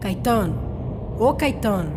Caetano, 0.00 1.16
ô 1.18 1.34
Caetano, 1.34 1.92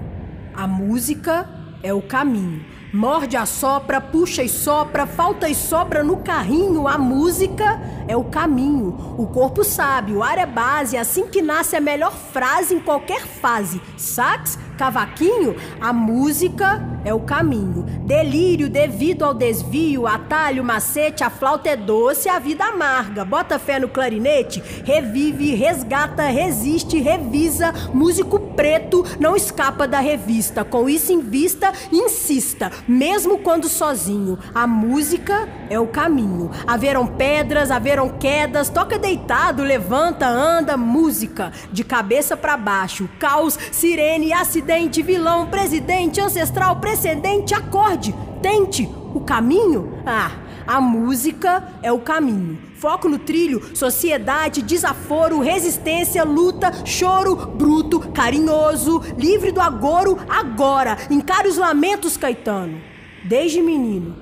a 0.55 0.65
música 0.65 1.47
é 1.83 1.93
o 1.93 2.01
caminho. 2.01 2.65
Morde 2.91 3.37
a 3.37 3.45
sopra, 3.45 4.01
puxa 4.01 4.43
e 4.43 4.49
sopra, 4.49 5.05
falta 5.05 5.47
e 5.47 5.55
sobra 5.55 6.03
no 6.03 6.17
carrinho. 6.17 6.87
A 6.87 6.97
música 6.97 7.79
é 8.07 8.17
o 8.17 8.23
caminho. 8.25 9.15
O 9.17 9.27
corpo 9.27 9.63
sabe, 9.63 10.13
o 10.13 10.23
ar 10.23 10.37
é 10.37 10.45
base, 10.45 10.97
assim 10.97 11.27
que 11.27 11.41
nasce 11.41 11.75
a 11.75 11.79
melhor 11.79 12.11
frase 12.11 12.73
em 12.73 12.79
qualquer 12.79 13.21
fase. 13.21 13.79
Sax, 13.95 14.57
cavaquinho, 14.81 15.55
a 15.79 15.93
música 15.93 16.81
é 17.05 17.13
o 17.13 17.19
caminho. 17.19 17.83
Delírio 18.05 18.67
devido 18.67 19.23
ao 19.23 19.33
desvio, 19.33 20.07
atalho, 20.07 20.63
macete, 20.63 21.23
a 21.23 21.29
flauta 21.29 21.69
é 21.69 21.75
doce, 21.75 22.27
a 22.27 22.39
vida 22.39 22.65
amarga. 22.65 23.23
Bota 23.23 23.59
fé 23.59 23.79
no 23.79 23.87
clarinete, 23.87 24.61
revive, 24.83 25.53
resgata, 25.53 26.23
resiste, 26.23 26.99
revisa. 26.99 27.71
Músico 27.93 28.39
preto 28.39 29.05
não 29.19 29.35
escapa 29.35 29.87
da 29.87 29.99
revista. 29.99 30.63
Com 30.63 30.89
isso 30.89 31.13
em 31.13 31.19
vista, 31.19 31.71
insista 31.91 32.71
mesmo 32.87 33.37
quando 33.37 33.69
sozinho. 33.69 34.39
A 34.53 34.65
música 34.65 35.47
é 35.69 35.79
o 35.79 35.87
caminho. 35.87 36.49
Haverão 36.65 37.05
pedras, 37.05 37.69
haverão 37.69 38.09
quedas, 38.09 38.69
toca 38.69 38.97
deitado, 38.97 39.63
levanta, 39.63 40.27
anda, 40.27 40.75
música, 40.75 41.51
de 41.71 41.83
cabeça 41.83 42.35
para 42.35 42.57
baixo. 42.57 43.07
Caos, 43.19 43.57
sirene, 43.71 44.33
acidente, 44.33 44.70
vilão, 45.03 45.47
presidente, 45.47 46.21
ancestral, 46.21 46.77
precedente, 46.77 47.53
acorde, 47.53 48.15
tente. 48.41 48.89
O 49.13 49.19
caminho? 49.19 49.91
Ah, 50.05 50.31
a 50.65 50.79
música 50.79 51.67
é 51.83 51.91
o 51.91 51.99
caminho. 51.99 52.57
Foco 52.75 53.09
no 53.09 53.19
trilho, 53.19 53.75
sociedade, 53.75 54.61
desaforo, 54.61 55.41
resistência, 55.41 56.23
luta, 56.23 56.71
choro, 56.85 57.35
bruto, 57.35 57.99
carinhoso, 58.11 59.01
livre 59.17 59.51
do 59.51 59.59
agouro, 59.59 60.17
agora. 60.29 60.97
Encare 61.09 61.49
os 61.49 61.57
lamentos, 61.57 62.15
Caetano. 62.15 62.79
Desde 63.25 63.61
menino, 63.61 64.15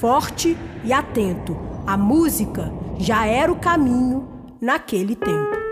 forte 0.00 0.56
e 0.84 0.92
atento, 0.92 1.56
a 1.84 1.96
música 1.96 2.72
já 2.98 3.26
era 3.26 3.50
o 3.50 3.56
caminho 3.56 4.28
naquele 4.60 5.16
tempo. 5.16 5.65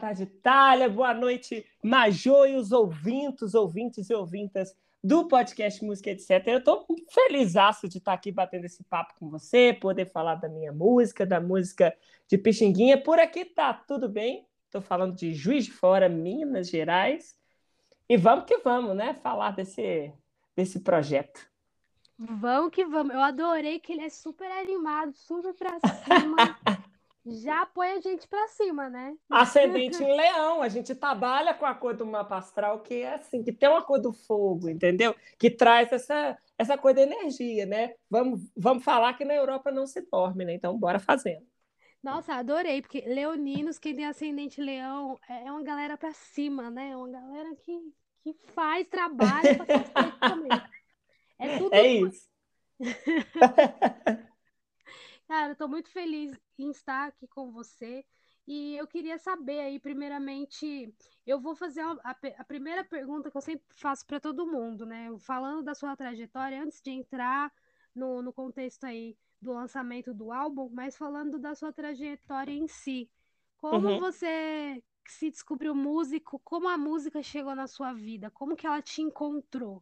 Tarde, 0.00 0.22
Itália. 0.22 0.88
Boa 0.88 1.12
noite, 1.12 1.66
Majô 1.82 2.46
e 2.46 2.56
os 2.56 2.72
ouvintes, 2.72 3.54
ouvintes 3.54 4.08
e 4.08 4.14
ouvintas 4.14 4.74
do 5.04 5.28
podcast 5.28 5.84
Música 5.84 6.10
Etc. 6.10 6.30
Eu 6.46 6.58
estou 6.58 6.86
feliz 7.10 7.52
de 7.52 7.98
estar 7.98 8.14
aqui 8.14 8.32
batendo 8.32 8.64
esse 8.64 8.82
papo 8.84 9.12
com 9.18 9.28
você, 9.28 9.76
poder 9.78 10.06
falar 10.06 10.36
da 10.36 10.48
minha 10.48 10.72
música, 10.72 11.26
da 11.26 11.38
música 11.38 11.94
de 12.26 12.38
Pixinguinha. 12.38 13.02
Por 13.02 13.18
aqui 13.18 13.44
tá 13.44 13.74
tudo 13.74 14.08
bem. 14.08 14.46
Estou 14.64 14.80
falando 14.80 15.14
de 15.14 15.34
Juiz 15.34 15.66
de 15.66 15.72
Fora, 15.72 16.08
Minas 16.08 16.70
Gerais. 16.70 17.36
E 18.08 18.16
vamos 18.16 18.46
que 18.46 18.56
vamos, 18.58 18.96
né? 18.96 19.12
Falar 19.12 19.50
desse, 19.50 20.10
desse 20.56 20.80
projeto. 20.80 21.46
Vamos 22.18 22.70
que 22.70 22.86
vamos. 22.86 23.12
Eu 23.12 23.20
adorei 23.20 23.78
que 23.78 23.92
ele 23.92 24.04
é 24.04 24.08
super 24.08 24.50
animado, 24.50 25.12
super 25.12 25.52
pra 25.52 25.78
cima. 26.04 26.58
Já 27.30 27.64
põe 27.66 27.92
a 27.92 28.00
gente 28.00 28.26
pra 28.26 28.48
cima, 28.48 28.88
né? 28.88 29.14
Ascendente 29.30 30.02
em 30.02 30.16
leão, 30.16 30.62
a 30.62 30.68
gente 30.68 30.94
trabalha 30.94 31.54
com 31.54 31.64
a 31.64 31.74
cor 31.74 31.94
do 31.94 32.04
mapa 32.04 32.36
astral, 32.36 32.80
que 32.80 33.02
é 33.02 33.14
assim, 33.14 33.42
que 33.42 33.52
tem 33.52 33.68
uma 33.68 33.82
cor 33.82 34.00
do 34.00 34.12
fogo, 34.12 34.68
entendeu? 34.68 35.14
Que 35.38 35.50
traz 35.50 35.92
essa, 35.92 36.36
essa 36.58 36.76
cor 36.76 36.92
da 36.92 37.02
energia, 37.02 37.66
né? 37.66 37.94
Vamos, 38.10 38.40
vamos 38.56 38.82
falar 38.82 39.14
que 39.14 39.24
na 39.24 39.34
Europa 39.34 39.70
não 39.70 39.86
se 39.86 40.00
dorme, 40.10 40.44
né? 40.44 40.54
Então, 40.54 40.76
bora 40.76 40.98
fazendo. 40.98 41.46
Nossa, 42.02 42.34
adorei, 42.34 42.80
porque 42.80 43.02
leoninos, 43.02 43.78
quem 43.78 43.94
tem 43.94 44.06
ascendente 44.06 44.60
leão, 44.60 45.18
é, 45.28 45.46
é 45.46 45.52
uma 45.52 45.62
galera 45.62 45.96
pra 45.96 46.12
cima, 46.12 46.70
né? 46.70 46.90
É 46.90 46.96
uma 46.96 47.10
galera 47.10 47.54
que, 47.56 47.78
que 48.22 48.34
faz 48.54 48.88
trabalho 48.88 49.56
pra 49.56 50.12
também. 50.28 50.50
É 51.42 51.56
tudo. 51.56 51.72
É 51.72 51.86
isso. 51.86 52.28
Cara, 55.30 55.52
eu 55.52 55.56
tô 55.56 55.68
muito 55.68 55.88
feliz 55.88 56.36
em 56.58 56.72
estar 56.72 57.06
aqui 57.06 57.28
com 57.28 57.52
você. 57.52 58.04
E 58.48 58.74
eu 58.76 58.84
queria 58.84 59.16
saber 59.16 59.60
aí, 59.60 59.78
primeiramente, 59.78 60.92
eu 61.24 61.38
vou 61.40 61.54
fazer 61.54 61.82
a, 61.82 62.16
a 62.36 62.44
primeira 62.44 62.82
pergunta 62.82 63.30
que 63.30 63.36
eu 63.36 63.40
sempre 63.40 63.64
faço 63.76 64.04
para 64.04 64.18
todo 64.18 64.44
mundo, 64.44 64.84
né? 64.84 65.08
Falando 65.20 65.62
da 65.62 65.72
sua 65.72 65.94
trajetória, 65.94 66.60
antes 66.60 66.82
de 66.82 66.90
entrar 66.90 67.52
no, 67.94 68.20
no 68.22 68.32
contexto 68.32 68.82
aí 68.82 69.16
do 69.40 69.52
lançamento 69.52 70.12
do 70.12 70.32
álbum, 70.32 70.68
mas 70.72 70.96
falando 70.96 71.38
da 71.38 71.54
sua 71.54 71.72
trajetória 71.72 72.52
em 72.52 72.66
si. 72.66 73.08
Como 73.56 73.86
uhum. 73.86 74.00
você 74.00 74.82
se 75.06 75.30
descobriu 75.30 75.76
músico? 75.76 76.40
Como 76.40 76.68
a 76.68 76.76
música 76.76 77.22
chegou 77.22 77.54
na 77.54 77.68
sua 77.68 77.92
vida? 77.92 78.32
Como 78.32 78.56
que 78.56 78.66
ela 78.66 78.82
te 78.82 79.00
encontrou? 79.00 79.80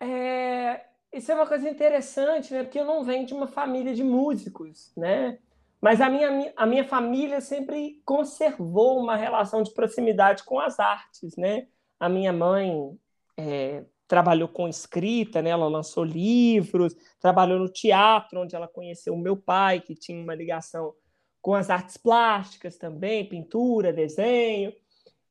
É, 0.00 0.88
isso 1.12 1.30
é 1.30 1.34
uma 1.34 1.46
coisa 1.46 1.68
interessante, 1.68 2.52
né? 2.52 2.62
Porque 2.62 2.78
eu 2.78 2.84
não 2.84 3.04
venho 3.04 3.26
de 3.26 3.34
uma 3.34 3.46
família 3.46 3.94
de 3.94 4.02
músicos, 4.02 4.92
né? 4.96 5.38
Mas 5.80 6.00
a 6.00 6.08
minha, 6.08 6.52
a 6.56 6.64
minha 6.64 6.84
família 6.84 7.40
sempre 7.40 8.00
conservou 8.04 9.00
uma 9.00 9.16
relação 9.16 9.62
de 9.62 9.72
proximidade 9.74 10.44
com 10.44 10.58
as 10.58 10.78
artes, 10.78 11.36
né? 11.36 11.66
A 11.98 12.08
minha 12.08 12.32
mãe 12.32 12.96
é, 13.36 13.84
trabalhou 14.06 14.48
com 14.48 14.68
escrita, 14.68 15.42
né? 15.42 15.50
Ela 15.50 15.66
lançou 15.68 16.04
livros, 16.04 16.94
trabalhou 17.20 17.58
no 17.58 17.68
teatro, 17.68 18.40
onde 18.40 18.54
ela 18.54 18.68
conheceu 18.68 19.12
o 19.12 19.18
meu 19.18 19.36
pai, 19.36 19.80
que 19.80 19.94
tinha 19.94 20.22
uma 20.22 20.34
ligação 20.34 20.94
com 21.40 21.54
as 21.54 21.68
artes 21.68 21.96
plásticas 21.96 22.76
também, 22.76 23.28
pintura, 23.28 23.92
desenho. 23.92 24.72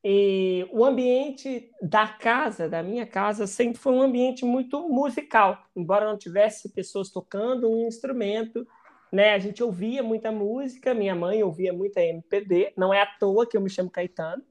E 0.04 0.68
o 0.72 0.84
ambiente 0.84 1.70
da 1.82 2.08
casa, 2.08 2.68
da 2.68 2.82
minha 2.82 3.06
casa, 3.06 3.46
sempre 3.46 3.78
foi 3.78 3.94
um 3.94 4.02
ambiente 4.02 4.44
muito 4.44 4.90
musical, 4.90 5.64
embora 5.76 6.10
não 6.10 6.18
tivesse 6.18 6.74
pessoas 6.74 7.12
tocando 7.12 7.72
um 7.72 7.88
instrumento, 7.88 8.66
né? 9.12 9.34
A 9.34 9.40
gente 9.40 9.62
ouvia 9.62 10.02
muita 10.02 10.32
música, 10.32 10.94
minha 10.94 11.14
mãe 11.14 11.44
ouvia 11.44 11.72
muita 11.72 12.02
MPB, 12.02 12.74
não 12.76 12.92
é 12.92 13.02
à 13.02 13.06
toa 13.06 13.48
que 13.48 13.56
eu 13.56 13.62
me 13.62 13.70
chamo 13.70 13.92
Caetano, 13.92 14.44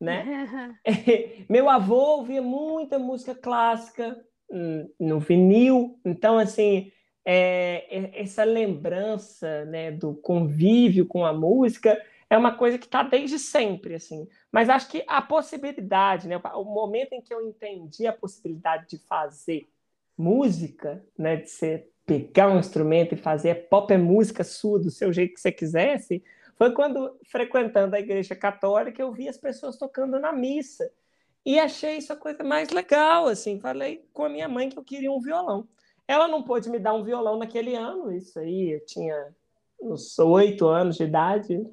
né? 0.00 0.78
Meu 1.48 1.70
avô 1.70 2.18
ouvia 2.18 2.42
muita 2.42 2.98
música 2.98 3.34
clássica 3.34 4.20
hum, 4.50 4.90
no 4.98 5.20
vinil, 5.20 6.00
então 6.04 6.36
assim 6.36 6.90
é, 7.24 8.20
essa 8.20 8.44
lembrança, 8.44 9.64
né, 9.64 9.90
do 9.90 10.14
convívio 10.14 11.06
com 11.06 11.24
a 11.24 11.32
música 11.32 12.00
é 12.28 12.36
uma 12.36 12.56
coisa 12.56 12.78
que 12.78 12.86
está 12.86 13.02
desde 13.02 13.38
sempre, 13.38 13.94
assim. 13.94 14.28
Mas 14.50 14.68
acho 14.68 14.88
que 14.88 15.04
a 15.06 15.22
possibilidade, 15.22 16.26
né, 16.26 16.36
o 16.54 16.64
momento 16.64 17.12
em 17.12 17.22
que 17.22 17.32
eu 17.32 17.40
entendi 17.40 18.06
a 18.06 18.12
possibilidade 18.12 18.88
de 18.88 18.98
fazer 18.98 19.68
música, 20.16 21.04
né, 21.16 21.36
de 21.36 21.50
ser 21.50 21.90
pegar 22.04 22.48
um 22.48 22.58
instrumento 22.58 23.14
e 23.14 23.18
fazer 23.18 23.68
pop 23.68 23.92
é 23.92 23.98
música 23.98 24.44
sua 24.44 24.78
do 24.78 24.90
seu 24.90 25.12
jeito 25.12 25.34
que 25.34 25.40
você 25.40 25.50
quisesse, 25.50 26.22
foi 26.56 26.72
quando 26.72 27.18
frequentando 27.26 27.96
a 27.96 28.00
igreja 28.00 28.34
católica 28.34 29.02
eu 29.02 29.12
vi 29.12 29.28
as 29.28 29.36
pessoas 29.36 29.76
tocando 29.76 30.18
na 30.18 30.32
missa 30.32 30.90
e 31.44 31.58
achei 31.58 31.98
isso 31.98 32.12
a 32.12 32.16
coisa 32.16 32.42
mais 32.42 32.70
legal, 32.70 33.26
assim. 33.26 33.60
Falei 33.60 34.04
com 34.12 34.24
a 34.24 34.28
minha 34.28 34.48
mãe 34.48 34.68
que 34.68 34.78
eu 34.78 34.84
queria 34.84 35.12
um 35.12 35.20
violão. 35.20 35.68
Ela 36.08 36.26
não 36.26 36.42
pôde 36.42 36.70
me 36.70 36.78
dar 36.78 36.94
um 36.94 37.04
violão 37.04 37.36
naquele 37.38 37.74
ano, 37.74 38.12
isso 38.12 38.38
aí 38.38 38.72
eu 38.72 38.84
tinha 38.84 39.34
uns 39.80 40.18
oito 40.18 40.66
anos 40.66 40.96
de 40.96 41.04
idade, 41.04 41.64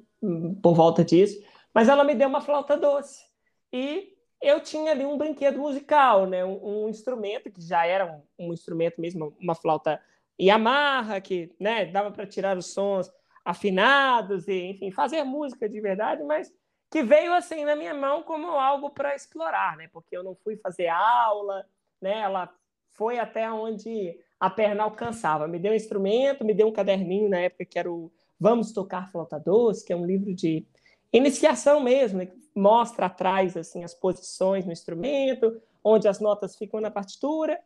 por 0.62 0.74
volta 0.74 1.04
disso, 1.04 1.42
mas 1.72 1.88
ela 1.88 2.04
me 2.04 2.14
deu 2.14 2.28
uma 2.28 2.40
flauta 2.40 2.76
doce. 2.76 3.24
E 3.72 4.14
eu 4.40 4.60
tinha 4.60 4.92
ali 4.92 5.04
um 5.04 5.16
brinquedo 5.16 5.58
musical, 5.58 6.26
né? 6.26 6.44
um, 6.44 6.84
um 6.84 6.88
instrumento 6.88 7.50
que 7.50 7.60
já 7.60 7.86
era 7.86 8.06
um, 8.06 8.22
um, 8.46 8.52
instrumento 8.52 9.00
mesmo, 9.00 9.36
uma 9.40 9.54
flauta 9.54 10.00
Yamaha, 10.40 11.20
que 11.20 11.54
né, 11.58 11.86
dava 11.86 12.10
para 12.10 12.26
tirar 12.26 12.56
os 12.56 12.72
sons 12.72 13.10
afinados 13.44 14.48
e, 14.48 14.70
enfim, 14.70 14.90
fazer 14.90 15.22
música 15.24 15.68
de 15.68 15.80
verdade, 15.80 16.22
mas 16.24 16.52
que 16.90 17.02
veio 17.02 17.32
assim 17.34 17.64
na 17.64 17.74
minha 17.74 17.94
mão 17.94 18.22
como 18.22 18.46
algo 18.48 18.90
para 18.90 19.14
explorar, 19.14 19.76
né? 19.76 19.88
Porque 19.92 20.16
eu 20.16 20.22
não 20.22 20.34
fui 20.34 20.56
fazer 20.56 20.88
aula, 20.88 21.66
né? 22.00 22.20
Ela 22.20 22.48
foi 22.90 23.18
até 23.18 23.50
onde 23.50 24.18
a 24.38 24.48
perna 24.48 24.84
alcançava. 24.84 25.48
Me 25.48 25.58
deu 25.58 25.72
um 25.72 25.76
instrumento, 25.76 26.44
me 26.44 26.54
deu 26.54 26.68
um 26.68 26.72
caderninho 26.72 27.28
na 27.28 27.40
época 27.40 27.64
que 27.64 27.78
era 27.78 27.90
o 27.90 28.12
Vamos 28.38 28.72
Tocar 28.72 29.10
Flauta 29.10 29.38
Doce, 29.38 29.84
que 29.84 29.92
é 29.92 29.96
um 29.96 30.04
livro 30.04 30.34
de 30.34 30.66
iniciação 31.12 31.80
mesmo, 31.80 32.18
né, 32.18 32.32
mostra 32.54 33.06
atrás 33.06 33.56
assim 33.56 33.84
as 33.84 33.94
posições 33.94 34.64
no 34.64 34.72
instrumento, 34.72 35.60
onde 35.82 36.08
as 36.08 36.20
notas 36.20 36.56
ficam 36.56 36.80
na 36.80 36.90
partitura. 36.90 37.60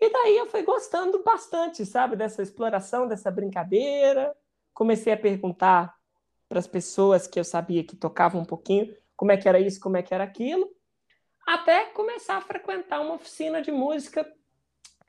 E 0.00 0.10
daí 0.10 0.36
eu 0.36 0.46
fui 0.46 0.62
gostando 0.62 1.22
bastante, 1.22 1.86
sabe, 1.86 2.16
dessa 2.16 2.42
exploração, 2.42 3.06
dessa 3.06 3.30
brincadeira. 3.30 4.34
Comecei 4.72 5.12
a 5.12 5.16
perguntar 5.16 5.94
para 6.48 6.58
as 6.58 6.66
pessoas 6.66 7.26
que 7.26 7.38
eu 7.38 7.44
sabia 7.44 7.84
que 7.84 7.96
tocavam 7.96 8.42
um 8.42 8.44
pouquinho 8.44 8.94
como 9.16 9.32
é 9.32 9.36
que 9.36 9.48
era 9.48 9.60
isso, 9.60 9.80
como 9.80 9.96
é 9.96 10.02
que 10.02 10.12
era 10.12 10.24
aquilo, 10.24 10.68
até 11.46 11.86
começar 11.86 12.36
a 12.36 12.40
frequentar 12.40 13.00
uma 13.00 13.14
oficina 13.14 13.62
de 13.62 13.70
música 13.70 14.30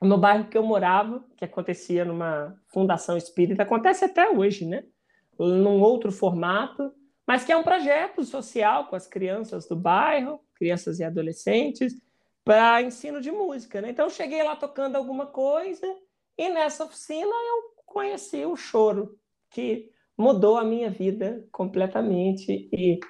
no 0.00 0.18
bairro 0.18 0.48
que 0.48 0.58
eu 0.58 0.62
morava, 0.62 1.24
que 1.36 1.44
acontecia 1.44 2.04
numa 2.04 2.56
fundação 2.68 3.16
espírita, 3.16 3.62
acontece 3.62 4.04
até 4.04 4.30
hoje, 4.30 4.66
né? 4.66 4.84
Num 5.38 5.80
outro 5.80 6.12
formato, 6.12 6.92
mas 7.26 7.44
que 7.44 7.52
é 7.52 7.56
um 7.56 7.62
projeto 7.62 8.22
social 8.24 8.86
com 8.86 8.96
as 8.96 9.06
crianças 9.06 9.66
do 9.66 9.76
bairro, 9.76 10.40
crianças 10.54 10.98
e 10.98 11.04
adolescentes, 11.04 11.94
para 12.44 12.82
ensino 12.82 13.20
de 13.20 13.30
música, 13.30 13.80
né? 13.80 13.90
Então 13.90 14.08
cheguei 14.08 14.42
lá 14.42 14.54
tocando 14.54 14.96
alguma 14.96 15.26
coisa 15.26 15.86
e 16.38 16.48
nessa 16.48 16.84
oficina 16.84 17.26
eu 17.26 17.74
conheci 17.84 18.44
o 18.44 18.56
choro, 18.56 19.18
que 19.50 19.90
mudou 20.16 20.56
a 20.56 20.64
minha 20.64 20.90
vida 20.90 21.46
completamente 21.50 22.68
e 22.72 23.00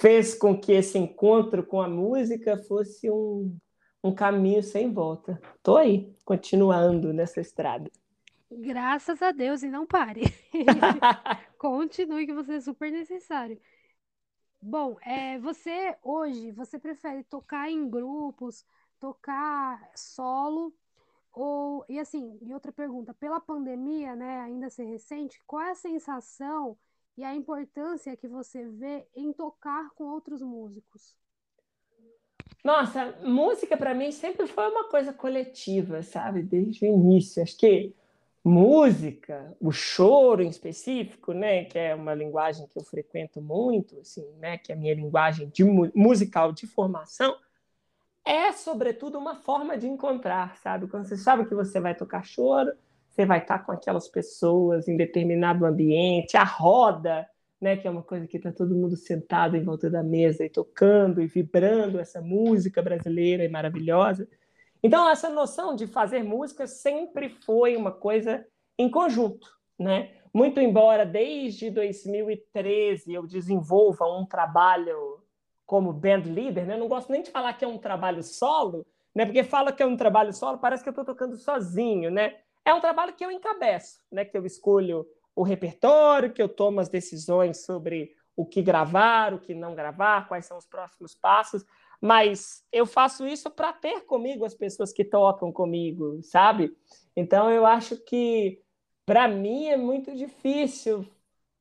fez 0.00 0.34
com 0.34 0.58
que 0.58 0.72
esse 0.72 0.98
encontro 0.98 1.64
com 1.64 1.80
a 1.80 1.88
música 1.88 2.56
fosse 2.56 3.10
um 3.10 3.56
um 4.06 4.14
caminho 4.14 4.62
sem 4.62 4.92
volta. 4.92 5.40
Tô 5.62 5.76
aí, 5.76 6.14
continuando 6.24 7.12
nessa 7.12 7.40
estrada. 7.40 7.90
Graças 8.50 9.20
a 9.20 9.32
Deus 9.32 9.62
e 9.62 9.68
não 9.68 9.84
pare. 9.84 10.22
Continue 11.58 12.26
que 12.26 12.32
você 12.32 12.54
é 12.54 12.60
super 12.60 12.92
necessário. 12.92 13.60
Bom, 14.62 14.96
é, 15.02 15.38
você 15.38 15.96
hoje, 16.02 16.52
você 16.52 16.78
prefere 16.78 17.24
tocar 17.24 17.70
em 17.70 17.88
grupos, 17.88 18.64
tocar 19.00 19.90
solo 19.94 20.72
ou 21.32 21.84
e 21.88 21.98
assim, 21.98 22.38
e 22.40 22.54
outra 22.54 22.72
pergunta, 22.72 23.12
pela 23.12 23.40
pandemia, 23.40 24.16
né, 24.16 24.40
ainda 24.40 24.70
ser 24.70 24.84
recente, 24.84 25.42
qual 25.46 25.62
é 25.62 25.70
a 25.72 25.74
sensação 25.74 26.78
e 27.16 27.24
a 27.24 27.34
importância 27.34 28.16
que 28.16 28.26
você 28.26 28.66
vê 28.68 29.06
em 29.14 29.32
tocar 29.32 29.90
com 29.90 30.04
outros 30.04 30.40
músicos? 30.40 31.14
Nossa, 32.64 33.14
música 33.22 33.76
para 33.76 33.94
mim 33.94 34.10
sempre 34.10 34.46
foi 34.46 34.68
uma 34.68 34.88
coisa 34.88 35.12
coletiva, 35.12 36.02
sabe? 36.02 36.42
Desde 36.42 36.84
o 36.84 36.88
início. 36.88 37.42
Acho 37.42 37.56
que 37.56 37.94
música, 38.44 39.56
o 39.60 39.72
choro 39.72 40.42
em 40.42 40.48
específico, 40.48 41.32
né, 41.32 41.64
que 41.64 41.78
é 41.78 41.94
uma 41.94 42.14
linguagem 42.14 42.66
que 42.68 42.78
eu 42.78 42.84
frequento 42.84 43.42
muito, 43.42 43.98
assim, 43.98 44.24
né, 44.38 44.56
que 44.56 44.70
é 44.70 44.74
a 44.74 44.78
minha 44.78 44.94
linguagem 44.94 45.48
de 45.48 45.64
musical 45.64 46.52
de 46.52 46.64
formação, 46.64 47.36
é 48.24 48.52
sobretudo 48.52 49.18
uma 49.18 49.34
forma 49.34 49.76
de 49.76 49.86
encontrar, 49.88 50.56
sabe? 50.58 50.88
Quando 50.88 51.06
você 51.06 51.16
sabe 51.16 51.46
que 51.46 51.54
você 51.54 51.80
vai 51.80 51.94
tocar 51.94 52.24
choro, 52.24 52.72
você 53.08 53.24
vai 53.24 53.38
estar 53.38 53.60
com 53.60 53.72
aquelas 53.72 54.08
pessoas 54.08 54.88
em 54.88 54.96
determinado 54.96 55.64
ambiente, 55.64 56.36
a 56.36 56.44
roda, 56.44 57.26
né, 57.60 57.76
que 57.76 57.86
é 57.86 57.90
uma 57.90 58.02
coisa 58.02 58.26
que 58.26 58.36
está 58.36 58.52
todo 58.52 58.74
mundo 58.74 58.96
sentado 58.96 59.56
em 59.56 59.64
volta 59.64 59.88
da 59.88 60.02
mesa 60.02 60.44
e 60.44 60.50
tocando 60.50 61.22
e 61.22 61.26
vibrando 61.26 61.98
essa 61.98 62.20
música 62.20 62.82
brasileira 62.82 63.44
e 63.44 63.48
maravilhosa. 63.48 64.28
Então, 64.82 65.08
essa 65.08 65.30
noção 65.30 65.74
de 65.74 65.86
fazer 65.86 66.22
música 66.22 66.66
sempre 66.66 67.28
foi 67.28 67.76
uma 67.76 67.90
coisa 67.90 68.46
em 68.78 68.90
conjunto, 68.90 69.48
né? 69.78 70.12
Muito 70.32 70.60
embora 70.60 71.06
desde 71.06 71.70
2013 71.70 73.14
eu 73.14 73.26
desenvolva 73.26 74.04
um 74.06 74.26
trabalho 74.26 75.22
como 75.64 75.94
band 75.94 76.24
leader, 76.26 76.66
né? 76.66 76.76
Não 76.76 76.88
gosto 76.88 77.10
nem 77.10 77.22
de 77.22 77.30
falar 77.30 77.54
que 77.54 77.64
é 77.64 77.68
um 77.68 77.78
trabalho 77.78 78.22
solo, 78.22 78.86
né? 79.14 79.24
Porque 79.24 79.42
fala 79.42 79.72
que 79.72 79.82
é 79.82 79.86
um 79.86 79.96
trabalho 79.96 80.32
solo, 80.32 80.58
parece 80.58 80.82
que 80.82 80.90
eu 80.90 80.92
estou 80.92 81.06
tocando 81.06 81.36
sozinho, 81.36 82.10
né? 82.10 82.36
É 82.64 82.74
um 82.74 82.80
trabalho 82.80 83.14
que 83.14 83.24
eu 83.24 83.30
encabeço, 83.30 84.00
né? 84.12 84.26
Que 84.26 84.36
eu 84.36 84.44
escolho 84.44 85.06
o 85.36 85.42
repertório, 85.42 86.32
que 86.32 86.42
eu 86.42 86.48
tomo 86.48 86.80
as 86.80 86.88
decisões 86.88 87.64
sobre 87.64 88.16
o 88.34 88.44
que 88.44 88.62
gravar, 88.62 89.34
o 89.34 89.38
que 89.38 89.54
não 89.54 89.74
gravar, 89.74 90.26
quais 90.26 90.46
são 90.46 90.56
os 90.56 90.66
próximos 90.66 91.14
passos, 91.14 91.64
mas 92.00 92.64
eu 92.72 92.86
faço 92.86 93.26
isso 93.26 93.50
para 93.50 93.72
ter 93.72 94.00
comigo 94.02 94.44
as 94.44 94.54
pessoas 94.54 94.92
que 94.92 95.04
tocam 95.04 95.52
comigo, 95.52 96.22
sabe? 96.22 96.74
Então 97.14 97.50
eu 97.50 97.66
acho 97.66 97.96
que 97.98 98.60
para 99.04 99.28
mim 99.28 99.66
é 99.66 99.76
muito 99.76 100.14
difícil 100.14 101.06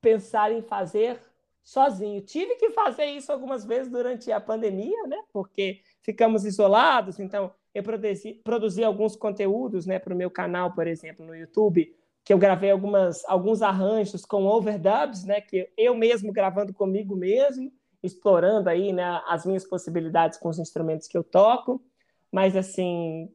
pensar 0.02 0.52
em 0.52 0.62
fazer 0.62 1.20
sozinho. 1.64 2.22
Tive 2.22 2.56
que 2.56 2.70
fazer 2.72 3.06
isso 3.06 3.32
algumas 3.32 3.66
vezes 3.66 3.92
durante 3.92 4.32
a 4.32 4.40
pandemia, 4.40 5.08
né? 5.08 5.18
Porque 5.34 5.82
ficamos 6.02 6.46
isolados, 6.46 7.20
então 7.20 7.52
eu 7.74 7.84
produzi, 7.84 8.34
produzi 8.44 8.84
alguns 8.84 9.16
conteúdos, 9.16 9.86
né, 9.86 10.00
para 10.00 10.14
o 10.14 10.18
meu 10.18 10.32
canal, 10.32 10.74
por 10.74 10.88
exemplo, 10.88 11.26
no 11.26 11.36
YouTube, 11.36 11.94
que 12.26 12.34
eu 12.34 12.40
gravei 12.40 12.72
algumas, 12.72 13.24
alguns 13.26 13.62
arranjos 13.62 14.26
com 14.26 14.46
overdubs, 14.46 15.24
né, 15.24 15.40
que 15.40 15.72
eu 15.78 15.96
mesmo 15.96 16.34
gravando 16.34 16.74
comigo 16.74 17.16
mesmo, 17.16 17.72
explorando 18.02 18.68
aí, 18.68 18.92
né, 18.92 19.22
as 19.28 19.46
minhas 19.46 19.64
possibilidades 19.64 20.40
com 20.40 20.50
os 20.50 20.58
instrumentos 20.58 21.08
que 21.08 21.16
eu 21.18 21.24
toco. 21.24 21.82
Mas 22.32 22.56
assim, 22.56 23.30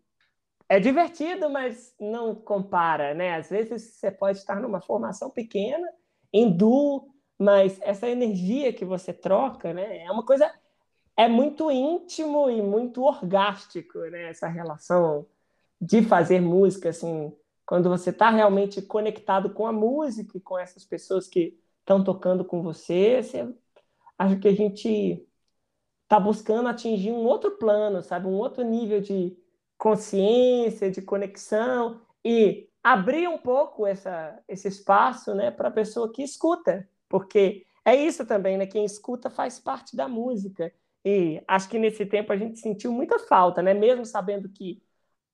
é 0.69 0.81
divertido, 0.81 1.49
mas 1.49 1.95
não 1.99 2.35
compara, 2.35 3.15
né? 3.15 3.35
Às 3.35 3.49
vezes 3.49 3.95
você 3.95 4.11
pode 4.11 4.39
estar 4.39 4.61
numa 4.61 4.81
formação 4.81 5.31
pequena, 5.31 5.89
em 6.33 6.51
duo, 6.51 7.09
mas 7.39 7.79
essa 7.83 8.09
energia 8.09 8.73
que 8.73 8.85
você 8.85 9.13
troca, 9.13 9.73
né? 9.73 10.05
É 10.05 10.11
uma 10.13 10.25
coisa 10.25 10.53
é 11.17 11.29
muito 11.29 11.71
íntimo 11.71 12.49
e 12.49 12.63
muito 12.63 13.03
orgástico, 13.03 13.99
né? 13.99 14.31
Essa 14.31 14.49
relação 14.49 15.27
de 15.81 16.03
fazer 16.03 16.41
música, 16.41 16.91
assim, 16.91 17.33
quando 17.71 17.89
você 17.89 18.11
está 18.11 18.31
realmente 18.31 18.83
conectado 18.83 19.55
com 19.55 19.65
a 19.65 19.73
música 19.73 20.37
e 20.37 20.41
com 20.41 20.59
essas 20.59 20.85
pessoas 20.85 21.29
que 21.29 21.57
estão 21.79 22.03
tocando 22.03 22.45
com 22.45 22.65
você, 22.65 23.23
você 23.23 23.55
acho 24.19 24.41
que 24.41 24.49
a 24.49 24.53
gente 24.53 25.25
está 26.03 26.19
buscando 26.19 26.69
atingir 26.69 27.13
um 27.13 27.25
outro 27.25 27.53
plano, 27.59 28.03
sabe? 28.03 28.27
Um 28.27 28.35
outro 28.35 28.65
nível 28.65 29.01
de 29.01 29.39
consciência, 29.79 30.91
de 30.91 31.01
conexão 31.01 32.01
e 32.25 32.69
abrir 32.83 33.29
um 33.29 33.39
pouco 33.39 33.87
essa, 33.87 34.43
esse 34.49 34.67
espaço 34.67 35.33
né, 35.33 35.53
para 35.53 35.69
a 35.69 35.73
pessoa 35.73 36.11
que 36.11 36.25
escuta, 36.25 36.89
porque 37.09 37.65
é 37.85 37.95
isso 37.95 38.27
também, 38.27 38.59
né? 38.59 38.67
Quem 38.67 38.85
escuta 38.85 39.31
faz 39.31 39.61
parte 39.61 39.95
da 39.95 40.09
música. 40.09 40.73
E 41.05 41.41
acho 41.47 41.69
que 41.69 41.79
nesse 41.79 42.05
tempo 42.05 42.33
a 42.33 42.37
gente 42.37 42.59
sentiu 42.59 42.91
muita 42.91 43.21
falta, 43.21 43.63
né? 43.63 43.75
Mesmo 43.75 44.05
sabendo 44.05 44.49
que 44.49 44.83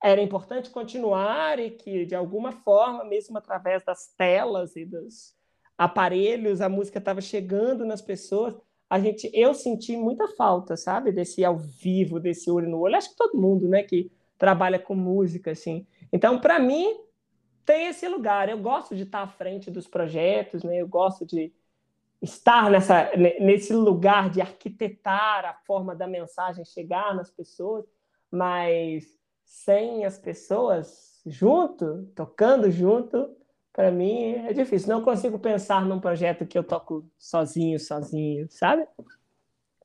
era 0.02 0.20
importante 0.20 0.70
continuar 0.70 1.58
e 1.58 1.70
que, 1.70 2.04
de 2.04 2.14
alguma 2.14 2.52
forma, 2.52 3.04
mesmo 3.04 3.36
através 3.38 3.84
das 3.84 4.08
telas 4.16 4.76
e 4.76 4.84
dos 4.84 5.34
aparelhos, 5.76 6.60
a 6.60 6.68
música 6.68 6.98
estava 6.98 7.20
chegando 7.20 7.84
nas 7.84 8.00
pessoas. 8.00 8.54
A 8.88 9.00
gente, 9.00 9.30
eu 9.34 9.52
senti 9.52 9.96
muita 9.96 10.28
falta, 10.28 10.76
sabe? 10.76 11.12
Desse 11.12 11.44
ao 11.44 11.56
vivo, 11.56 12.20
desse 12.20 12.50
olho 12.50 12.68
no 12.68 12.78
olho. 12.78 12.96
Acho 12.96 13.10
que 13.10 13.16
todo 13.16 13.40
mundo, 13.40 13.68
né? 13.68 13.82
Que 13.82 14.10
trabalha 14.38 14.78
com 14.78 14.94
música, 14.94 15.50
assim. 15.50 15.86
Então, 16.12 16.40
para 16.40 16.58
mim, 16.58 16.94
tem 17.64 17.88
esse 17.88 18.06
lugar. 18.06 18.48
Eu 18.48 18.58
gosto 18.58 18.94
de 18.94 19.02
estar 19.02 19.22
à 19.22 19.26
frente 19.26 19.70
dos 19.70 19.88
projetos, 19.88 20.62
né? 20.62 20.76
Eu 20.76 20.88
gosto 20.88 21.26
de 21.26 21.52
estar 22.22 22.70
nessa, 22.70 23.10
nesse 23.40 23.72
lugar 23.72 24.30
de 24.30 24.40
arquitetar 24.40 25.44
a 25.44 25.54
forma 25.66 25.94
da 25.94 26.06
mensagem 26.06 26.64
chegar 26.64 27.14
nas 27.14 27.30
pessoas, 27.30 27.84
mas 28.30 29.04
sem 29.46 30.04
as 30.04 30.18
pessoas 30.18 31.22
junto, 31.24 32.04
tocando 32.16 32.68
junto, 32.68 33.34
para 33.72 33.92
mim 33.92 34.32
é 34.32 34.52
difícil. 34.52 34.88
Não 34.88 35.02
consigo 35.02 35.38
pensar 35.38 35.84
num 35.84 36.00
projeto 36.00 36.44
que 36.44 36.58
eu 36.58 36.64
toco 36.64 37.08
sozinho, 37.16 37.78
sozinho, 37.78 38.48
sabe? 38.50 38.86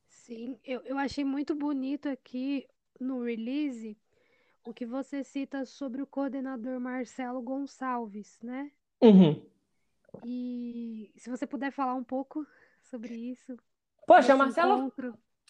Sim, 0.09 0.59
eu, 0.65 0.81
eu 0.81 0.97
achei 0.97 1.23
muito 1.23 1.53
bonito 1.53 2.09
aqui 2.09 2.67
no 2.99 3.23
release 3.23 3.95
o 4.63 4.73
que 4.73 4.85
você 4.85 5.23
cita 5.23 5.65
sobre 5.65 6.01
o 6.01 6.07
coordenador 6.07 6.79
Marcelo 6.79 7.41
Gonçalves, 7.41 8.39
né? 8.41 8.71
Uhum. 9.01 9.41
E 10.25 11.11
se 11.17 11.29
você 11.29 11.45
puder 11.45 11.71
falar 11.71 11.93
um 11.93 12.03
pouco 12.03 12.45
sobre 12.83 13.13
isso. 13.13 13.57
Poxa, 14.07 14.35
Marcelo, 14.35 14.91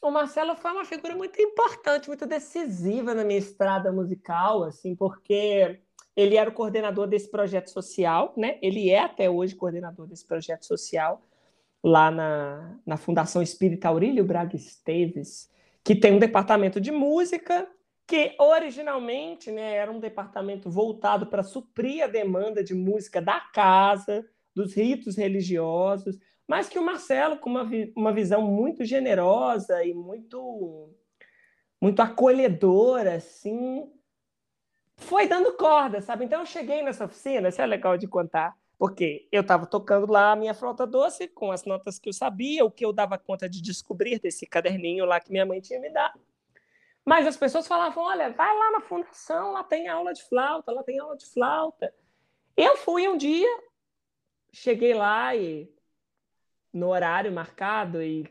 o 0.02 0.10
Marcelo 0.10 0.56
foi 0.56 0.72
uma 0.72 0.84
figura 0.86 1.16
muito 1.16 1.40
importante, 1.42 2.08
muito 2.08 2.26
decisiva 2.26 3.14
na 3.14 3.24
minha 3.24 3.40
estrada 3.40 3.92
musical, 3.92 4.64
assim, 4.64 4.96
porque 4.96 5.80
ele 6.16 6.36
era 6.36 6.50
o 6.50 6.54
coordenador 6.54 7.08
desse 7.08 7.30
projeto 7.30 7.70
social, 7.70 8.34
né? 8.36 8.58
Ele 8.62 8.90
é 8.90 9.00
até 9.00 9.30
hoje 9.30 9.56
coordenador 9.56 10.08
desse 10.08 10.26
projeto 10.26 10.66
social 10.66 11.22
lá 11.84 12.12
na, 12.12 12.80
na 12.86 12.98
Fundação 12.98 13.42
Espírita 13.42 13.88
Aurílio 13.88 14.26
Braga 14.26 14.56
Esteves, 14.56 15.50
que 15.84 15.96
tem 15.96 16.14
um 16.14 16.20
departamento 16.20 16.82
de 16.82 16.92
música 16.92 17.68
que 18.08 18.36
originalmente 18.40 19.52
né, 19.52 19.76
era 19.76 19.92
um 19.92 20.00
departamento 20.00 20.70
voltado 20.70 21.28
para 21.28 21.44
suprir 21.44 22.04
a 22.04 22.08
demanda 22.08 22.64
de 22.64 22.74
música 22.74 23.22
da 23.22 23.40
casa, 23.40 24.26
dos 24.54 24.74
ritos 24.74 25.16
religiosos, 25.16 26.20
mas 26.52 26.68
que 26.68 26.78
o 26.78 26.84
Marcelo, 26.84 27.38
com 27.38 27.50
uma, 27.50 27.66
uma 27.96 28.12
visão 28.12 28.42
muito 28.42 28.84
generosa 28.84 29.86
e 29.86 29.94
muito, 29.94 30.94
muito 31.80 32.02
acolhedora, 32.02 33.16
assim, 33.16 33.90
foi 34.98 35.30
dando 35.30 35.54
corda, 35.54 36.02
sabe? 36.02 36.26
Então 36.26 36.42
eu 36.42 36.46
cheguei 36.46 36.84
nessa 36.84 37.06
oficina, 37.06 37.48
isso 37.48 37.62
é 37.62 37.66
legal 37.66 37.98
de 37.98 38.06
contar, 38.06 38.54
porque 38.78 39.30
eu 39.32 39.40
estava 39.40 39.66
tocando 39.66 40.12
lá 40.12 40.34
a 40.34 40.36
minha 40.36 40.54
flauta 40.54 40.86
doce 40.86 41.26
com 41.26 41.54
as 41.54 41.64
notas 41.64 41.98
que 41.98 42.10
eu 42.10 42.14
sabia, 42.14 42.66
o 42.66 42.70
que 42.70 42.86
eu 42.86 42.92
dava 42.92 43.18
conta 43.18 43.48
de 43.48 43.62
descobrir 43.62 44.20
desse 44.20 44.46
caderninho 44.46 45.06
lá 45.06 45.22
que 45.22 45.32
minha 45.32 45.46
mãe 45.46 45.62
tinha 45.62 45.80
me 45.80 45.90
dado. 45.90 46.20
Mas 47.06 47.26
as 47.26 47.38
pessoas 47.38 47.66
falavam: 47.66 48.04
olha, 48.04 48.30
vai 48.30 48.54
lá 48.54 48.72
na 48.72 48.82
fundação, 48.82 49.54
lá 49.54 49.64
tem 49.64 49.88
aula 49.88 50.12
de 50.12 50.22
flauta, 50.24 50.74
lá 50.74 50.84
tem 50.84 51.00
aula 51.00 51.16
de 51.16 51.28
flauta. 51.28 51.96
Eu 52.58 52.76
fui 52.76 53.08
um 53.08 53.16
dia, 53.16 53.48
cheguei 54.52 54.94
lá 54.94 55.34
e 55.34 55.74
no 56.74 56.90
horário 56.90 57.32
marcado 57.32 58.02
e 58.02 58.26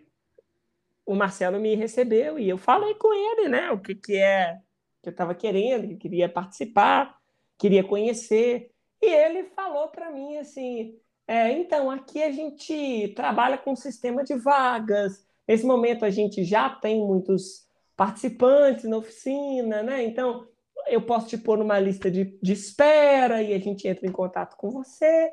o 1.04 1.14
Marcelo 1.14 1.58
me 1.58 1.74
recebeu 1.74 2.38
e 2.38 2.48
eu 2.48 2.56
falei 2.56 2.94
com 2.94 3.12
ele, 3.12 3.48
né, 3.48 3.70
o 3.70 3.78
que 3.78 3.94
que 3.94 4.16
é 4.16 4.58
que 5.02 5.08
eu 5.08 5.12
estava 5.12 5.34
querendo, 5.34 5.88
que 5.88 5.96
queria 5.96 6.28
participar, 6.28 7.18
queria 7.58 7.82
conhecer. 7.82 8.70
E 9.00 9.06
ele 9.06 9.44
falou 9.44 9.88
para 9.88 10.10
mim 10.10 10.36
assim: 10.36 10.94
é, 11.26 11.50
então, 11.52 11.90
aqui 11.90 12.22
a 12.22 12.30
gente 12.30 13.12
trabalha 13.14 13.56
com 13.56 13.72
um 13.72 13.76
sistema 13.76 14.22
de 14.22 14.34
vagas. 14.34 15.24
Nesse 15.46 15.64
momento 15.64 16.04
a 16.04 16.10
gente 16.10 16.44
já 16.44 16.68
tem 16.68 16.98
muitos 17.06 17.66
participantes 17.96 18.84
na 18.84 18.98
oficina, 18.98 19.82
né? 19.82 20.02
Então, 20.04 20.46
eu 20.86 21.02
posso 21.02 21.28
te 21.28 21.38
pôr 21.38 21.58
numa 21.58 21.78
lista 21.78 22.10
de, 22.10 22.38
de 22.42 22.52
espera 22.52 23.42
e 23.42 23.54
a 23.54 23.58
gente 23.58 23.86
entra 23.86 24.06
em 24.06 24.12
contato 24.12 24.56
com 24.56 24.70
você. 24.70 25.32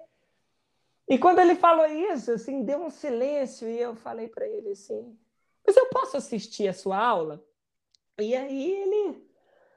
E 1.09 1.17
quando 1.17 1.39
ele 1.39 1.55
falou 1.55 1.85
isso, 1.85 2.31
assim, 2.31 2.63
deu 2.63 2.83
um 2.83 2.89
silêncio 2.89 3.67
e 3.69 3.79
eu 3.79 3.95
falei 3.95 4.27
para 4.27 4.47
ele 4.47 4.71
assim: 4.71 5.17
Mas 5.65 5.75
eu 5.77 5.87
posso 5.87 6.17
assistir 6.17 6.67
a 6.67 6.73
sua 6.73 6.97
aula? 6.97 7.43
E 8.19 8.35
aí 8.35 8.71
ele 8.71 9.23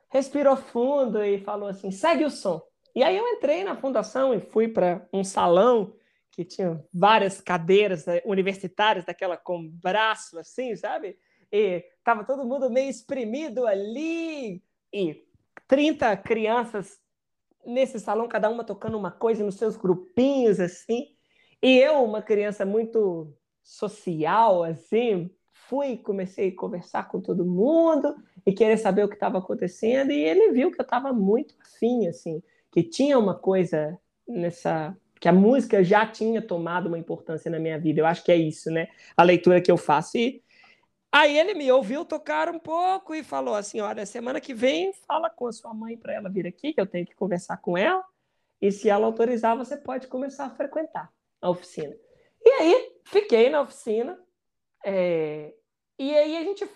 respirou 0.08 0.56
fundo 0.56 1.22
e 1.25 1.38
falou 1.38 1.68
assim: 1.68 1.90
Segue 1.90 2.25
o 2.25 2.30
som. 2.30 2.62
E 2.94 3.02
aí 3.02 3.16
eu 3.16 3.26
entrei 3.28 3.62
na 3.62 3.76
fundação 3.76 4.34
e 4.34 4.40
fui 4.40 4.66
para 4.66 5.06
um 5.12 5.22
salão 5.22 5.94
que 6.32 6.44
tinha 6.44 6.84
várias 6.92 7.40
cadeiras 7.40 8.06
né, 8.06 8.20
universitárias, 8.25 9.04
daquela 9.04 9.37
com 9.37 9.68
braço 9.68 10.38
assim, 10.38 10.75
sabe? 10.75 11.16
e 11.52 11.84
estava 11.99 12.25
todo 12.25 12.46
mundo 12.46 12.70
meio 12.70 12.88
espremido 12.88 13.66
ali, 13.66 14.62
e 14.92 15.25
30 15.66 16.16
crianças 16.18 17.00
nesse 17.66 17.99
salão, 17.99 18.28
cada 18.28 18.49
uma 18.49 18.64
tocando 18.64 18.96
uma 18.96 19.10
coisa 19.10 19.44
nos 19.44 19.56
seus 19.56 19.76
grupinhos, 19.76 20.60
assim. 20.60 21.08
E 21.62 21.79
eu, 21.79 22.02
uma 22.05 22.23
criança 22.23 22.64
muito 22.64 23.33
social, 23.62 24.62
assim, 24.62 25.31
fui 25.52 25.97
comecei 25.99 26.49
a 26.49 26.57
conversar 26.57 27.09
com 27.09 27.21
todo 27.21 27.45
mundo 27.45 28.17
e 28.45 28.52
querer 28.52 28.79
saber 28.79 29.05
o 29.05 29.09
que 29.09 29.14
estava 29.14 29.38
acontecendo. 29.38 30.11
E 30.11 30.25
ele 30.25 30.52
viu 30.52 30.73
que 30.73 30.81
eu 30.81 30.85
estava 30.85 31.12
muito 31.12 31.55
afim, 31.61 32.07
assim, 32.07 32.43
que 32.73 32.83
tinha 32.83 33.19
uma 33.19 33.35
coisa 33.35 33.99
nessa 34.26 34.97
que 35.21 35.29
a 35.29 35.33
música 35.35 35.85
já 35.85 36.07
tinha 36.07 36.40
tomado 36.40 36.87
uma 36.87 36.99
importância 36.99 37.50
na 37.50 37.59
minha 37.59 37.79
vida. 37.79 38.00
Eu 38.00 38.07
acho 38.07 38.25
que 38.25 38.33
é 38.33 38.37
isso, 38.37 38.71
né? 38.71 38.88
A 39.14 39.23
leitura 39.23 39.61
que 39.61 39.71
eu 39.71 39.76
faço. 39.76 40.17
E 40.17 40.43
aí 41.12 41.38
ele 41.38 41.52
me 41.52 41.71
ouviu 41.71 42.07
tocar 42.07 42.49
um 42.49 42.59
pouco 42.59 43.14
e 43.14 43.23
falou 43.23 43.55
assim: 43.55 43.81
olha, 43.81 44.07
semana 44.07 44.40
que 44.40 44.55
vem 44.55 44.95
fala 45.07 45.29
com 45.29 45.47
a 45.47 45.52
sua 45.52 45.75
mãe 45.75 45.97
para 45.99 46.14
ela 46.14 46.31
vir 46.31 46.47
aqui, 46.47 46.73
que 46.73 46.81
eu 46.81 46.87
tenho 46.87 47.07
que 47.07 47.14
conversar 47.14 47.59
com 47.59 47.76
ela. 47.76 48.02
E 48.62 48.73
se 48.73 48.88
ela 48.88 49.07
autorizar, 49.07 49.57
você 49.57 49.76
pode 49.76 50.07
começar 50.07 50.47
a 50.47 50.50
frequentar 50.50 51.11
a 51.40 51.50
oficina. 51.50 51.94
E 52.44 52.50
aí 52.50 52.92
fiquei 53.04 53.50
na 53.50 53.62
oficina. 53.62 54.18
É... 54.85 55.52
E 55.99 56.14
aí 56.16 56.37
a 56.37 56.44
gente 56.44 56.66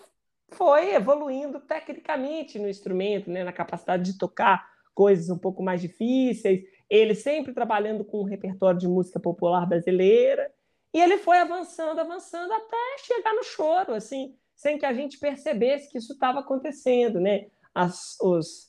foi 0.51 0.95
evoluindo 0.95 1.61
tecnicamente 1.61 2.59
no 2.59 2.69
instrumento, 2.69 3.31
né, 3.31 3.43
na 3.43 3.53
capacidade 3.53 4.13
de 4.13 4.19
tocar 4.19 4.69
coisas 4.95 5.31
um 5.31 5.39
pouco 5.39 5.63
mais 5.63 5.81
difíceis. 5.81 6.63
Ele 6.89 7.15
sempre 7.15 7.53
trabalhando 7.53 8.05
com 8.05 8.21
um 8.21 8.25
repertório 8.25 8.79
de 8.79 8.87
música 8.87 9.19
popular 9.19 9.67
brasileira. 9.67 10.53
E 10.93 11.01
ele 11.01 11.19
foi 11.19 11.39
avançando, 11.39 11.99
avançando 11.99 12.53
até 12.53 12.99
chegar 13.05 13.35
no 13.35 13.43
choro, 13.43 13.95
assim, 13.95 14.37
sem 14.55 14.79
que 14.79 14.87
a 14.87 14.93
gente 14.93 15.19
percebesse 15.19 15.91
que 15.91 15.99
isso 15.99 16.13
estava 16.13 16.39
acontecendo, 16.39 17.19
né? 17.19 17.47
As, 17.75 18.17
os, 18.21 18.69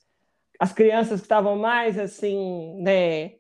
as 0.60 0.74
crianças 0.74 1.20
que 1.20 1.26
estavam 1.26 1.56
mais 1.56 2.00
assim, 2.00 2.82
né, 2.82 3.36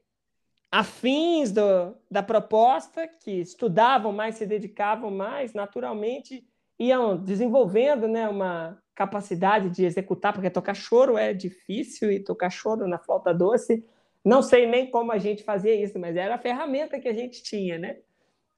afins 0.75 1.53
do, 1.53 1.95
da 2.11 2.21
proposta, 2.21 3.07
que 3.07 3.31
estudavam 3.31 4.11
mais, 4.11 4.35
se 4.35 4.45
dedicavam 4.45 5.09
mais, 5.09 5.53
naturalmente 5.53 6.45
iam 6.77 7.15
desenvolvendo 7.15 8.09
né, 8.09 8.27
uma 8.27 8.77
capacidade 8.93 9.69
de 9.69 9.85
executar, 9.85 10.33
porque 10.33 10.49
tocar 10.49 10.73
choro 10.73 11.17
é 11.17 11.33
difícil 11.33 12.11
e 12.11 12.19
tocar 12.19 12.49
choro 12.49 12.89
na 12.89 12.99
flauta 12.99 13.33
doce, 13.33 13.85
não 14.23 14.41
sei 14.41 14.67
nem 14.67 14.91
como 14.91 15.13
a 15.13 15.17
gente 15.17 15.43
fazia 15.45 15.73
isso, 15.73 15.97
mas 15.97 16.17
era 16.17 16.35
a 16.35 16.39
ferramenta 16.39 16.99
que 16.99 17.07
a 17.07 17.13
gente 17.13 17.41
tinha, 17.41 17.79
né? 17.79 17.99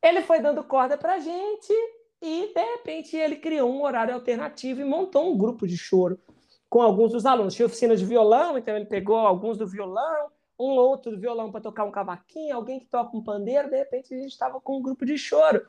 Ele 0.01 0.23
foi 0.23 0.39
dando 0.39 0.63
corda 0.63 0.97
para 0.97 1.15
a 1.15 1.19
gente 1.19 1.71
e, 2.19 2.51
de 2.51 2.63
repente, 2.63 3.15
ele 3.15 3.35
criou 3.35 3.71
um 3.71 3.83
horário 3.83 4.15
alternativo 4.15 4.81
e 4.81 4.85
montou 4.85 5.31
um 5.31 5.37
grupo 5.37 5.67
de 5.67 5.77
choro 5.77 6.19
com 6.67 6.81
alguns 6.81 7.11
dos 7.11 7.27
alunos. 7.27 7.53
Tinha 7.53 7.67
oficina 7.67 7.95
de 7.95 8.05
violão, 8.05 8.57
então 8.57 8.75
ele 8.75 8.85
pegou 8.85 9.17
alguns 9.17 9.55
do 9.55 9.67
violão, 9.67 10.31
um 10.59 10.71
outro 10.71 11.19
violão 11.19 11.51
para 11.51 11.61
tocar 11.61 11.83
um 11.83 11.91
cavaquinho, 11.91 12.55
alguém 12.55 12.79
que 12.79 12.87
toca 12.87 13.15
um 13.15 13.23
pandeiro, 13.23 13.69
de 13.69 13.77
repente 13.77 14.13
a 14.13 14.17
gente 14.17 14.31
estava 14.31 14.59
com 14.59 14.77
um 14.77 14.81
grupo 14.81 15.05
de 15.05 15.17
choro. 15.17 15.65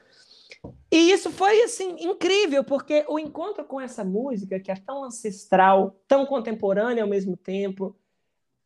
E 0.91 1.11
isso 1.13 1.31
foi 1.31 1.63
assim 1.63 1.97
incrível, 2.01 2.65
porque 2.65 3.05
o 3.09 3.19
encontro 3.19 3.65
com 3.65 3.81
essa 3.81 4.03
música 4.03 4.59
que 4.59 4.71
é 4.71 4.77
tão 4.77 5.05
ancestral, 5.05 6.01
tão 6.09 6.25
contemporânea 6.25 7.03
ao 7.03 7.09
mesmo 7.09 7.37
tempo, 7.37 7.95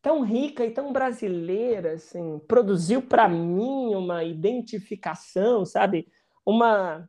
tão 0.01 0.23
rica 0.23 0.65
e 0.65 0.71
tão 0.71 0.93
brasileira, 0.93 1.95
assim, 1.95 2.41
produziu 2.47 3.03
para 3.03 3.29
mim 3.29 3.95
uma 3.95 4.23
identificação, 4.25 5.65
sabe? 5.65 6.09
Uma 6.47 7.09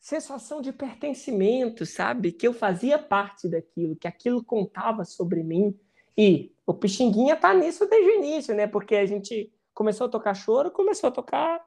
sensação 0.00 0.60
de 0.60 0.72
pertencimento, 0.72 1.86
sabe? 1.86 2.32
Que 2.32 2.48
eu 2.48 2.52
fazia 2.52 2.98
parte 2.98 3.48
daquilo, 3.48 3.96
que 3.96 4.08
aquilo 4.08 4.42
contava 4.44 5.04
sobre 5.04 5.44
mim. 5.44 5.78
E 6.16 6.52
o 6.72 6.74
Pixinguinha 6.74 7.36
tá 7.36 7.52
nisso 7.52 7.86
desde 7.86 8.10
o 8.10 8.14
início, 8.14 8.54
né? 8.54 8.66
Porque 8.66 8.96
a 8.96 9.06
gente 9.06 9.52
começou 9.74 10.06
a 10.06 10.10
tocar 10.10 10.34
choro, 10.34 10.70
começou 10.70 11.08
a 11.08 11.12
tocar 11.12 11.62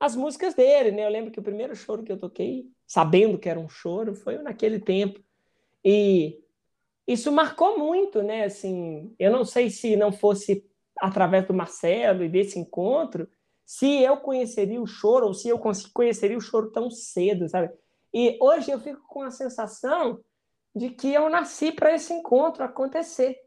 as 0.00 0.16
músicas 0.16 0.54
dele, 0.54 0.90
né? 0.90 1.04
Eu 1.04 1.10
lembro 1.10 1.30
que 1.30 1.38
o 1.38 1.42
primeiro 1.42 1.74
choro 1.76 2.02
que 2.02 2.12
eu 2.12 2.18
toquei, 2.18 2.66
sabendo 2.86 3.38
que 3.38 3.48
era 3.48 3.60
um 3.60 3.68
choro, 3.68 4.14
foi 4.14 4.38
naquele 4.38 4.78
tempo. 4.78 5.20
E 5.84 6.38
isso 7.06 7.30
marcou 7.30 7.78
muito, 7.78 8.22
né? 8.22 8.44
Assim, 8.44 9.14
eu 9.18 9.30
não 9.30 9.44
sei 9.44 9.70
se 9.70 9.94
não 9.96 10.10
fosse 10.10 10.68
através 10.98 11.46
do 11.46 11.54
Marcelo 11.54 12.24
e 12.24 12.28
desse 12.28 12.58
encontro, 12.58 13.28
se 13.64 14.02
eu 14.02 14.16
conheceria 14.18 14.80
o 14.80 14.86
choro 14.86 15.26
ou 15.26 15.34
se 15.34 15.48
eu 15.48 15.60
conheceria 15.92 16.38
o 16.38 16.40
choro 16.40 16.70
tão 16.70 16.90
cedo, 16.90 17.48
sabe? 17.48 17.70
E 18.12 18.38
hoje 18.40 18.70
eu 18.70 18.80
fico 18.80 19.02
com 19.06 19.22
a 19.22 19.30
sensação 19.30 20.20
de 20.74 20.90
que 20.90 21.12
eu 21.12 21.28
nasci 21.28 21.72
para 21.72 21.94
esse 21.94 22.12
encontro 22.12 22.62
acontecer. 22.62 23.45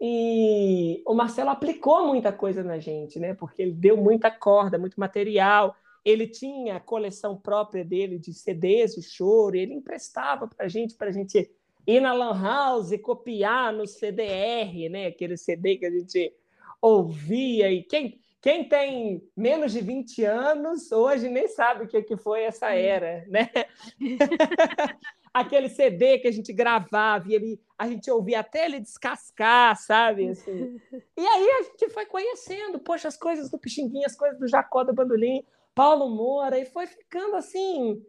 E 0.00 1.02
o 1.06 1.14
Marcelo 1.14 1.50
aplicou 1.50 2.06
muita 2.06 2.32
coisa 2.32 2.62
na 2.62 2.78
gente, 2.78 3.18
né? 3.18 3.34
Porque 3.34 3.62
ele 3.62 3.72
deu 3.72 3.96
muita 3.96 4.30
corda, 4.30 4.78
muito 4.78 5.00
material, 5.00 5.74
ele 6.04 6.26
tinha 6.26 6.76
a 6.76 6.80
coleção 6.80 7.36
própria 7.36 7.84
dele 7.84 8.18
de 8.18 8.32
CDs 8.32 8.94
de 8.94 9.02
choro, 9.02 9.56
ele 9.56 9.74
emprestava 9.74 10.46
para 10.46 10.66
a 10.66 10.68
gente, 10.68 10.94
para 10.94 11.08
a 11.08 11.12
gente 11.12 11.50
ir 11.86 12.00
na 12.00 12.12
Lan 12.12 12.40
House 12.40 12.92
e 12.92 12.98
copiar 12.98 13.72
no 13.72 13.86
CDR, 13.86 14.88
né? 14.90 15.06
aquele 15.06 15.36
CD 15.36 15.76
que 15.76 15.86
a 15.86 15.90
gente 15.90 16.32
ouvia. 16.80 17.72
E 17.72 17.82
quem, 17.82 18.20
quem 18.40 18.68
tem 18.68 19.22
menos 19.36 19.72
de 19.72 19.80
20 19.80 20.24
anos 20.24 20.92
hoje 20.92 21.28
nem 21.28 21.48
sabe 21.48 21.84
o 21.84 21.88
que, 21.88 22.02
que 22.02 22.16
foi 22.16 22.42
essa 22.42 22.70
era, 22.72 23.24
né? 23.28 23.50
aquele 25.40 25.68
CD 25.68 26.18
que 26.18 26.28
a 26.28 26.32
gente 26.32 26.50
gravava 26.52 27.28
e 27.28 27.34
ele, 27.34 27.60
a 27.78 27.86
gente 27.86 28.10
ouvia 28.10 28.40
até 28.40 28.64
ele 28.64 28.80
descascar, 28.80 29.76
sabe? 29.76 30.30
Assim. 30.30 30.80
E 31.16 31.26
aí 31.26 31.50
a 31.50 31.62
gente 31.62 31.90
foi 31.90 32.06
conhecendo, 32.06 32.78
poxa, 32.78 33.08
as 33.08 33.18
coisas 33.18 33.50
do 33.50 33.58
Pixinguinha, 33.58 34.06
as 34.06 34.16
coisas 34.16 34.38
do 34.38 34.48
Jacó 34.48 34.82
do 34.82 34.94
Bandolim, 34.94 35.44
Paulo 35.74 36.08
Moura, 36.08 36.58
e 36.58 36.64
foi 36.64 36.86
ficando 36.86 37.36
assim 37.36 38.02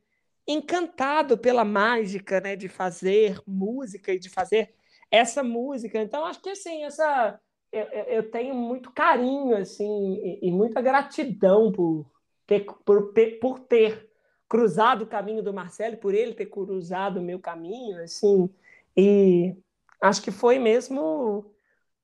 encantado 0.48 1.38
pela 1.38 1.66
mágica, 1.66 2.40
né, 2.40 2.56
de 2.56 2.70
fazer 2.70 3.42
música 3.46 4.14
e 4.14 4.20
de 4.20 4.30
fazer 4.30 4.74
essa 5.12 5.44
música. 5.44 6.02
Então 6.02 6.26
acho 6.26 6.42
que 6.42 6.50
assim 6.50 6.86
essa 6.86 7.38
eu, 7.74 7.84
eu 7.84 8.32
tenho 8.32 8.56
muito 8.56 8.90
carinho 8.94 9.58
assim 9.58 10.14
e, 10.24 10.48
e 10.48 10.52
muita 10.52 10.82
gratidão 10.82 11.74
por 11.74 12.10
ter, 12.46 12.66
por, 12.86 13.14
por 13.42 13.60
ter 13.60 14.07
cruzado 14.48 15.04
o 15.04 15.08
caminho 15.08 15.44
do 15.44 15.54
Marcelo, 15.54 15.98
por 15.98 16.14
ele 16.14 16.34
ter 16.34 16.46
cruzado 16.48 17.20
o 17.20 17.24
meu 17.24 17.40
caminho, 17.40 18.02
assim, 18.04 18.50
e 18.96 19.56
acho 20.02 20.22
que 20.22 20.32
foi 20.32 20.58
mesmo 20.58 21.46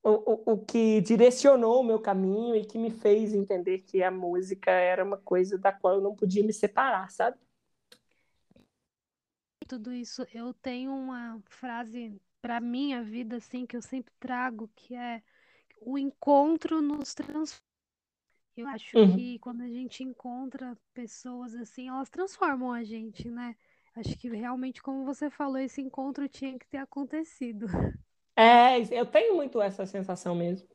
o, 0.03 0.53
o, 0.53 0.57
que 0.57 0.99
direcionou 1.01 1.79
o 1.79 1.83
meu 1.83 1.99
caminho 1.99 2.55
e 2.55 2.65
que 2.65 2.77
me 2.77 2.91
fez 2.91 3.33
entender 3.33 3.79
que 3.79 4.03
a 4.03 4.11
música 4.11 4.69
era 4.69 5.03
uma 5.03 5.17
coisa 5.17 5.57
da 5.57 5.71
qual 5.71 5.95
eu 5.95 6.01
não 6.01 6.15
podia 6.15 6.43
me 6.43 6.51
separar, 6.51 7.09
sabe? 7.09 7.37
Tudo 9.65 9.93
isso, 9.93 10.27
eu 10.33 10.53
tenho 10.53 10.91
uma 10.91 11.41
frase 11.49 12.19
para 12.41 12.59
minha 12.59 13.01
vida 13.01 13.37
assim 13.37 13.65
que 13.65 13.77
eu 13.77 13.81
sempre 13.81 14.13
trago, 14.19 14.69
que 14.75 14.93
é 14.93 15.23
o 15.79 15.97
encontro 15.97 16.81
nos 16.81 17.13
transforma. 17.13 17.72
Eu 18.55 18.67
acho 18.67 18.97
uhum. 18.97 19.15
que 19.15 19.39
quando 19.39 19.61
a 19.61 19.67
gente 19.67 20.03
encontra 20.03 20.77
pessoas 20.93 21.55
assim, 21.55 21.89
elas 21.89 22.09
transformam 22.09 22.71
a 22.71 22.83
gente, 22.83 23.29
né? 23.29 23.55
Acho 23.95 24.17
que 24.17 24.29
realmente, 24.29 24.81
como 24.81 25.05
você 25.05 25.29
falou, 25.29 25.57
esse 25.57 25.81
encontro 25.81 26.27
tinha 26.27 26.57
que 26.57 26.67
ter 26.67 26.77
acontecido. 26.77 27.67
É, 28.35 28.79
eu 28.91 29.05
tenho 29.05 29.35
muito 29.35 29.61
essa 29.61 29.85
sensação 29.85 30.33
mesmo. 30.33 30.67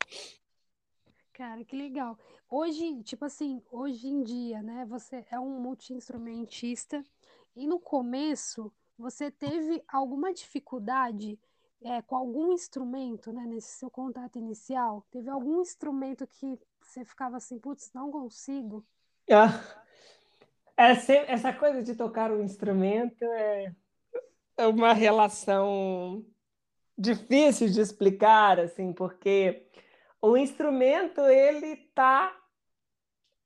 Cara, 1.32 1.64
que 1.64 1.76
legal. 1.76 2.18
Hoje, 2.48 3.02
tipo 3.02 3.24
assim, 3.24 3.62
hoje 3.70 4.08
em 4.08 4.22
dia, 4.22 4.62
né, 4.62 4.84
você 4.86 5.24
é 5.30 5.38
um 5.38 5.60
multi-instrumentista 5.60 7.04
e 7.54 7.66
no 7.66 7.78
começo 7.78 8.72
você 8.96 9.30
teve 9.30 9.82
alguma 9.86 10.32
dificuldade 10.32 11.38
é, 11.80 12.02
com 12.02 12.16
algum 12.16 12.52
instrumento, 12.52 13.32
né, 13.32 13.44
nesse 13.46 13.78
seu 13.78 13.90
contato 13.90 14.38
inicial? 14.38 15.06
Teve 15.10 15.30
algum 15.30 15.60
instrumento 15.60 16.26
que 16.26 16.58
você 16.88 17.04
ficava 17.04 17.36
assim, 17.36 17.58
putz, 17.58 17.90
não 17.94 18.10
consigo? 18.10 18.84
Ah, 19.30 19.60
essa, 20.76 21.12
essa 21.12 21.52
coisa 21.52 21.82
de 21.82 21.94
tocar 21.94 22.32
um 22.32 22.42
instrumento 22.42 23.22
é, 23.24 23.74
é 24.56 24.66
uma 24.66 24.94
relação 24.94 26.24
difícil 26.96 27.68
de 27.68 27.80
explicar, 27.80 28.58
assim, 28.58 28.92
porque 28.92 29.66
o 30.20 30.36
instrumento 30.36 31.20
ele 31.20 31.74
está 31.74 32.34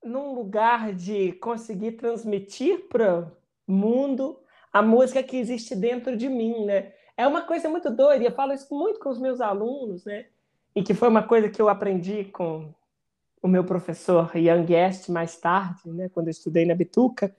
num 0.01 0.33
lugar 0.33 0.93
de 0.93 1.33
conseguir 1.33 1.93
transmitir 1.93 2.87
para 2.87 3.31
o 3.67 3.71
mundo 3.71 4.39
a 4.71 4.81
música 4.81 5.21
que 5.21 5.37
existe 5.37 5.75
dentro 5.75 6.15
de 6.15 6.29
mim, 6.29 6.65
né? 6.65 6.93
É 7.15 7.27
uma 7.27 7.43
coisa 7.43 7.69
muito 7.69 7.91
doida, 7.91 8.23
e 8.23 8.27
eu 8.27 8.31
falo 8.31 8.53
isso 8.53 8.73
muito 8.73 8.99
com 8.99 9.09
os 9.09 9.19
meus 9.19 9.39
alunos, 9.39 10.05
né? 10.05 10.27
E 10.75 10.81
que 10.81 10.93
foi 10.93 11.09
uma 11.09 11.21
coisa 11.21 11.49
que 11.49 11.61
eu 11.61 11.69
aprendi 11.69 12.25
com 12.25 12.73
o 13.43 13.47
meu 13.47 13.65
professor 13.65 14.31
Ian 14.37 14.63
Guest 14.63 15.09
mais 15.09 15.35
tarde, 15.35 15.91
né, 15.91 16.07
quando 16.07 16.27
eu 16.27 16.31
estudei 16.31 16.65
na 16.65 16.73
Bituca, 16.73 17.35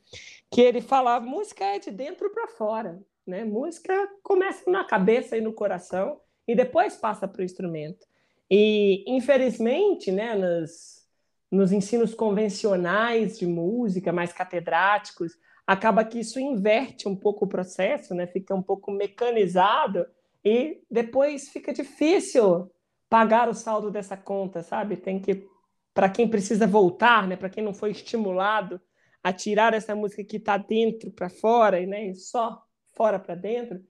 que 0.50 0.60
ele 0.60 0.82
falava 0.82 1.24
música 1.24 1.64
é 1.64 1.78
de 1.78 1.90
dentro 1.90 2.28
para 2.28 2.46
fora. 2.46 3.02
Né? 3.26 3.42
Música 3.42 3.92
começa 4.22 4.70
na 4.70 4.84
cabeça 4.84 5.34
e 5.34 5.40
no 5.40 5.54
coração 5.54 6.20
e 6.46 6.54
depois 6.54 6.94
passa 6.94 7.26
para 7.26 7.40
o 7.40 7.44
instrumento. 7.44 8.06
E, 8.50 9.02
infelizmente, 9.06 10.12
né, 10.12 10.34
nos, 10.34 11.06
nos 11.50 11.72
ensinos 11.72 12.12
convencionais 12.12 13.38
de 13.38 13.46
música, 13.46 14.12
mais 14.12 14.30
catedráticos, 14.30 15.32
acaba 15.66 16.04
que 16.04 16.20
isso 16.20 16.38
inverte 16.38 17.08
um 17.08 17.16
pouco 17.16 17.46
o 17.46 17.48
processo, 17.48 18.14
né? 18.14 18.26
fica 18.26 18.54
um 18.54 18.62
pouco 18.62 18.90
mecanizado 18.90 20.06
e 20.44 20.82
depois 20.90 21.48
fica 21.48 21.72
difícil 21.72 22.70
pagar 23.08 23.48
o 23.48 23.54
saldo 23.54 23.90
dessa 23.90 24.18
conta, 24.18 24.62
sabe? 24.62 24.96
Tem 24.96 25.18
que 25.18 25.48
para 25.94 26.08
quem 26.08 26.28
precisa 26.28 26.66
voltar, 26.66 27.26
né? 27.28 27.36
Para 27.36 27.48
quem 27.48 27.62
não 27.62 27.72
foi 27.72 27.92
estimulado 27.92 28.80
a 29.22 29.32
tirar 29.32 29.72
essa 29.72 29.94
música 29.94 30.24
que 30.24 30.36
está 30.36 30.58
dentro 30.58 31.10
para 31.10 31.30
fora, 31.30 31.80
né? 31.86 32.08
E 32.08 32.14
só 32.14 32.62
fora 32.92 33.18
para 33.18 33.34
dentro, 33.34 33.82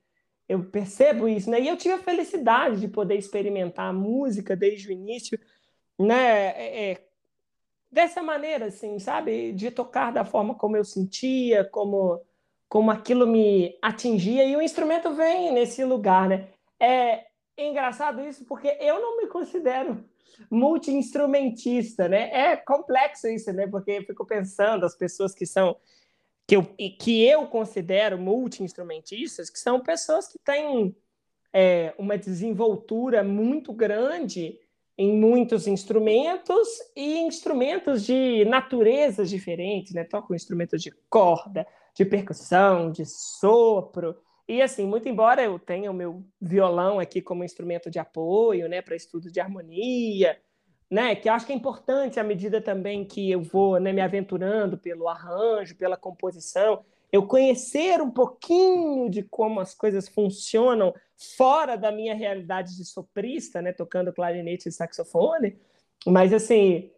eu 0.48 0.62
percebo 0.64 1.26
isso, 1.26 1.50
né? 1.50 1.60
E 1.60 1.68
eu 1.68 1.76
tive 1.76 1.94
a 1.94 1.98
felicidade 1.98 2.78
de 2.80 2.88
poder 2.88 3.16
experimentar 3.16 3.88
a 3.88 3.92
música 3.92 4.54
desde 4.54 4.88
o 4.88 4.92
início, 4.92 5.38
né? 5.98 6.50
É, 6.50 6.92
é, 6.92 7.04
dessa 7.90 8.22
maneira, 8.22 8.66
assim, 8.66 8.98
sabe? 8.98 9.52
De 9.52 9.70
tocar 9.70 10.12
da 10.12 10.24
forma 10.24 10.54
como 10.54 10.76
eu 10.76 10.84
sentia, 10.84 11.64
como 11.64 12.22
como 12.68 12.90
aquilo 12.90 13.24
me 13.24 13.78
atingia 13.80 14.44
e 14.44 14.56
o 14.56 14.60
instrumento 14.60 15.14
vem 15.14 15.52
nesse 15.52 15.84
lugar, 15.84 16.28
né? 16.28 16.48
É 16.80 17.26
engraçado 17.56 18.20
isso 18.20 18.44
porque 18.46 18.66
eu 18.80 19.00
não 19.00 19.16
me 19.16 19.28
considero 19.28 20.04
multi-instrumentista, 20.50 22.08
né? 22.08 22.30
É 22.32 22.56
complexo 22.56 23.28
isso, 23.28 23.52
né? 23.52 23.66
Porque 23.66 23.92
eu 23.92 24.04
fico 24.04 24.26
pensando 24.26 24.84
as 24.84 24.96
pessoas 24.96 25.34
que 25.34 25.46
são 25.46 25.76
que 26.46 26.56
eu, 26.56 26.62
que 26.62 27.24
eu 27.26 27.46
considero 27.46 28.18
multi-instrumentistas, 28.18 29.48
que 29.48 29.58
são 29.58 29.80
pessoas 29.80 30.28
que 30.28 30.38
têm 30.38 30.94
é, 31.52 31.94
uma 31.96 32.18
desenvoltura 32.18 33.24
muito 33.24 33.72
grande 33.72 34.58
em 34.96 35.16
muitos 35.16 35.66
instrumentos 35.66 36.68
e 36.94 37.18
instrumentos 37.18 38.04
de 38.04 38.44
naturezas 38.44 39.30
diferentes, 39.30 39.92
né? 39.92 40.04
Tocam 40.04 40.36
instrumentos 40.36 40.82
de 40.82 40.90
corda, 41.08 41.66
de 41.94 42.04
percussão, 42.04 42.90
de 42.90 43.04
sopro. 43.04 44.16
E 44.46 44.60
assim, 44.60 44.86
muito 44.86 45.08
embora 45.08 45.42
eu 45.42 45.58
tenha 45.58 45.90
o 45.90 45.94
meu 45.94 46.22
violão 46.40 47.00
aqui 47.00 47.22
como 47.22 47.44
instrumento 47.44 47.90
de 47.90 47.98
apoio, 47.98 48.68
né, 48.68 48.82
para 48.82 48.94
estudo 48.94 49.30
de 49.30 49.40
harmonia, 49.40 50.38
né, 50.90 51.14
que 51.14 51.28
eu 51.28 51.32
acho 51.32 51.46
que 51.46 51.52
é 51.52 51.56
importante 51.56 52.20
à 52.20 52.24
medida 52.24 52.60
também 52.60 53.04
que 53.06 53.30
eu 53.30 53.40
vou 53.40 53.80
né, 53.80 53.92
me 53.92 54.02
aventurando 54.02 54.76
pelo 54.76 55.08
arranjo, 55.08 55.76
pela 55.76 55.96
composição, 55.96 56.84
eu 57.10 57.26
conhecer 57.26 58.02
um 58.02 58.10
pouquinho 58.10 59.08
de 59.08 59.22
como 59.22 59.60
as 59.60 59.74
coisas 59.74 60.08
funcionam 60.08 60.92
fora 61.36 61.76
da 61.76 61.90
minha 61.90 62.14
realidade 62.14 62.76
de 62.76 62.84
soprista, 62.84 63.62
né, 63.62 63.72
tocando 63.72 64.12
clarinete 64.12 64.68
e 64.68 64.72
saxofone, 64.72 65.58
mas 66.06 66.32
assim, 66.34 66.90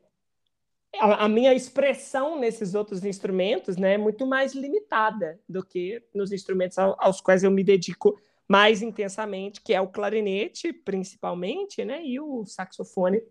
a, 1.00 1.28
minha 1.28 1.54
expressão 1.54 2.38
nesses 2.38 2.74
outros 2.74 3.04
instrumentos 3.04 3.76
né, 3.76 3.94
é 3.94 3.98
muito 3.98 4.26
mais 4.26 4.54
limitada 4.54 5.38
do 5.48 5.64
que 5.64 6.02
nos 6.14 6.32
instrumentos 6.32 6.78
aos 6.78 7.20
quais 7.20 7.42
eu 7.42 7.50
me 7.50 7.64
dedico 7.64 8.18
mais 8.48 8.82
intensamente, 8.82 9.61
que 9.61 9.74
é 9.74 9.80
o 9.80 9.88
clarinete, 9.88 10.72
principalmente, 10.72 11.85
né, 11.85 12.04
e 12.04 12.20
o 12.20 12.44
saxofone, 12.44 13.22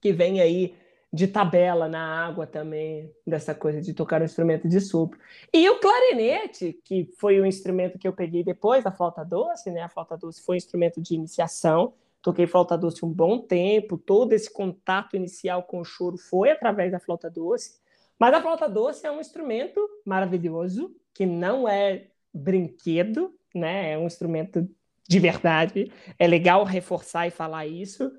que 0.00 0.12
vem 0.12 0.40
aí 0.40 0.74
de 1.12 1.26
tabela 1.26 1.88
na 1.88 2.26
água 2.26 2.46
também, 2.46 3.10
dessa 3.26 3.54
coisa 3.54 3.80
de 3.80 3.94
tocar 3.94 4.20
um 4.20 4.24
instrumento 4.24 4.68
de 4.68 4.80
sopro. 4.80 5.18
E 5.52 5.68
o 5.70 5.80
clarinete, 5.80 6.78
que 6.84 7.10
foi 7.18 7.40
o 7.40 7.46
instrumento 7.46 7.98
que 7.98 8.06
eu 8.06 8.12
peguei 8.12 8.44
depois 8.44 8.84
da 8.84 8.92
flauta 8.92 9.24
doce, 9.24 9.70
né? 9.70 9.82
A 9.82 9.88
flauta 9.88 10.16
doce 10.16 10.42
foi 10.42 10.56
um 10.56 10.58
instrumento 10.58 11.00
de 11.00 11.14
iniciação. 11.14 11.94
Toquei 12.26 12.44
flauta 12.48 12.76
doce 12.76 13.04
um 13.04 13.08
bom 13.08 13.38
tempo, 13.38 13.96
todo 13.96 14.32
esse 14.32 14.52
contato 14.52 15.14
inicial 15.14 15.62
com 15.62 15.78
o 15.78 15.84
choro 15.84 16.18
foi 16.18 16.50
através 16.50 16.90
da 16.90 16.98
flauta 16.98 17.30
doce. 17.30 17.78
Mas 18.18 18.34
a 18.34 18.42
flauta 18.42 18.68
doce 18.68 19.06
é 19.06 19.12
um 19.12 19.20
instrumento 19.20 19.80
maravilhoso, 20.04 20.92
que 21.14 21.24
não 21.24 21.68
é 21.68 22.08
brinquedo, 22.34 23.32
né? 23.54 23.92
É 23.92 23.96
um 23.96 24.06
instrumento 24.06 24.68
de 25.08 25.20
verdade. 25.20 25.92
É 26.18 26.26
legal 26.26 26.64
reforçar 26.64 27.28
e 27.28 27.30
falar 27.30 27.64
isso. 27.64 28.10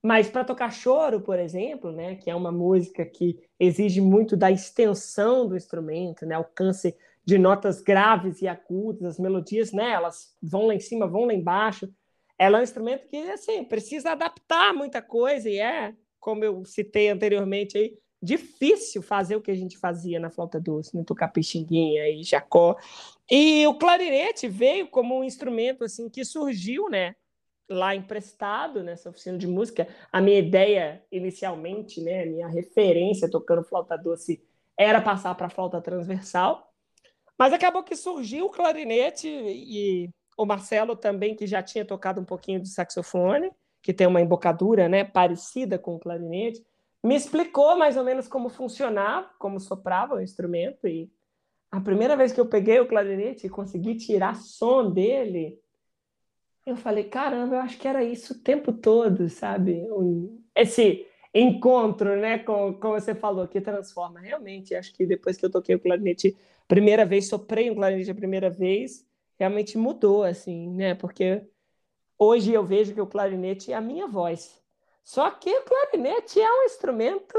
Mas 0.00 0.28
para 0.30 0.44
tocar 0.44 0.72
choro, 0.72 1.20
por 1.20 1.36
exemplo, 1.36 1.90
né, 1.90 2.14
que 2.14 2.30
é 2.30 2.36
uma 2.36 2.52
música 2.52 3.04
que 3.04 3.36
exige 3.58 4.00
muito 4.00 4.36
da 4.36 4.48
extensão 4.48 5.48
do 5.48 5.56
instrumento, 5.56 6.24
né, 6.24 6.36
alcance 6.36 6.96
de 7.24 7.36
notas 7.36 7.82
graves 7.82 8.40
e 8.42 8.46
agudas, 8.46 9.04
as 9.04 9.18
melodias, 9.18 9.72
né, 9.72 9.90
elas 9.90 10.36
vão 10.40 10.68
lá 10.68 10.74
em 10.76 10.78
cima, 10.78 11.08
vão 11.08 11.24
lá 11.24 11.34
embaixo. 11.34 11.92
Ela 12.38 12.58
é 12.58 12.60
um 12.60 12.64
instrumento 12.64 13.06
que 13.06 13.16
assim 13.30 13.64
precisa 13.64 14.12
adaptar 14.12 14.74
muita 14.74 15.00
coisa 15.00 15.48
e 15.48 15.58
é, 15.58 15.94
como 16.20 16.44
eu 16.44 16.64
citei 16.64 17.08
anteriormente 17.08 17.78
aí, 17.78 17.96
difícil 18.20 19.02
fazer 19.02 19.36
o 19.36 19.40
que 19.40 19.50
a 19.50 19.54
gente 19.54 19.78
fazia 19.78 20.18
na 20.18 20.30
flauta 20.30 20.60
doce, 20.60 20.96
né, 20.96 21.04
tocar 21.06 21.28
pixinguinha 21.28 22.08
e 22.08 22.22
jacó. 22.22 22.76
E 23.30 23.66
o 23.66 23.74
clarinete 23.74 24.48
veio 24.48 24.88
como 24.88 25.18
um 25.18 25.24
instrumento 25.24 25.84
assim 25.84 26.08
que 26.08 26.24
surgiu, 26.24 26.88
né, 26.88 27.14
lá 27.68 27.94
emprestado 27.94 28.82
nessa 28.82 29.10
oficina 29.10 29.38
de 29.38 29.46
música. 29.46 29.88
A 30.12 30.20
minha 30.20 30.38
ideia 30.38 31.04
inicialmente, 31.10 32.00
né, 32.00 32.22
a 32.22 32.26
minha 32.26 32.48
referência 32.48 33.30
tocando 33.30 33.64
flauta 33.64 33.96
doce 33.96 34.42
era 34.76 35.00
passar 35.00 35.34
para 35.34 35.48
flauta 35.48 35.80
transversal, 35.80 36.72
mas 37.38 37.52
acabou 37.52 37.82
que 37.82 37.96
surgiu 37.96 38.46
o 38.46 38.50
clarinete 38.50 39.28
e 39.28 40.10
o 40.36 40.44
Marcelo 40.44 40.94
também 40.94 41.34
que 41.34 41.46
já 41.46 41.62
tinha 41.62 41.84
tocado 41.84 42.20
um 42.20 42.24
pouquinho 42.24 42.60
de 42.60 42.68
saxofone, 42.68 43.50
que 43.82 43.92
tem 43.92 44.06
uma 44.06 44.20
embocadura, 44.20 44.88
né, 44.88 45.04
parecida 45.04 45.78
com 45.78 45.94
o 45.94 45.98
clarinete, 45.98 46.64
me 47.02 47.14
explicou 47.14 47.76
mais 47.76 47.96
ou 47.96 48.04
menos 48.04 48.26
como 48.26 48.48
funcionava, 48.48 49.30
como 49.38 49.60
soprava 49.60 50.16
o 50.16 50.20
instrumento 50.20 50.88
e 50.88 51.10
a 51.70 51.80
primeira 51.80 52.16
vez 52.16 52.32
que 52.32 52.40
eu 52.40 52.46
peguei 52.46 52.80
o 52.80 52.88
clarinete 52.88 53.46
e 53.46 53.50
consegui 53.50 53.94
tirar 53.94 54.34
som 54.36 54.90
dele, 54.90 55.60
eu 56.64 56.76
falei, 56.76 57.04
caramba, 57.04 57.56
eu 57.56 57.60
acho 57.60 57.78
que 57.78 57.86
era 57.86 58.02
isso 58.02 58.34
o 58.34 58.38
tempo 58.38 58.72
todo, 58.72 59.28
sabe? 59.28 59.86
Esse 60.54 61.06
encontro, 61.32 62.16
né, 62.16 62.38
com, 62.38 62.74
como 62.74 62.94
você 62.98 63.14
falou, 63.14 63.46
que 63.46 63.60
transforma. 63.60 64.18
Realmente, 64.18 64.74
acho 64.74 64.92
que 64.92 65.06
depois 65.06 65.36
que 65.36 65.46
eu 65.46 65.50
toquei 65.50 65.76
o 65.76 65.80
clarinete 65.80 66.36
primeira 66.66 67.04
vez, 67.04 67.28
soprei 67.28 67.70
um 67.70 67.74
clarinete 67.74 68.10
a 68.10 68.14
primeira 68.14 68.50
vez, 68.50 69.06
realmente 69.38 69.78
mudou, 69.78 70.24
assim, 70.24 70.70
né? 70.70 70.94
Porque 70.94 71.46
hoje 72.18 72.52
eu 72.52 72.64
vejo 72.64 72.94
que 72.94 73.00
o 73.00 73.06
clarinete 73.06 73.72
é 73.72 73.76
a 73.76 73.80
minha 73.80 74.06
voz. 74.06 74.60
Só 75.04 75.30
que 75.30 75.50
o 75.50 75.64
clarinete 75.64 76.40
é 76.40 76.50
um 76.50 76.64
instrumento 76.64 77.38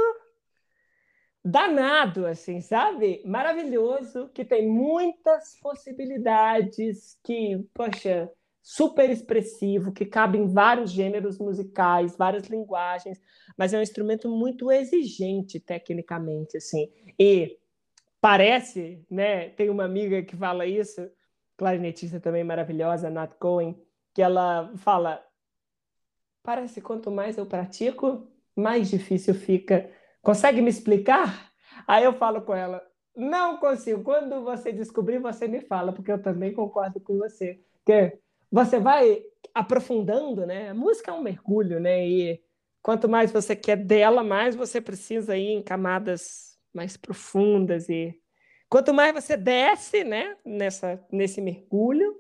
danado, 1.44 2.26
assim, 2.26 2.62
sabe? 2.62 3.22
Maravilhoso, 3.26 4.30
que 4.34 4.44
tem 4.44 4.68
muitas 4.68 5.60
possibilidades, 5.62 7.18
que, 7.24 7.66
poxa, 7.74 8.30
super 8.62 9.10
expressivo, 9.10 9.94
que 9.94 10.06
cabe 10.06 10.38
em 10.38 10.48
vários 10.48 10.92
gêneros 10.92 11.40
musicais, 11.40 12.18
várias 12.18 12.48
linguagens, 12.48 13.18
mas 13.58 13.74
é 13.74 13.80
um 13.80 13.82
instrumento 13.82 14.30
muito 14.30 14.70
exigente 14.70 15.58
tecnicamente, 15.58 16.58
assim. 16.58 16.92
E 17.18 17.58
parece, 18.20 19.02
né? 19.10 19.50
Tem 19.52 19.70
uma 19.70 19.86
amiga 19.86 20.22
que 20.22 20.36
fala 20.36 20.66
isso, 20.66 21.10
clarinetista 21.58 22.20
também 22.20 22.44
maravilhosa, 22.44 23.10
Nat 23.10 23.34
Cohen, 23.40 23.76
que 24.14 24.22
ela 24.22 24.72
fala: 24.78 25.26
parece 26.44 26.80
quanto 26.80 27.12
mais 27.12 27.38
eu 27.38 27.46
pratico, 27.46 28.28
mais 28.56 28.90
difícil 28.90 29.34
fica. 29.34 29.90
Consegue 30.22 30.62
me 30.62 30.70
explicar? 30.70 31.52
Aí 31.86 32.04
eu 32.04 32.14
falo 32.14 32.42
com 32.42 32.56
ela: 32.56 32.82
não 33.16 33.58
consigo. 33.58 34.04
Quando 34.04 34.44
você 34.44 34.72
descobrir, 34.72 35.20
você 35.20 35.48
me 35.48 35.60
fala, 35.60 35.92
porque 35.92 36.12
eu 36.12 36.22
também 36.22 36.54
concordo 36.54 37.00
com 37.00 37.18
você. 37.18 37.60
Que 37.84 38.18
você 38.52 38.80
vai 38.80 39.24
aprofundando, 39.54 40.46
né? 40.46 40.70
A 40.70 40.74
música 40.74 41.12
é 41.12 41.14
um 41.14 41.22
mergulho, 41.22 41.80
né? 41.80 42.08
E 42.08 42.42
quanto 42.82 43.10
mais 43.10 43.32
você 43.32 43.56
quer 43.56 43.76
dela, 43.76 44.24
mais 44.24 44.56
você 44.56 44.80
precisa 44.80 45.36
ir 45.36 45.50
em 45.50 45.64
camadas 45.64 46.58
mais 46.74 46.96
profundas 46.96 47.90
e 47.90 48.16
quanto 48.70 48.94
mais 48.94 49.14
você 49.14 49.38
desce, 49.38 50.04
né, 50.04 50.36
nessa 50.46 51.04
nesse 51.12 51.42
mergulho, 51.42 52.16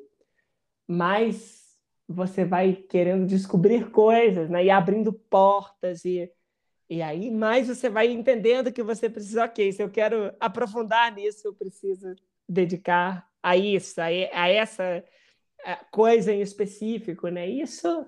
mais 0.88 1.68
você 2.08 2.46
vai 2.46 2.74
querendo 2.74 3.26
descobrir 3.26 3.92
coisas, 3.92 4.50
né? 4.50 4.64
E 4.66 4.70
abrindo 4.70 5.12
portas 5.12 6.06
e 6.06 6.32
e 6.90 7.02
aí 7.02 7.30
mais 7.30 7.68
você 7.68 7.90
vai 7.90 8.08
entendendo 8.08 8.72
que 8.72 8.82
você 8.82 9.10
precisa, 9.10 9.44
ok, 9.44 9.74
se 9.74 9.84
eu 9.84 9.90
quero 9.90 10.34
aprofundar 10.40 11.14
nisso, 11.14 11.48
eu 11.48 11.54
preciso 11.54 12.16
dedicar 12.48 13.30
a 13.44 13.58
isso, 13.58 14.00
a, 14.00 14.10
essa 14.10 15.04
coisa 15.92 16.34
em 16.34 16.42
específico, 16.42 17.28
né? 17.28 17.48
Isso, 17.48 18.06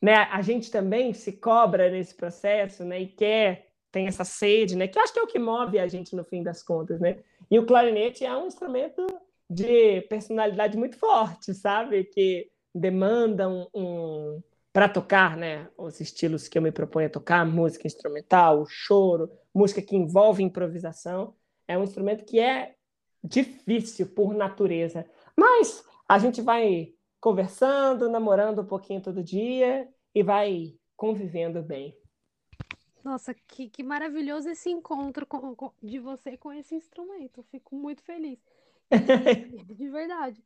né? 0.00 0.14
A 0.30 0.40
gente 0.42 0.70
também 0.70 1.12
se 1.12 1.32
cobra 1.32 1.90
nesse 1.90 2.14
processo, 2.14 2.84
né? 2.84 3.00
E 3.00 3.06
quer, 3.08 3.72
tem 3.90 4.06
essa 4.06 4.24
sede, 4.24 4.76
né? 4.76 4.86
Que 4.86 4.98
eu 4.98 5.02
acho 5.02 5.12
que 5.12 5.18
é 5.18 5.22
o 5.22 5.26
que 5.26 5.38
move 5.38 5.78
a 5.78 5.88
gente 5.88 6.14
no 6.14 6.24
fim 6.24 6.42
das 6.42 6.62
contas, 6.62 7.00
né? 7.00 7.18
E 7.50 7.58
o 7.58 7.66
clarinete 7.66 8.24
é 8.24 8.36
um 8.36 8.46
instrumento 8.46 9.06
de 9.48 10.02
personalidade 10.02 10.76
muito 10.76 10.98
forte, 10.98 11.54
sabe? 11.54 12.04
Que 12.04 12.50
demanda 12.74 13.48
um, 13.48 13.66
um 13.74 14.42
para 14.72 14.88
tocar, 14.88 15.36
né? 15.36 15.68
Os 15.78 16.00
estilos 16.00 16.48
que 16.48 16.58
eu 16.58 16.62
me 16.62 16.72
proponho 16.72 17.06
a 17.06 17.10
tocar, 17.10 17.46
música 17.46 17.86
instrumental, 17.86 18.66
choro, 18.68 19.30
música 19.54 19.80
que 19.80 19.96
envolve 19.96 20.42
improvisação, 20.42 21.34
é 21.66 21.78
um 21.78 21.84
instrumento 21.84 22.24
que 22.24 22.38
é 22.38 22.74
difícil 23.22 24.06
por 24.08 24.34
natureza, 24.34 25.04
mas 25.36 25.84
a 26.08 26.18
gente 26.18 26.40
vai 26.40 26.92
conversando, 27.20 28.08
namorando 28.08 28.62
um 28.62 28.66
pouquinho 28.66 29.00
todo 29.00 29.22
dia 29.22 29.88
e 30.14 30.22
vai 30.22 30.74
convivendo 30.96 31.62
bem. 31.62 31.96
Nossa, 33.06 33.32
que, 33.32 33.70
que 33.70 33.84
maravilhoso 33.84 34.48
esse 34.48 34.68
encontro 34.68 35.24
com, 35.24 35.54
com, 35.54 35.72
de 35.80 36.00
você 36.00 36.36
com 36.36 36.52
esse 36.52 36.74
instrumento. 36.74 37.40
fico 37.44 37.76
muito 37.76 38.02
feliz. 38.02 38.36
E, 38.90 38.90
de 39.76 39.88
verdade. 39.88 40.42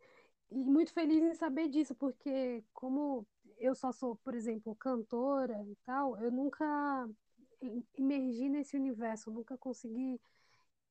E 0.50 0.62
muito 0.62 0.92
feliz 0.92 1.22
em 1.22 1.32
saber 1.32 1.68
disso, 1.68 1.94
porque 1.94 2.62
como 2.74 3.26
eu 3.56 3.74
só 3.74 3.92
sou, 3.92 4.14
por 4.16 4.34
exemplo, 4.34 4.74
cantora 4.74 5.58
e 5.66 5.74
tal, 5.86 6.18
eu 6.18 6.30
nunca 6.30 7.08
imergi 7.96 8.50
nesse 8.50 8.76
universo, 8.76 9.30
nunca 9.30 9.56
consegui 9.56 10.20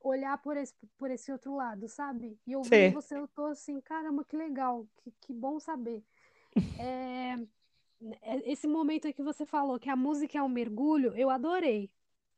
olhar 0.01 0.41
por 0.41 0.57
esse, 0.57 0.73
por 0.97 1.11
esse 1.11 1.31
outro 1.31 1.55
lado, 1.55 1.87
sabe? 1.87 2.35
E 2.47 2.55
ouvindo 2.55 2.93
você, 2.93 3.15
eu 3.15 3.27
tô 3.27 3.45
assim, 3.45 3.79
caramba, 3.79 4.25
que 4.25 4.35
legal, 4.35 4.87
que, 4.97 5.13
que 5.21 5.31
bom 5.31 5.59
saber. 5.59 6.03
É, 6.79 7.35
esse 8.45 8.67
momento 8.67 9.07
aí 9.07 9.13
que 9.13 9.23
você 9.23 9.45
falou 9.45 9.79
que 9.79 9.89
a 9.89 9.95
música 9.95 10.37
é 10.37 10.43
um 10.43 10.49
mergulho, 10.49 11.13
eu 11.15 11.29
adorei. 11.29 11.89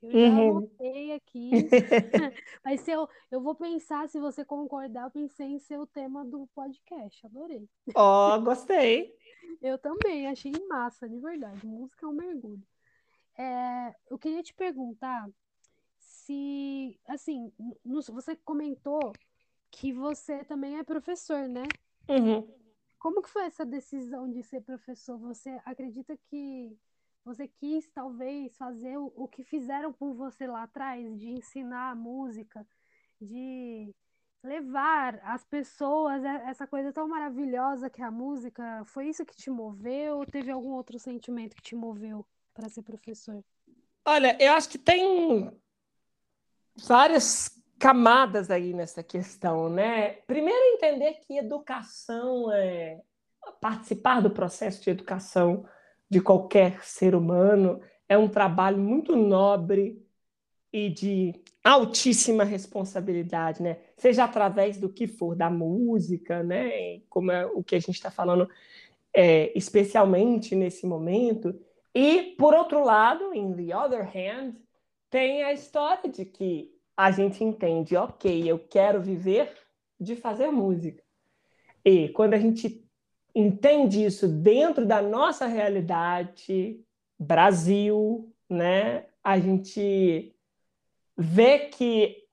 Eu 0.02 0.12
já 0.12 0.18
uhum. 0.18 0.58
anotei 0.58 1.12
aqui. 1.14 1.52
Mas 2.66 2.82
se 2.82 2.92
eu, 2.92 3.08
eu 3.30 3.40
vou 3.40 3.54
pensar, 3.54 4.10
se 4.10 4.20
você 4.20 4.44
concordar, 4.44 5.04
eu 5.04 5.12
pensei 5.12 5.48
em 5.48 5.60
ser 5.60 5.80
o 5.80 5.86
tema 5.86 6.26
do 6.26 6.48
podcast. 6.56 7.26
Adorei. 7.28 7.70
Ó, 7.94 8.36
oh, 8.36 8.42
gostei. 8.42 9.16
eu 9.62 9.78
também, 9.78 10.28
achei 10.28 10.52
massa, 10.68 11.08
de 11.08 11.20
verdade. 11.20 11.66
Música 11.66 12.06
é 12.06 12.10
um 12.10 12.14
mergulho. 12.14 12.64
É, 13.38 13.96
eu 14.10 14.18
queria 14.18 14.42
te 14.42 14.54
perguntar 14.54 15.30
se, 16.00 17.00
assim, 17.08 17.52
no, 17.86 18.02
você 18.02 18.36
comentou 18.38 19.14
que 19.70 19.94
você 19.94 20.44
também 20.44 20.78
é 20.78 20.84
professor, 20.84 21.48
né? 21.48 21.64
Uhum. 22.10 22.48
Como 23.02 23.20
que 23.24 23.30
foi 23.32 23.46
essa 23.46 23.66
decisão 23.66 24.30
de 24.30 24.44
ser 24.44 24.62
professor? 24.62 25.18
Você 25.18 25.60
acredita 25.66 26.16
que 26.30 26.78
você 27.26 27.48
quis 27.48 27.90
talvez 27.90 28.56
fazer 28.56 28.96
o, 28.96 29.12
o 29.16 29.28
que 29.28 29.44
fizeram 29.44 29.92
por 29.92 30.14
você 30.14 30.46
lá 30.46 30.62
atrás, 30.62 31.18
de 31.18 31.32
ensinar 31.32 31.96
música, 31.96 32.64
de 33.20 33.92
levar 34.44 35.20
as 35.24 35.44
pessoas 35.44 36.24
essa 36.24 36.68
coisa 36.68 36.94
tão 36.94 37.08
maravilhosa 37.08 37.90
que 37.90 38.04
é 38.04 38.06
a 38.06 38.12
música? 38.12 38.84
Foi 38.86 39.10
isso 39.10 39.26
que 39.26 39.36
te 39.36 39.50
moveu 39.50 40.18
ou 40.20 40.26
teve 40.26 40.52
algum 40.52 40.74
outro 40.74 41.00
sentimento 41.00 41.56
que 41.56 41.64
te 41.64 41.76
moveu 41.76 42.24
para 42.54 42.70
ser 42.70 42.84
professor? 42.84 43.44
Olha, 44.06 44.38
eu 44.40 44.54
acho 44.54 44.70
que 44.70 44.78
tem 44.78 45.52
várias 46.76 47.60
camadas 47.82 48.52
aí 48.52 48.74
nessa 48.74 49.02
questão, 49.02 49.68
né? 49.68 50.12
Primeiro, 50.28 50.76
entender 50.76 51.14
que 51.26 51.36
educação 51.36 52.52
é 52.54 53.02
participar 53.60 54.22
do 54.22 54.30
processo 54.30 54.84
de 54.84 54.92
educação 54.92 55.66
de 56.08 56.22
qualquer 56.22 56.84
ser 56.84 57.16
humano 57.16 57.82
é 58.08 58.16
um 58.16 58.28
trabalho 58.28 58.78
muito 58.78 59.16
nobre 59.16 60.00
e 60.72 60.92
de 60.92 61.34
altíssima 61.64 62.44
responsabilidade, 62.44 63.64
né? 63.64 63.80
Seja 63.98 64.26
através 64.26 64.78
do 64.78 64.88
que 64.88 65.08
for, 65.08 65.36
da 65.36 65.50
música, 65.50 66.44
né? 66.44 67.00
Como 67.10 67.32
é 67.32 67.48
o 67.48 67.64
que 67.64 67.76
a 67.76 67.80
gente 67.80 67.96
está 67.96 68.12
falando, 68.12 68.48
é, 69.12 69.52
especialmente 69.58 70.56
nesse 70.56 70.86
momento. 70.86 71.60
E, 71.96 72.36
por 72.38 72.54
outro 72.54 72.84
lado, 72.84 73.34
in 73.34 73.54
the 73.56 73.76
other 73.76 74.04
hand, 74.04 74.54
tem 75.10 75.44
a 75.44 75.52
história 75.52 76.08
de 76.08 76.26
que 76.26 76.72
a 77.02 77.10
gente 77.10 77.44
entende, 77.44 77.96
ok, 77.96 78.48
eu 78.48 78.60
quero 78.60 79.02
viver 79.02 79.52
de 80.00 80.16
fazer 80.16 80.52
música. 80.52 81.04
E 81.84 82.10
quando 82.10 82.36
a 82.36 82.38
gente 82.38 82.88
entende 83.34 84.06
isso 84.06 84.28
dentro 84.28 84.86
da 84.86 85.02
nossa 85.02 85.48
realidade, 85.48 86.80
Brasil, 87.18 88.32
né, 88.48 89.08
a 89.24 89.40
gente 89.40 90.36
vê 91.18 91.70
que 91.70 92.24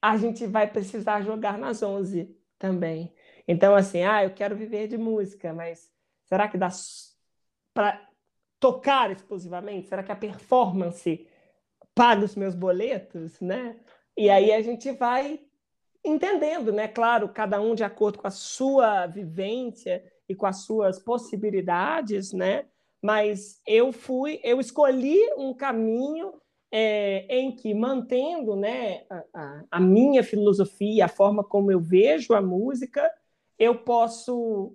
a 0.00 0.16
gente 0.18 0.46
vai 0.46 0.70
precisar 0.70 1.22
jogar 1.22 1.58
nas 1.58 1.82
11 1.82 2.32
também. 2.60 3.12
Então, 3.48 3.74
assim, 3.74 4.04
ah, 4.04 4.22
eu 4.22 4.30
quero 4.30 4.54
viver 4.54 4.86
de 4.86 4.96
música, 4.96 5.52
mas 5.52 5.90
será 6.26 6.46
que 6.46 6.56
dá 6.56 6.68
para 7.72 8.08
tocar 8.60 9.10
exclusivamente? 9.10 9.88
Será 9.88 10.04
que 10.04 10.12
a 10.12 10.16
performance 10.16 11.26
pago 11.94 12.24
os 12.24 12.34
meus 12.34 12.54
boletos, 12.54 13.40
né? 13.40 13.76
E 14.16 14.28
aí 14.30 14.52
a 14.52 14.62
gente 14.62 14.90
vai 14.92 15.40
entendendo, 16.04 16.72
né? 16.72 16.88
Claro, 16.88 17.28
cada 17.28 17.60
um 17.60 17.74
de 17.74 17.84
acordo 17.84 18.18
com 18.18 18.26
a 18.26 18.30
sua 18.30 19.06
vivência 19.06 20.04
e 20.28 20.34
com 20.34 20.46
as 20.46 20.64
suas 20.64 20.98
possibilidades, 20.98 22.32
né? 22.32 22.66
Mas 23.02 23.60
eu 23.66 23.92
fui, 23.92 24.40
eu 24.42 24.60
escolhi 24.60 25.20
um 25.36 25.54
caminho 25.54 26.34
é, 26.72 27.26
em 27.28 27.54
que 27.54 27.72
mantendo, 27.74 28.56
né, 28.56 29.04
a, 29.32 29.64
a 29.70 29.80
minha 29.80 30.24
filosofia, 30.24 31.04
a 31.04 31.08
forma 31.08 31.44
como 31.44 31.70
eu 31.70 31.78
vejo 31.78 32.34
a 32.34 32.42
música, 32.42 33.08
eu 33.58 33.78
posso 33.78 34.74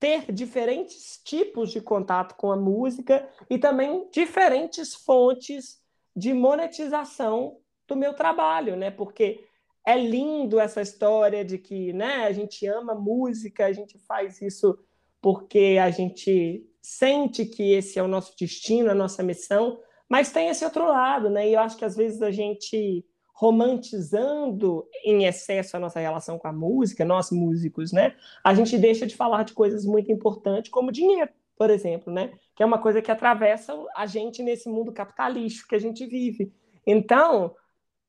ter 0.00 0.32
diferentes 0.32 1.20
tipos 1.24 1.70
de 1.70 1.80
contato 1.80 2.34
com 2.34 2.50
a 2.50 2.56
música 2.56 3.28
e 3.48 3.58
também 3.58 4.08
diferentes 4.10 4.94
fontes 4.94 5.80
de 6.18 6.34
monetização 6.34 7.58
do 7.86 7.96
meu 7.96 8.12
trabalho, 8.12 8.76
né? 8.76 8.90
Porque 8.90 9.44
é 9.86 9.96
lindo 9.96 10.58
essa 10.58 10.82
história 10.82 11.44
de 11.44 11.56
que, 11.56 11.92
né, 11.92 12.26
a 12.26 12.32
gente 12.32 12.66
ama 12.66 12.94
música, 12.94 13.66
a 13.66 13.72
gente 13.72 13.98
faz 14.00 14.42
isso 14.42 14.76
porque 15.22 15.78
a 15.80 15.90
gente 15.90 16.66
sente 16.82 17.46
que 17.46 17.72
esse 17.72 17.98
é 17.98 18.02
o 18.02 18.08
nosso 18.08 18.34
destino, 18.38 18.90
a 18.90 18.94
nossa 18.94 19.22
missão, 19.22 19.78
mas 20.08 20.32
tem 20.32 20.48
esse 20.48 20.64
outro 20.64 20.86
lado, 20.86 21.30
né? 21.30 21.48
E 21.48 21.54
eu 21.54 21.60
acho 21.60 21.76
que 21.76 21.84
às 21.84 21.96
vezes 21.96 22.20
a 22.20 22.30
gente 22.30 23.04
romantizando 23.32 24.84
em 25.04 25.24
excesso 25.24 25.76
a 25.76 25.80
nossa 25.80 26.00
relação 26.00 26.38
com 26.38 26.48
a 26.48 26.52
música, 26.52 27.04
nós 27.04 27.30
músicos, 27.30 27.92
né? 27.92 28.16
A 28.42 28.52
gente 28.52 28.76
deixa 28.76 29.06
de 29.06 29.14
falar 29.14 29.44
de 29.44 29.52
coisas 29.52 29.84
muito 29.84 30.10
importantes 30.10 30.70
como 30.70 30.90
dinheiro 30.90 31.30
por 31.58 31.70
exemplo, 31.70 32.12
né? 32.12 32.32
Que 32.54 32.62
é 32.62 32.66
uma 32.66 32.80
coisa 32.80 33.02
que 33.02 33.10
atravessa 33.10 33.74
a 33.96 34.06
gente 34.06 34.42
nesse 34.42 34.68
mundo 34.68 34.92
capitalístico 34.92 35.68
que 35.68 35.74
a 35.74 35.80
gente 35.80 36.06
vive. 36.06 36.52
Então, 36.86 37.54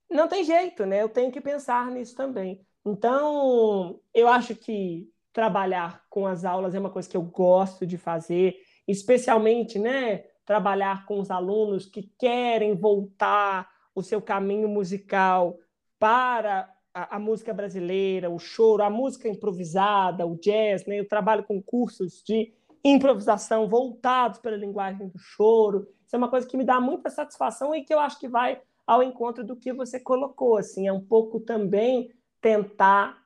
não 0.09 0.27
tem 0.27 0.43
jeito, 0.43 0.85
né? 0.85 1.01
Eu 1.01 1.09
tenho 1.09 1.31
que 1.31 1.41
pensar 1.41 1.89
nisso 1.89 2.15
também. 2.15 2.61
Então, 2.85 3.99
eu 4.13 4.27
acho 4.27 4.55
que 4.55 5.09
trabalhar 5.33 6.03
com 6.09 6.27
as 6.27 6.45
aulas 6.45 6.75
é 6.75 6.79
uma 6.79 6.91
coisa 6.91 7.09
que 7.09 7.17
eu 7.17 7.23
gosto 7.23 7.85
de 7.85 7.97
fazer, 7.97 8.55
especialmente, 8.87 9.79
né? 9.79 10.25
Trabalhar 10.45 11.05
com 11.05 11.19
os 11.19 11.31
alunos 11.31 11.85
que 11.85 12.11
querem 12.19 12.75
voltar 12.75 13.67
o 13.95 14.03
seu 14.03 14.21
caminho 14.21 14.69
musical 14.69 15.57
para 15.97 16.71
a, 16.93 17.17
a, 17.17 17.19
música 17.19 17.53
brasileira, 17.53 18.29
o 18.29 18.39
choro, 18.39 18.83
a 18.83 18.89
música 18.89 19.27
improvisada, 19.27 20.25
o 20.25 20.37
jazz, 20.37 20.85
né? 20.85 20.99
Eu 20.99 21.07
trabalho 21.07 21.43
com 21.43 21.61
cursos 21.61 22.23
de 22.23 22.53
improvisação 22.83 23.67
voltados 23.67 24.39
para 24.39 24.55
a 24.55 24.59
linguagem 24.59 25.07
do 25.07 25.17
choro. 25.17 25.87
Isso 26.05 26.15
é 26.15 26.17
uma 26.17 26.29
coisa 26.29 26.47
que 26.47 26.57
me 26.57 26.63
dá 26.63 26.79
muita 26.79 27.09
satisfação 27.09 27.75
e 27.75 27.83
que 27.83 27.93
eu 27.93 27.99
acho 27.99 28.19
que 28.19 28.27
vai 28.27 28.61
ao 28.85 29.03
encontro 29.03 29.43
do 29.43 29.55
que 29.55 29.71
você 29.71 29.99
colocou. 29.99 30.57
Assim, 30.57 30.87
é 30.87 30.93
um 30.93 31.03
pouco 31.03 31.39
também 31.39 32.11
tentar, 32.41 33.17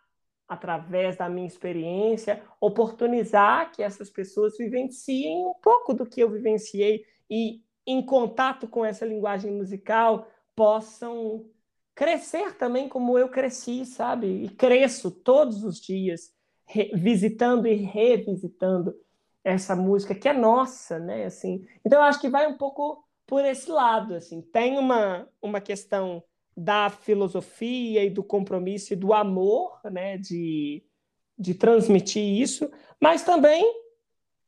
através 0.47 1.15
da 1.15 1.29
minha 1.29 1.47
experiência, 1.47 2.43
oportunizar 2.59 3.71
que 3.71 3.81
essas 3.81 4.09
pessoas 4.09 4.57
vivenciem 4.57 5.45
um 5.45 5.53
pouco 5.53 5.93
do 5.93 6.05
que 6.05 6.21
eu 6.21 6.29
vivenciei 6.29 7.05
e, 7.29 7.61
em 7.85 8.05
contato 8.05 8.67
com 8.67 8.83
essa 8.83 9.05
linguagem 9.05 9.51
musical, 9.51 10.27
possam 10.55 11.45
crescer 11.95 12.55
também 12.57 12.89
como 12.89 13.17
eu 13.17 13.29
cresci, 13.29 13.85
sabe? 13.85 14.27
E 14.43 14.49
cresço 14.49 15.11
todos 15.11 15.63
os 15.63 15.79
dias, 15.79 16.33
visitando 16.93 17.67
e 17.67 17.75
revisitando 17.75 18.95
essa 19.43 19.75
música 19.75 20.15
que 20.15 20.29
é 20.29 20.33
nossa, 20.33 20.99
né? 20.99 21.25
Assim, 21.25 21.65
então 21.85 21.99
eu 21.99 22.05
acho 22.05 22.21
que 22.21 22.29
vai 22.29 22.47
um 22.47 22.57
pouco 22.57 23.03
por 23.25 23.43
esse 23.43 23.69
lado, 23.69 24.15
assim. 24.15 24.41
Tem 24.41 24.77
uma 24.77 25.27
uma 25.41 25.59
questão 25.59 26.23
da 26.55 26.89
filosofia 26.89 28.03
e 28.03 28.09
do 28.09 28.23
compromisso 28.23 28.93
e 28.93 28.95
do 28.95 29.13
amor, 29.13 29.79
né? 29.91 30.17
De 30.17 30.83
de 31.37 31.55
transmitir 31.55 32.23
isso, 32.23 32.71
mas 33.01 33.23
também 33.23 33.65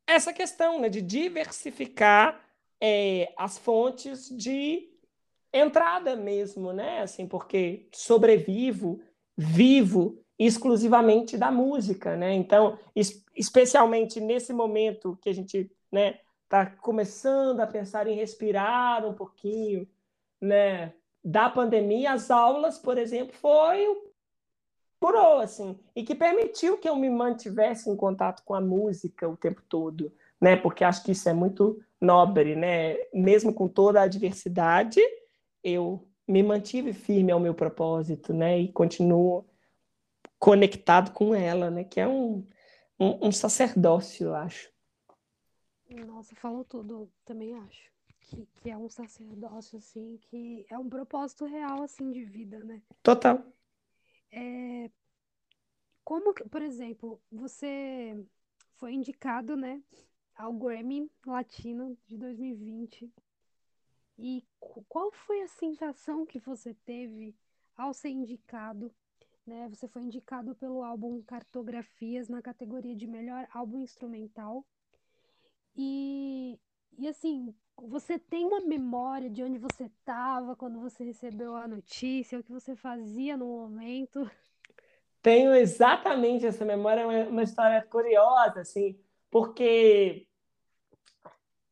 essa 0.08 0.32
questão, 0.32 0.80
né? 0.80 0.88
De 0.88 1.02
diversificar 1.02 2.40
é, 2.80 3.34
as 3.36 3.58
fontes 3.58 4.30
de 4.30 4.90
entrada 5.52 6.16
mesmo, 6.16 6.72
né? 6.74 7.02
Assim, 7.02 7.28
porque 7.28 7.88
sobrevivo, 7.94 9.02
vivo 9.38 10.25
exclusivamente 10.38 11.38
da 11.38 11.52
música, 11.52 12.16
né? 12.16 12.34
Então, 12.34 12.78
es 12.96 13.24
especialmente 13.36 14.20
nesse 14.22 14.54
momento 14.54 15.18
que 15.22 15.30
a 15.30 15.34
gente, 15.34 15.70
né, 15.92 16.20
está 16.44 16.66
começando 16.66 17.60
a 17.60 17.68
pensar 17.68 18.08
em 18.08 18.16
respirar 18.16 19.06
um 19.06 19.14
pouquinho, 19.14 19.88
né, 20.40 20.94
da 21.24 21.50
pandemia, 21.50 22.14
as 22.14 22.32
aulas, 22.32 22.78
por 22.78 22.98
exemplo, 22.98 23.34
foi 23.36 23.88
curou 25.00 25.40
assim 25.40 25.78
e 25.96 26.04
que 26.04 26.16
permitiu 26.16 26.78
que 26.78 26.90
eu 26.90 26.96
me 26.96 27.10
mantivesse 27.10 27.90
em 27.90 27.96
contato 27.96 28.44
com 28.44 28.56
a 28.56 28.62
música 28.62 29.28
o 29.28 29.38
tempo 29.38 29.62
todo, 29.68 30.12
né? 30.40 30.56
Porque 30.56 30.84
acho 30.84 31.04
que 31.04 31.12
isso 31.12 31.28
é 31.30 31.34
muito 31.34 31.80
nobre, 32.00 32.56
né? 32.56 32.96
Mesmo 33.14 33.54
com 33.54 33.68
toda 33.68 34.02
a 34.02 34.08
diversidade, 34.08 35.00
eu 35.64 36.08
me 36.28 36.42
mantive 36.42 36.94
firme 36.94 37.32
ao 37.32 37.40
meu 37.40 37.54
propósito, 37.54 38.34
né? 38.34 38.60
E 38.60 38.72
continuo 38.72 39.46
conectado 40.46 41.12
com 41.12 41.34
ela, 41.34 41.72
né? 41.72 41.84
Que 41.84 42.00
é 42.00 42.08
um, 42.08 42.48
um, 43.00 43.30
um 43.30 43.32
sacerdócio, 43.32 44.28
eu 44.28 44.36
acho. 44.36 44.72
Nossa, 46.06 46.36
falou 46.36 46.64
tudo, 46.64 47.12
também 47.26 47.56
acho. 47.56 47.92
Que, 48.20 48.48
que 48.58 48.70
é 48.70 48.78
um 48.78 48.88
sacerdócio, 48.88 49.80
assim, 49.80 50.20
que 50.22 50.64
é 50.70 50.78
um 50.78 50.88
propósito 50.88 51.46
real, 51.46 51.82
assim, 51.82 52.12
de 52.12 52.24
vida, 52.24 52.60
né? 52.60 52.80
Total. 53.02 53.44
É, 54.32 54.92
como 56.04 56.32
por 56.32 56.62
exemplo, 56.62 57.20
você 57.32 58.24
foi 58.76 58.94
indicado, 58.94 59.56
né, 59.56 59.82
ao 60.36 60.54
Grammy 60.54 61.10
Latino 61.26 61.98
de 62.06 62.20
2020. 62.20 63.12
E 64.20 64.46
qual 64.88 65.12
foi 65.12 65.42
a 65.42 65.48
sensação 65.48 66.24
que 66.24 66.38
você 66.38 66.76
teve 66.86 67.36
ao 67.76 67.96
ser 67.96 68.10
indicado? 68.10 68.94
Né? 69.46 69.68
Você 69.70 69.88
foi 69.88 70.02
indicado 70.02 70.56
pelo 70.56 70.84
álbum 70.84 71.22
Cartografias 71.22 72.28
na 72.28 72.42
categoria 72.42 72.96
de 72.96 73.06
melhor 73.06 73.48
álbum 73.54 73.80
instrumental. 73.80 74.66
E, 75.76 76.60
e 76.98 77.08
assim, 77.08 77.54
você 77.78 78.18
tem 78.18 78.46
uma 78.46 78.62
memória 78.62 79.30
de 79.30 79.44
onde 79.44 79.58
você 79.58 79.86
estava 79.86 80.56
quando 80.56 80.80
você 80.80 81.04
recebeu 81.04 81.56
a 81.56 81.68
notícia, 81.68 82.40
o 82.40 82.44
que 82.44 82.52
você 82.52 82.76
fazia 82.76 83.36
no 83.38 83.46
momento? 83.46 84.30
Tenho 85.22 85.54
exatamente 85.54 86.46
essa 86.46 86.64
memória, 86.64 87.02
é 87.02 87.28
uma, 87.28 87.44
história 87.44 87.82
curiosa, 87.82 88.62
assim, 88.62 89.00
porque 89.30 90.28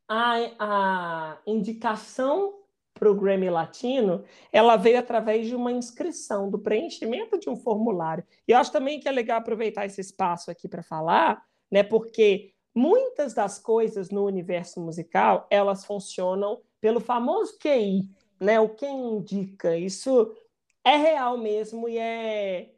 a, 0.07 0.35
a 0.59 1.37
indicação 1.45 2.62
para 3.03 3.11
o 3.11 3.15
Grammy 3.15 3.49
Latino, 3.49 4.23
ela 4.49 4.77
veio 4.77 4.97
através 4.97 5.45
de 5.45 5.53
uma 5.53 5.73
inscrição, 5.73 6.49
do 6.49 6.57
preenchimento 6.57 7.37
de 7.37 7.49
um 7.49 7.55
formulário. 7.57 8.23
E 8.47 8.53
eu 8.53 8.57
acho 8.57 8.71
também 8.71 8.97
que 8.97 9.09
é 9.09 9.11
legal 9.11 9.39
aproveitar 9.39 9.85
esse 9.85 9.99
espaço 9.99 10.49
aqui 10.49 10.69
para 10.69 10.81
falar, 10.81 11.43
né? 11.69 11.83
Porque 11.83 12.53
muitas 12.73 13.33
das 13.33 13.59
coisas 13.59 14.09
no 14.09 14.23
universo 14.25 14.79
musical, 14.79 15.45
elas 15.49 15.83
funcionam 15.83 16.61
pelo 16.79 17.01
famoso 17.01 17.59
QI, 17.59 18.09
né? 18.39 18.57
O 18.61 18.69
quem 18.69 19.17
indica. 19.17 19.77
Isso 19.77 20.33
é 20.81 20.95
real 20.95 21.37
mesmo 21.37 21.89
e 21.89 21.97
é 21.97 22.69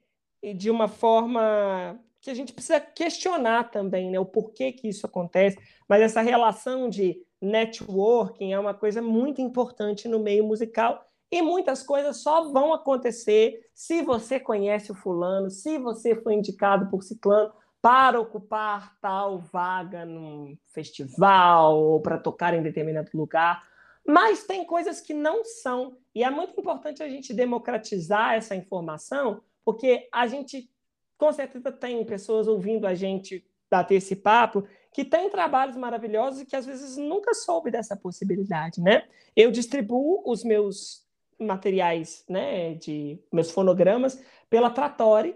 de 0.56 0.72
uma 0.72 0.88
forma 0.88 2.00
que 2.20 2.32
a 2.32 2.34
gente 2.34 2.52
precisa 2.52 2.80
questionar 2.80 3.70
também, 3.70 4.10
né? 4.10 4.20
O 4.20 4.26
porquê 4.26 4.72
que 4.72 4.88
isso 4.88 5.06
acontece. 5.06 5.60
Mas 5.88 6.02
essa 6.02 6.22
relação 6.22 6.90
de 6.90 7.24
networking 7.46 8.54
é 8.54 8.60
uma 8.60 8.74
coisa 8.74 9.02
muito 9.02 9.42
importante 9.42 10.08
no 10.08 10.20
meio 10.20 10.44
musical 10.44 11.06
e 11.32 11.42
muitas 11.42 11.84
coisas 11.84 12.18
só 12.18 12.52
vão 12.52 12.74
acontecer 12.74 13.70
se 13.74 14.02
você 14.02 14.40
conhece 14.40 14.92
o 14.92 14.96
fulano, 14.96 15.50
se 15.50 15.78
você 15.78 16.16
foi 16.16 16.34
indicado 16.34 16.90
por 16.90 17.04
ciclano 17.04 17.52
para 17.82 18.20
ocupar 18.20 18.98
tal 19.00 19.40
vaga 19.40 20.06
num 20.06 20.58
festival 20.74 21.78
ou 21.78 22.02
para 22.02 22.18
tocar 22.18 22.54
em 22.54 22.64
determinado 22.64 23.10
lugar. 23.14 23.64
Mas 24.08 24.44
tem 24.44 24.66
coisas 24.66 25.02
que 25.02 25.14
não 25.14 25.44
são, 25.44 25.98
e 26.14 26.24
é 26.24 26.30
muito 26.30 26.60
importante 26.60 27.04
a 27.04 27.10
gente 27.10 27.34
democratizar 27.34 28.34
essa 28.34 28.56
informação, 28.56 29.42
porque 29.64 30.08
a 30.12 30.28
gente 30.28 30.70
com 31.18 31.32
certeza 31.32 31.72
tem 31.72 32.04
pessoas 32.06 32.48
ouvindo 32.48 32.86
a 32.86 32.94
gente 32.94 33.46
bater 33.70 33.96
esse 33.96 34.16
papo 34.16 34.68
que 34.96 35.04
tem 35.04 35.30
trabalhos 35.30 35.76
maravilhosos 35.76 36.40
e 36.40 36.46
que 36.46 36.56
às 36.56 36.66
vezes 36.66 36.96
nunca 36.96 37.34
soube 37.34 37.70
dessa 37.70 37.98
possibilidade, 37.98 38.80
né? 38.80 39.04
Eu 39.36 39.52
distribuo 39.52 40.24
os 40.26 40.42
meus 40.42 41.06
materiais, 41.38 42.24
né, 42.30 42.76
de 42.76 43.20
meus 43.30 43.52
fonogramas 43.52 44.18
pela 44.50 44.70
Trattori, 44.70 45.36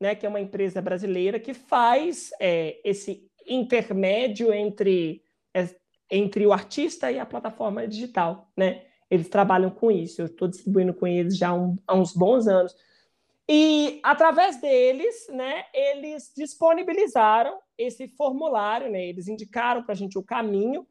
né, 0.00 0.14
que 0.14 0.24
é 0.24 0.28
uma 0.28 0.40
empresa 0.40 0.80
brasileira 0.80 1.40
que 1.40 1.52
faz 1.52 2.30
é, 2.40 2.80
esse 2.84 3.28
intermédio 3.44 4.54
entre 4.54 5.24
é, 5.52 5.68
entre 6.08 6.46
o 6.46 6.52
artista 6.52 7.10
e 7.10 7.18
a 7.18 7.26
plataforma 7.26 7.88
digital, 7.88 8.48
né? 8.56 8.84
Eles 9.10 9.28
trabalham 9.28 9.70
com 9.70 9.90
isso. 9.90 10.22
Eu 10.22 10.26
estou 10.26 10.46
distribuindo 10.46 10.94
com 10.94 11.04
eles 11.08 11.36
já 11.36 11.52
um, 11.52 11.76
há 11.84 11.96
uns 11.96 12.12
bons 12.12 12.46
anos. 12.46 12.76
E 13.48 13.98
através 14.04 14.60
deles, 14.60 15.26
né, 15.30 15.64
eles 15.74 16.32
disponibilizaram 16.36 17.58
esse 17.80 18.06
formulário, 18.08 18.90
né, 18.90 19.06
eles 19.06 19.26
indicaram 19.26 19.82
para 19.82 19.92
a 19.92 19.96
gente 19.96 20.18
o 20.18 20.22
caminho, 20.22 20.86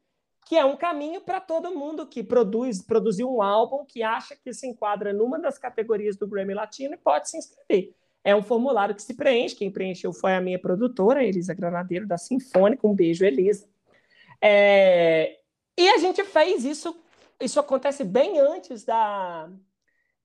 que 0.48 0.56
é 0.56 0.66
um 0.66 0.76
caminho 0.76 1.22
para 1.22 1.40
todo 1.40 1.76
mundo 1.76 2.08
que 2.08 2.24
produz, 2.24 2.82
produziu 2.82 3.32
um 3.32 3.42
álbum 3.42 3.86
que 3.86 4.02
acha 4.02 4.36
que 4.36 4.52
se 4.52 4.66
enquadra 4.66 5.14
numa 5.14 5.38
das 5.38 5.60
categorias 5.60 6.18
do 6.18 6.28
Grammy 6.28 6.56
Latino 6.56 6.96
e 6.96 6.98
pode 6.98 7.30
se 7.30 7.38
inscrever. 7.38 7.94
É 8.24 8.36
um 8.36 8.42
formulário 8.42 8.96
que 8.96 9.02
se 9.02 9.14
preenche, 9.14 9.56
quem 9.56 9.72
preencheu 9.72 10.12
foi 10.12 10.34
a 10.34 10.42
minha 10.42 10.60
produtora, 10.60 11.24
Elisa 11.24 11.54
Granadeiro, 11.54 12.08
da 12.08 12.18
Sinfônica, 12.18 12.88
um 12.88 12.96
beijo, 12.96 13.24
Elisa. 13.24 13.68
É... 14.42 15.38
E 15.78 15.88
a 15.90 15.98
gente 16.00 16.24
fez 16.24 16.66
isso, 16.66 17.00
isso 17.40 17.60
acontece 17.60 18.04
bem 18.04 18.40
antes 18.40 18.84
da, 18.84 19.50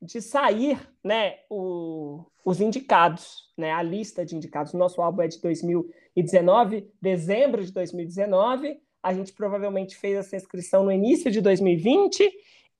de 0.04 0.20
sair 0.20 0.78
né, 1.02 1.38
o, 1.50 2.24
os 2.44 2.60
indicados, 2.60 3.52
né, 3.56 3.72
a 3.72 3.82
lista 3.82 4.24
de 4.24 4.36
indicados. 4.36 4.72
Nosso 4.74 5.00
álbum 5.00 5.22
é 5.22 5.28
de 5.28 5.40
2019, 5.40 6.90
dezembro 7.00 7.64
de 7.64 7.72
2019. 7.72 8.78
A 9.02 9.14
gente 9.14 9.32
provavelmente 9.32 9.96
fez 9.96 10.16
essa 10.16 10.36
inscrição 10.36 10.84
no 10.84 10.92
início 10.92 11.30
de 11.30 11.40
2020 11.40 12.30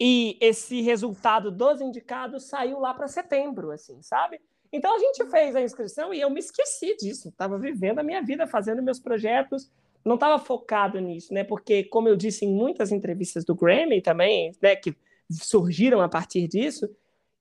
e 0.01 0.39
esse 0.41 0.81
resultado 0.83 1.51
dos 1.51 1.81
indicados 1.81 2.45
saiu 2.49 2.79
lá 2.79 2.93
para 2.93 3.09
setembro, 3.09 3.71
assim, 3.71 4.03
sabe? 4.03 4.41
Então 4.73 4.95
a 4.95 4.99
gente 4.99 5.25
fez 5.31 5.55
a 5.55 5.63
inscrição 5.63 6.13
e 6.13 6.21
eu 6.21 6.29
me 6.29 6.41
esqueci 6.41 6.97
disso. 6.97 7.29
Estava 7.29 7.59
vivendo 7.59 8.01
a 8.01 8.03
minha 8.03 8.21
vida, 8.21 8.47
fazendo 8.47 8.83
meus 8.83 8.99
projetos, 8.99 9.71
não 10.05 10.17
estava 10.17 10.39
focado 10.39 10.99
nisso, 10.99 11.33
né? 11.33 11.45
Porque, 11.45 11.85
como 11.85 12.09
eu 12.09 12.17
disse 12.17 12.45
em 12.45 12.53
muitas 12.53 12.93
entrevistas 12.93 13.45
do 13.45 13.55
Grammy 13.55 14.03
também, 14.03 14.53
né, 14.61 14.77
que 14.77 14.95
surgiram 15.31 16.03
a 16.03 16.09
partir 16.09 16.47
disso, 16.47 16.91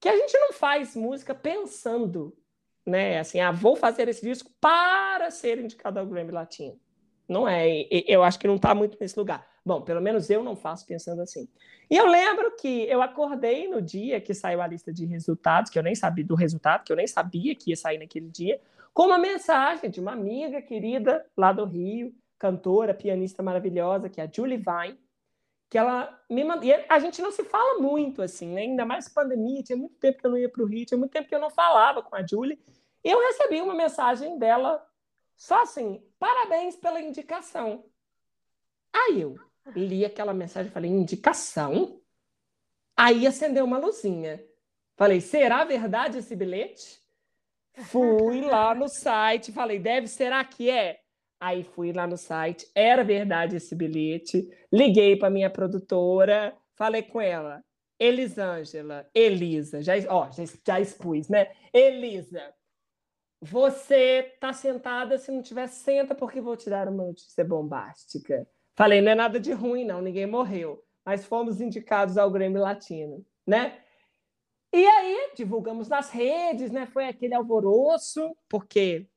que 0.03 0.09
a 0.09 0.17
gente 0.17 0.37
não 0.37 0.51
faz 0.51 0.97
música 0.97 1.33
pensando, 1.33 2.35
né? 2.85 3.19
Assim, 3.19 3.39
ah, 3.39 3.53
vou 3.53 3.73
fazer 3.73 4.09
esse 4.09 4.21
disco 4.21 4.51
para 4.59 5.31
ser 5.31 5.57
indicado 5.59 5.97
ao 5.97 6.05
Grammy 6.05 6.29
Latino. 6.29 6.77
Não 7.25 7.47
é, 7.47 7.87
eu 7.89 8.21
acho 8.21 8.37
que 8.37 8.45
não 8.45 8.57
está 8.57 8.75
muito 8.75 8.97
nesse 8.99 9.17
lugar. 9.17 9.47
Bom, 9.65 9.81
pelo 9.81 10.01
menos 10.01 10.29
eu 10.29 10.43
não 10.43 10.57
faço 10.57 10.85
pensando 10.85 11.21
assim. 11.21 11.47
E 11.89 11.95
eu 11.95 12.05
lembro 12.05 12.53
que 12.57 12.83
eu 12.89 13.01
acordei 13.01 13.69
no 13.69 13.81
dia 13.81 14.19
que 14.19 14.33
saiu 14.33 14.61
a 14.61 14.67
lista 14.67 14.91
de 14.91 15.05
resultados, 15.05 15.71
que 15.71 15.79
eu 15.79 15.83
nem 15.83 15.95
sabia 15.95 16.25
do 16.25 16.35
resultado, 16.35 16.83
que 16.83 16.91
eu 16.91 16.97
nem 16.97 17.07
sabia 17.07 17.55
que 17.55 17.69
ia 17.69 17.77
sair 17.77 17.97
naquele 17.97 18.27
dia, 18.27 18.59
com 18.93 19.03
uma 19.03 19.17
mensagem 19.17 19.89
de 19.89 20.01
uma 20.01 20.11
amiga 20.11 20.61
querida 20.61 21.25
lá 21.37 21.53
do 21.53 21.63
Rio, 21.63 22.13
cantora, 22.37 22.93
pianista 22.93 23.41
maravilhosa, 23.41 24.09
que 24.09 24.19
é 24.19 24.25
a 24.25 24.29
Julie 24.29 24.57
Vine, 24.57 24.99
que 25.73 25.77
ela 25.79 26.23
me 26.29 26.43
mandou. 26.43 26.65
E 26.65 26.71
a 26.87 26.99
gente 26.99 27.19
não 27.19 27.31
se 27.31 27.43
fala 27.45 27.79
muito, 27.79 28.21
assim, 28.21 28.47
né? 28.47 28.61
ainda 28.61 28.85
mais 28.85 29.09
pandemia, 29.09 29.63
tinha 29.63 29.75
muito 29.75 29.95
tempo 29.95 30.19
que 30.19 30.27
eu 30.27 30.29
não 30.29 30.37
ia 30.37 30.47
para 30.47 30.61
o 30.61 30.67
Rio, 30.67 30.85
tinha 30.85 30.99
muito 30.99 31.11
tempo 31.11 31.27
que 31.27 31.33
eu 31.33 31.39
não 31.39 31.49
falava 31.49 32.03
com 32.03 32.15
a 32.15 32.23
Julie. 32.23 32.63
E 33.03 33.09
eu 33.09 33.19
recebi 33.19 33.59
uma 33.59 33.73
mensagem 33.73 34.37
dela, 34.37 34.87
só 35.35 35.63
assim, 35.63 36.07
parabéns 36.19 36.75
pela 36.75 37.01
indicação. 37.01 37.85
Aí 38.93 39.21
eu 39.21 39.35
li 39.75 40.05
aquela 40.05 40.31
mensagem 40.31 40.69
e 40.69 40.71
falei, 40.71 40.91
indicação? 40.91 41.99
Aí 42.95 43.25
acendeu 43.25 43.65
uma 43.65 43.79
luzinha. 43.79 44.45
Falei, 44.95 45.21
será 45.21 45.63
verdade 45.63 46.19
esse 46.19 46.35
bilhete? 46.35 47.01
Fui 47.85 48.41
lá 48.41 48.75
no 48.75 48.87
site, 48.87 49.51
falei, 49.51 49.79
deve, 49.79 50.07
será 50.07 50.45
que 50.45 50.69
é? 50.69 51.01
Aí 51.45 51.61
fui 51.61 51.91
lá 51.91 52.07
no 52.07 52.15
site, 52.15 52.65
era 52.73 53.03
verdade 53.03 53.57
esse 53.57 53.75
bilhete. 53.75 54.49
Liguei 54.71 55.17
para 55.17 55.29
minha 55.29 55.49
produtora, 55.49 56.57
falei 56.73 57.03
com 57.03 57.19
ela. 57.19 57.61
Elisângela, 57.99 59.05
Elisa, 59.13 59.81
já, 59.81 59.91
ó, 60.07 60.31
já, 60.31 60.45
já 60.65 60.79
expus, 60.79 61.27
né? 61.27 61.51
Elisa, 61.73 62.41
você 63.41 64.37
tá 64.39 64.53
sentada, 64.53 65.17
se 65.17 65.33
não 65.33 65.41
tiver, 65.41 65.67
senta, 65.67 66.15
porque 66.15 66.39
vou 66.39 66.55
te 66.55 66.69
dar 66.69 66.87
uma 66.87 67.07
notícia 67.07 67.43
bombástica. 67.43 68.47
Falei, 68.73 69.01
não 69.01 69.11
é 69.11 69.15
nada 69.15 69.37
de 69.37 69.51
ruim, 69.51 69.83
não, 69.83 70.01
ninguém 70.01 70.25
morreu, 70.25 70.81
mas 71.05 71.25
fomos 71.25 71.59
indicados 71.59 72.17
ao 72.17 72.31
Grêmio 72.31 72.61
Latino, 72.61 73.21
né? 73.45 73.81
E 74.71 74.85
aí, 74.85 75.33
divulgamos 75.35 75.89
nas 75.89 76.09
redes, 76.09 76.71
né? 76.71 76.85
Foi 76.85 77.05
aquele 77.05 77.35
alvoroço, 77.35 78.33
porque 78.47 79.09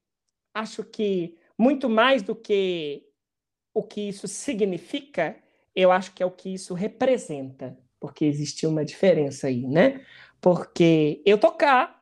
acho 0.53 0.83
que 0.83 1.36
muito 1.59 1.89
mais 1.89 2.23
do 2.23 2.35
que 2.35 3.05
o 3.75 3.83
que 3.83 4.09
isso 4.09 4.27
significa, 4.27 5.37
eu 5.75 5.93
acho 5.93 6.15
que 6.15 6.23
é 6.23 6.27
o 6.27 6.31
que 6.31 6.55
isso 6.55 6.73
representa, 6.73 7.79
porque 8.01 8.25
existe 8.25 8.67
uma 8.67 8.85
diferença 8.85 9.49
aí, 9.49 9.67
né? 9.67 10.05
Porque 10.41 11.23
eu 11.27 11.39
tocar 11.39 11.97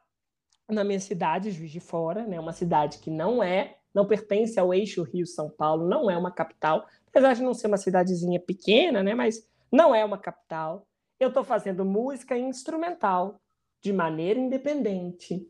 na 0.69 0.85
minha 0.85 1.01
cidade, 1.01 1.51
Juiz 1.51 1.71
de 1.71 1.81
Fora, 1.81 2.27
né, 2.27 2.41
uma 2.41 2.53
cidade 2.53 2.99
que 2.99 3.11
não 3.11 3.43
é, 3.43 3.77
não 3.93 4.07
pertence 4.07 4.59
ao 4.59 4.73
eixo 4.73 5.03
Rio-São 5.03 5.51
Paulo, 5.51 5.89
não 5.89 6.11
é 6.11 6.17
uma 6.17 6.31
capital. 6.31 6.87
apesar 7.07 7.35
de 7.35 7.43
não 7.43 7.55
ser 7.55 7.69
uma 7.69 7.77
cidadezinha 7.77 8.41
pequena, 8.41 9.03
né? 9.03 9.15
Mas 9.15 9.49
não 9.71 9.95
é 9.95 10.05
uma 10.05 10.19
capital. 10.19 10.87
Eu 11.21 11.29
estou 11.29 11.45
fazendo 11.45 11.85
música 11.85 12.37
instrumental, 12.37 13.41
de 13.83 13.93
maneira 13.93 14.41
independente, 14.41 15.49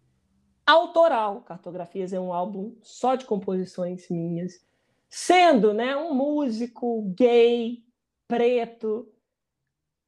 autoral. 0.66 1.42
Cartografias 1.42 2.12
é 2.12 2.20
um 2.20 2.32
álbum 2.32 2.74
só 2.82 3.14
de 3.14 3.24
composições 3.24 4.08
minhas, 4.08 4.64
sendo, 5.08 5.72
né, 5.72 5.96
um 5.96 6.14
músico 6.14 7.02
gay, 7.16 7.82
preto. 8.26 9.08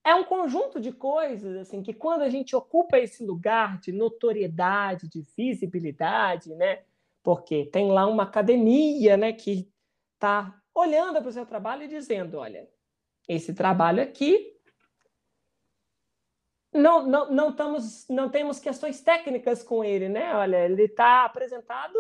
É 0.05 0.15
um 0.15 0.25
conjunto 0.25 0.81
de 0.81 0.93
coisas 0.93 1.57
assim 1.57 1.83
que 1.83 1.93
quando 1.93 2.23
a 2.23 2.29
gente 2.29 2.55
ocupa 2.55 2.99
esse 2.99 3.25
lugar 3.25 3.79
de 3.81 3.93
notoriedade, 3.93 5.09
de 5.09 5.25
visibilidade, 5.37 6.55
né? 6.55 6.83
Porque 7.23 7.67
tem 7.67 7.91
lá 7.91 8.07
uma 8.07 8.23
academia, 8.23 9.17
né, 9.17 9.33
que 9.33 9.69
está 10.15 10.63
olhando 10.75 11.21
para 11.21 11.29
o 11.29 11.33
seu 11.33 11.45
trabalho 11.45 11.83
e 11.85 11.89
dizendo, 11.89 12.39
olha, 12.39 12.69
esse 13.29 13.53
trabalho 13.53 14.03
aqui 14.03 14.56
não, 16.77 17.07
não, 17.07 17.31
não, 17.31 17.77
não 18.09 18.31
temos 18.31 18.61
questões 18.61 19.01
técnicas 19.01 19.63
com 19.63 19.85
ele, 19.85 20.09
né? 20.09 20.35
Olha, 20.35 20.65
ele 20.65 20.85
está 20.85 21.25
apresentado 21.25 21.95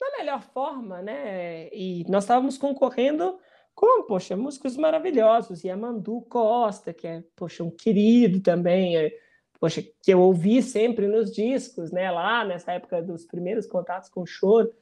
da 0.00 0.18
melhor 0.18 0.42
forma, 0.42 1.02
né? 1.02 1.68
E 1.72 2.04
nós 2.08 2.24
estávamos 2.24 2.56
concorrendo 2.56 3.38
com, 3.74 4.02
poxa, 4.04 4.36
músicos 4.36 4.76
maravilhosos, 4.76 5.62
e 5.62 5.70
a 5.70 5.76
Mandu 5.76 6.22
Costa, 6.22 6.92
que 6.92 7.06
é, 7.06 7.22
poxa, 7.36 7.62
um 7.62 7.70
querido 7.70 8.40
também, 8.40 8.96
é, 8.96 9.12
poxa, 9.60 9.82
que 10.02 10.12
eu 10.12 10.20
ouvi 10.20 10.62
sempre 10.62 11.06
nos 11.06 11.32
discos, 11.32 11.92
né? 11.92 12.10
Lá 12.10 12.44
nessa 12.44 12.72
época 12.72 13.02
dos 13.02 13.24
primeiros 13.24 13.66
contatos 13.66 14.08
com 14.08 14.22
o 14.22 14.26
choro. 14.26 14.72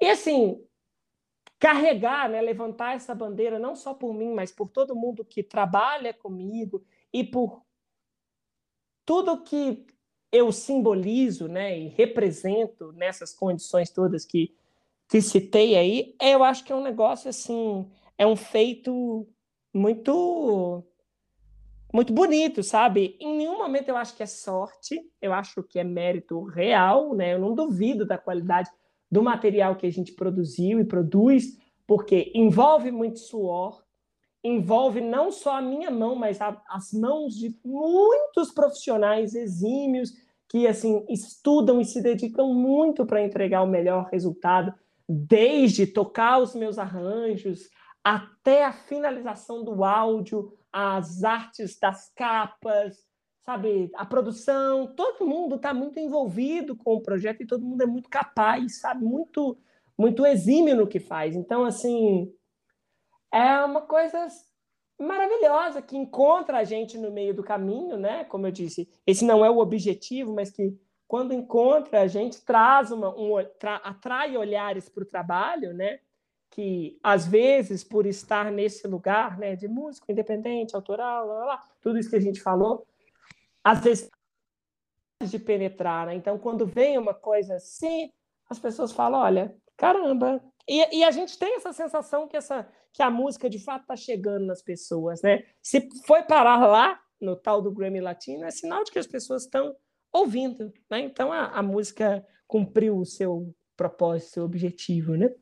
E 0.00 0.08
assim, 0.08 0.64
carregar, 1.58 2.28
né, 2.28 2.40
levantar 2.40 2.94
essa 2.94 3.14
bandeira 3.14 3.58
não 3.58 3.74
só 3.74 3.92
por 3.92 4.14
mim, 4.14 4.32
mas 4.32 4.52
por 4.52 4.68
todo 4.68 4.94
mundo 4.94 5.24
que 5.24 5.42
trabalha 5.42 6.14
comigo 6.14 6.84
e 7.12 7.24
por 7.24 7.62
tudo 9.08 9.42
que 9.42 9.86
eu 10.30 10.52
simbolizo, 10.52 11.48
né, 11.48 11.78
e 11.78 11.88
represento 11.88 12.92
nessas 12.92 13.32
condições 13.32 13.88
todas 13.88 14.26
que 14.26 14.54
que 15.10 15.22
citei 15.22 15.74
aí, 15.74 16.14
eu 16.20 16.44
acho 16.44 16.62
que 16.62 16.70
é 16.70 16.76
um 16.76 16.82
negócio 16.82 17.30
assim, 17.30 17.90
é 18.18 18.26
um 18.26 18.36
feito 18.36 19.26
muito 19.72 20.84
muito 21.90 22.12
bonito, 22.12 22.62
sabe? 22.62 23.16
Em 23.18 23.38
nenhum 23.38 23.56
momento 23.56 23.88
eu 23.88 23.96
acho 23.96 24.14
que 24.14 24.22
é 24.22 24.26
sorte, 24.26 25.00
eu 25.22 25.32
acho 25.32 25.62
que 25.62 25.78
é 25.78 25.84
mérito 25.84 26.42
real, 26.42 27.14
né? 27.14 27.32
Eu 27.32 27.38
não 27.38 27.54
duvido 27.54 28.04
da 28.04 28.18
qualidade 28.18 28.68
do 29.10 29.22
material 29.22 29.76
que 29.76 29.86
a 29.86 29.90
gente 29.90 30.12
produziu 30.12 30.78
e 30.78 30.84
produz, 30.84 31.56
porque 31.86 32.30
envolve 32.34 32.90
muito 32.90 33.18
suor, 33.18 33.82
envolve 34.48 35.00
não 35.00 35.30
só 35.30 35.56
a 35.56 35.62
minha 35.62 35.90
mão, 35.90 36.14
mas 36.14 36.40
a, 36.40 36.60
as 36.68 36.92
mãos 36.92 37.34
de 37.34 37.56
muitos 37.64 38.50
profissionais 38.52 39.34
exímios 39.34 40.12
que 40.48 40.66
assim 40.66 41.04
estudam 41.08 41.80
e 41.80 41.84
se 41.84 42.02
dedicam 42.02 42.52
muito 42.54 43.04
para 43.04 43.22
entregar 43.22 43.62
o 43.62 43.66
melhor 43.66 44.08
resultado, 44.10 44.72
desde 45.08 45.86
tocar 45.86 46.38
os 46.38 46.54
meus 46.54 46.78
arranjos 46.78 47.68
até 48.02 48.64
a 48.64 48.72
finalização 48.72 49.62
do 49.62 49.84
áudio, 49.84 50.52
as 50.72 51.22
artes 51.24 51.78
das 51.78 52.10
capas, 52.14 52.96
sabe, 53.44 53.90
a 53.94 54.04
produção, 54.06 54.94
todo 54.94 55.26
mundo 55.26 55.56
está 55.56 55.74
muito 55.74 55.98
envolvido 55.98 56.76
com 56.76 56.94
o 56.94 57.02
projeto 57.02 57.42
e 57.42 57.46
todo 57.46 57.64
mundo 57.64 57.82
é 57.82 57.86
muito 57.86 58.08
capaz, 58.08 58.80
sabe, 58.80 59.04
muito 59.04 59.58
muito 59.98 60.24
exímio 60.24 60.76
no 60.76 60.86
que 60.86 61.00
faz. 61.00 61.34
Então, 61.34 61.64
assim, 61.64 62.32
é 63.32 63.64
uma 63.64 63.82
coisa 63.82 64.28
maravilhosa 64.98 65.80
que 65.80 65.96
encontra 65.96 66.58
a 66.58 66.64
gente 66.64 66.98
no 66.98 67.10
meio 67.10 67.32
do 67.32 67.42
caminho, 67.42 67.96
né? 67.96 68.24
Como 68.24 68.46
eu 68.46 68.50
disse, 68.50 68.88
esse 69.06 69.24
não 69.24 69.44
é 69.44 69.50
o 69.50 69.58
objetivo, 69.58 70.34
mas 70.34 70.50
que 70.50 70.76
quando 71.06 71.32
encontra 71.32 72.02
a 72.02 72.06
gente 72.06 72.44
traz 72.44 72.90
uma, 72.90 73.08
um, 73.10 73.32
tra, 73.58 73.76
atrai 73.76 74.36
olhares 74.36 74.88
para 74.88 75.02
o 75.02 75.06
trabalho, 75.06 75.72
né? 75.72 76.00
Que 76.50 76.98
às 77.02 77.26
vezes 77.26 77.84
por 77.84 78.06
estar 78.06 78.50
nesse 78.50 78.86
lugar, 78.88 79.38
né, 79.38 79.54
de 79.54 79.68
músico 79.68 80.10
independente, 80.10 80.74
autoral, 80.74 81.26
lá, 81.26 81.44
lá, 81.44 81.68
tudo 81.80 81.98
isso 81.98 82.10
que 82.10 82.16
a 82.16 82.20
gente 82.20 82.40
falou, 82.40 82.86
às 83.62 83.80
vezes 83.80 84.10
de 85.22 85.38
penetrar, 85.38 86.06
né? 86.06 86.14
Então 86.14 86.38
quando 86.38 86.66
vem 86.66 86.98
uma 86.98 87.14
coisa 87.14 87.56
assim, 87.56 88.12
as 88.48 88.58
pessoas 88.58 88.92
falam, 88.92 89.20
olha, 89.20 89.54
caramba. 89.76 90.42
E, 90.66 90.98
e, 90.98 91.04
a 91.04 91.10
gente 91.10 91.38
tem 91.38 91.56
essa 91.56 91.72
sensação 91.72 92.28
que, 92.28 92.36
essa, 92.36 92.68
que 92.98 93.02
a 93.04 93.10
música 93.10 93.48
de 93.48 93.60
fato 93.60 93.82
está 93.82 93.94
chegando 93.94 94.44
nas 94.44 94.60
pessoas, 94.60 95.22
né? 95.22 95.44
Se 95.62 95.88
foi 96.04 96.24
parar 96.24 96.66
lá, 96.66 97.00
no 97.20 97.36
tal 97.36 97.62
do 97.62 97.70
Grammy 97.70 98.00
Latino, 98.00 98.44
é 98.44 98.50
sinal 98.50 98.82
de 98.82 98.90
que 98.90 98.98
as 98.98 99.06
pessoas 99.06 99.44
estão 99.44 99.72
ouvindo, 100.12 100.72
né? 100.90 100.98
Então 101.02 101.32
a, 101.32 101.46
a 101.46 101.62
música 101.62 102.26
cumpriu 102.44 102.98
o 102.98 103.06
seu 103.06 103.54
propósito, 103.76 104.32
seu 104.32 104.44
objetivo, 104.44 105.14
né? 105.14 105.32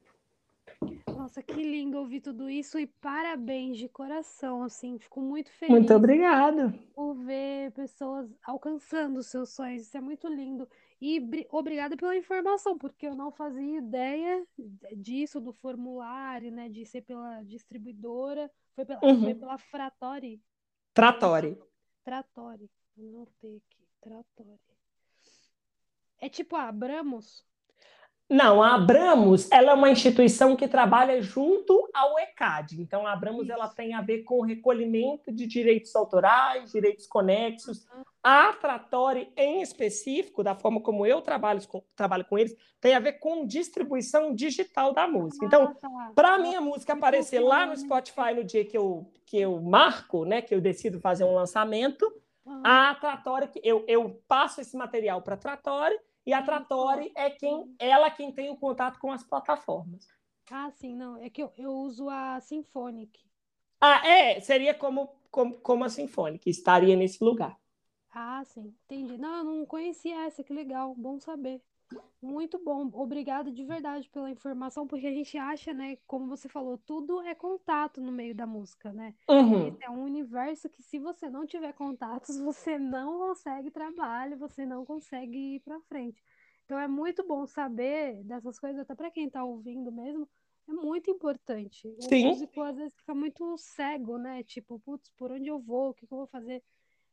Nossa, 1.08 1.42
que 1.42 1.62
lindo 1.62 1.96
ouvir 1.96 2.20
tudo 2.20 2.50
isso 2.50 2.78
e 2.78 2.86
parabéns 2.86 3.78
de 3.78 3.88
coração, 3.88 4.62
assim, 4.62 4.98
fico 4.98 5.22
muito 5.22 5.50
feliz. 5.52 5.72
Muito 5.72 5.94
obrigada. 5.94 6.78
Por 6.94 7.14
ver 7.14 7.72
pessoas 7.72 8.28
alcançando 8.44 9.20
os 9.20 9.28
seus 9.28 9.48
sonhos, 9.54 9.80
isso 9.80 9.96
é 9.96 10.00
muito 10.02 10.28
lindo. 10.28 10.68
E 11.00 11.20
obrigada 11.50 11.96
pela 11.96 12.16
informação, 12.16 12.78
porque 12.78 13.06
eu 13.06 13.14
não 13.14 13.30
fazia 13.30 13.78
ideia 13.78 14.46
disso, 14.96 15.40
do 15.40 15.52
formulário, 15.52 16.50
né? 16.50 16.68
De 16.68 16.86
ser 16.86 17.02
pela 17.02 17.42
distribuidora. 17.42 18.50
Foi 18.74 18.84
pela, 18.84 19.04
uhum. 19.04 19.22
foi 19.22 19.34
pela 19.34 19.58
Fratori. 19.58 20.40
Tratori. 20.94 21.58
Tratori. 22.02 22.70
Anotei 22.98 23.56
aqui. 23.56 23.86
Tratori. 24.00 24.58
É 26.18 26.28
tipo 26.28 26.56
a 26.56 26.68
Abramos? 26.68 27.44
Não, 28.28 28.60
a 28.60 28.74
Abramos 28.74 29.50
ela 29.52 29.70
é 29.70 29.74
uma 29.74 29.90
instituição 29.90 30.56
que 30.56 30.66
trabalha 30.66 31.22
junto 31.22 31.88
ao 31.94 32.18
ECAD. 32.18 32.80
Então, 32.80 33.06
a 33.06 33.12
Abramos 33.12 33.48
ela 33.48 33.68
tem 33.68 33.94
a 33.94 34.00
ver 34.00 34.24
com 34.24 34.40
o 34.40 34.44
recolhimento 34.44 35.30
de 35.30 35.46
direitos 35.46 35.94
autorais, 35.94 36.72
direitos 36.72 37.06
conexos. 37.06 37.86
A 38.28 38.52
Tratori, 38.54 39.32
em 39.36 39.62
específico, 39.62 40.42
da 40.42 40.56
forma 40.56 40.80
como 40.80 41.06
eu 41.06 41.22
trabalho 41.22 41.64
com, 41.68 41.80
trabalho 41.94 42.24
com 42.24 42.36
eles, 42.36 42.56
tem 42.80 42.92
a 42.92 42.98
ver 42.98 43.20
com 43.20 43.46
distribuição 43.46 44.34
digital 44.34 44.92
da 44.92 45.06
música. 45.06 45.46
Então, 45.46 45.62
ah, 45.62 45.74
tá. 45.76 46.12
para 46.12 46.34
a 46.34 46.38
minha 46.38 46.60
música 46.60 46.94
aparecer 46.94 47.38
lá 47.38 47.64
no 47.64 47.76
Spotify 47.76 48.34
no 48.34 48.42
dia 48.42 48.64
que 48.64 48.76
eu, 48.76 49.08
que 49.24 49.38
eu 49.38 49.60
marco, 49.60 50.24
né, 50.24 50.42
que 50.42 50.52
eu 50.52 50.60
decido 50.60 50.98
fazer 50.98 51.22
um 51.22 51.36
lançamento, 51.36 52.04
a 52.64 52.96
Tratori, 52.96 53.48
eu, 53.62 53.84
eu 53.86 54.20
passo 54.26 54.60
esse 54.60 54.76
material 54.76 55.22
para 55.22 55.34
a 55.34 55.38
Tratori 55.38 55.96
e 56.26 56.32
a 56.32 56.42
Trattori 56.42 57.12
é 57.14 57.30
quem, 57.30 57.72
ela 57.78 58.10
quem 58.10 58.32
tem 58.32 58.50
o 58.50 58.56
contato 58.56 58.98
com 58.98 59.12
as 59.12 59.22
plataformas. 59.22 60.04
Ah, 60.50 60.68
sim, 60.72 60.96
não. 60.96 61.16
É 61.16 61.30
que 61.30 61.44
eu, 61.44 61.52
eu 61.56 61.70
uso 61.70 62.10
a 62.10 62.40
Symphonic. 62.40 63.20
Ah, 63.80 64.04
é, 64.04 64.40
seria 64.40 64.74
como, 64.74 65.08
como, 65.30 65.60
como 65.60 65.84
a 65.84 65.88
Symphonic, 65.88 66.50
estaria 66.50 66.96
nesse 66.96 67.22
lugar. 67.22 67.56
Ah, 68.18 68.42
sim, 68.44 68.74
entendi. 68.84 69.18
Não, 69.18 69.38
eu 69.38 69.44
não 69.44 69.66
conhecia 69.66 70.24
essa, 70.26 70.42
que 70.42 70.52
legal, 70.52 70.94
bom 70.94 71.20
saber. 71.20 71.62
Muito 72.22 72.58
bom, 72.64 72.88
obrigado 72.94 73.52
de 73.52 73.64
verdade 73.64 74.08
pela 74.10 74.30
informação, 74.30 74.86
porque 74.86 75.06
a 75.06 75.12
gente 75.12 75.36
acha, 75.38 75.72
né, 75.74 75.96
como 76.06 76.26
você 76.28 76.48
falou, 76.48 76.78
tudo 76.78 77.20
é 77.22 77.34
contato 77.34 78.00
no 78.00 78.10
meio 78.12 78.34
da 78.34 78.46
música, 78.46 78.92
né? 78.92 79.14
Uhum. 79.28 79.76
Esse 79.76 79.84
é 79.84 79.90
um 79.90 80.02
universo 80.04 80.68
que 80.70 80.82
se 80.82 80.98
você 80.98 81.28
não 81.30 81.46
tiver 81.46 81.72
contatos, 81.74 82.38
você 82.40 82.78
não 82.78 83.18
consegue 83.18 83.70
trabalho, 83.70 84.38
você 84.38 84.66
não 84.66 84.84
consegue 84.86 85.56
ir 85.56 85.60
para 85.60 85.80
frente. 85.82 86.22
Então 86.64 86.78
é 86.78 86.88
muito 86.88 87.26
bom 87.26 87.46
saber 87.46 88.24
dessas 88.24 88.58
coisas, 88.58 88.80
até 88.80 88.94
para 88.94 89.10
quem 89.10 89.26
está 89.26 89.44
ouvindo 89.44 89.92
mesmo, 89.92 90.28
é 90.68 90.72
muito 90.72 91.10
importante. 91.10 91.86
O 91.98 92.10
Sim. 92.10 92.30
músico 92.30 92.62
às 92.62 92.76
vezes 92.76 92.96
fica 92.96 93.14
muito 93.14 93.56
cego, 93.58 94.18
né? 94.18 94.42
Tipo, 94.42 94.80
putz, 94.80 95.10
por 95.16 95.30
onde 95.32 95.48
eu 95.48 95.60
vou? 95.60 95.90
O 95.90 95.94
que, 95.94 96.06
que 96.06 96.12
eu 96.12 96.18
vou 96.18 96.26
fazer? 96.26 96.62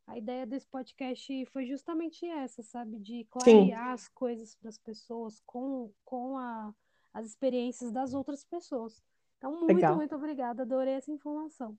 A 0.06 0.18
ideia 0.18 0.46
desse 0.46 0.68
podcast 0.68 1.46
foi 1.48 1.66
justamente 1.66 2.26
essa, 2.26 2.62
sabe? 2.62 3.00
De 3.00 3.26
clarear 3.26 3.88
Sim. 3.88 3.94
as 3.94 4.08
coisas 4.10 4.56
para 4.56 4.70
as 4.70 4.78
pessoas 4.78 5.42
com, 5.46 5.92
com 6.04 6.38
a, 6.38 6.74
as 7.14 7.28
experiências 7.28 7.92
das 7.92 8.14
outras 8.14 8.44
pessoas. 8.44 9.02
Então, 9.38 9.52
muito, 9.52 9.74
Legal. 9.74 9.96
muito 9.96 10.16
obrigada, 10.16 10.64
adorei 10.64 10.94
essa 10.96 11.12
informação. 11.12 11.78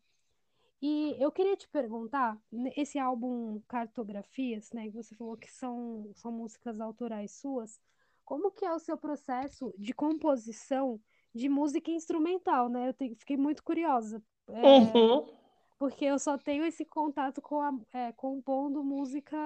E 0.80 1.16
eu 1.18 1.30
queria 1.32 1.56
te 1.56 1.68
perguntar, 1.68 2.38
esse 2.76 2.98
álbum 2.98 3.60
Cartografias, 3.68 4.70
né, 4.72 4.84
que 4.84 4.96
você 4.96 5.14
falou 5.14 5.36
que 5.36 5.50
são, 5.50 6.10
são 6.14 6.30
músicas 6.30 6.80
autorais 6.80 7.32
suas, 7.32 7.80
como 8.24 8.50
que 8.50 8.64
é 8.64 8.72
o 8.72 8.78
seu 8.78 8.96
processo 8.96 9.72
de 9.78 9.94
composição 9.94 11.00
de 11.34 11.48
música 11.48 11.90
instrumental, 11.90 12.68
né? 12.68 12.88
Eu 12.88 12.94
te, 12.94 13.14
fiquei 13.16 13.36
muito 13.36 13.62
curiosa. 13.62 14.22
É, 14.48 14.78
uhum 14.78 15.43
porque 15.78 16.04
eu 16.04 16.18
só 16.18 16.38
tenho 16.38 16.64
esse 16.64 16.84
contato 16.84 17.42
com 17.42 17.60
a, 17.60 17.72
é, 17.92 18.12
compondo 18.12 18.82
música, 18.82 19.36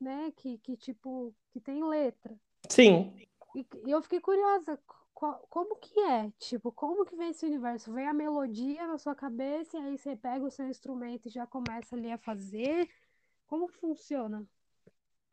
né, 0.00 0.32
que, 0.36 0.58
que 0.58 0.76
tipo, 0.76 1.34
que 1.50 1.60
tem 1.60 1.84
letra. 1.84 2.38
Sim. 2.68 3.14
E, 3.54 3.66
e 3.86 3.90
eu 3.90 4.02
fiquei 4.02 4.20
curiosa, 4.20 4.78
como 5.14 5.76
que 5.76 5.98
é? 6.00 6.30
Tipo, 6.38 6.70
como 6.70 7.06
que 7.06 7.16
vem 7.16 7.30
esse 7.30 7.46
universo? 7.46 7.92
Vem 7.92 8.06
a 8.06 8.12
melodia 8.12 8.86
na 8.86 8.98
sua 8.98 9.14
cabeça 9.14 9.78
e 9.78 9.80
aí 9.80 9.98
você 9.98 10.14
pega 10.14 10.44
o 10.44 10.50
seu 10.50 10.68
instrumento 10.68 11.26
e 11.26 11.30
já 11.30 11.46
começa 11.46 11.96
ali 11.96 12.12
a 12.12 12.18
fazer? 12.18 12.88
Como 13.46 13.66
funciona? 13.66 14.46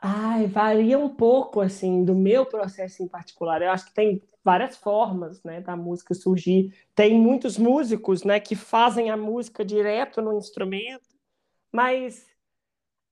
Ai, 0.06 0.48
varia 0.48 1.00
um 1.00 1.08
pouco, 1.08 1.62
assim, 1.62 2.04
do 2.04 2.14
meu 2.14 2.46
processo 2.46 3.02
em 3.02 3.08
particular. 3.08 3.62
Eu 3.62 3.72
acho 3.72 3.86
que 3.86 3.94
tem 3.94 4.22
várias 4.44 4.76
formas, 4.76 5.42
né, 5.44 5.62
da 5.62 5.78
música 5.78 6.14
surgir. 6.14 6.76
Tem 6.94 7.18
muitos 7.18 7.58
músicos, 7.58 8.26
né, 8.26 8.38
que 8.38 8.54
fazem 8.54 9.10
a 9.10 9.16
música 9.16 9.64
direto 9.64 10.22
no 10.22 10.38
instrumento, 10.38 11.08
mas 11.72 12.28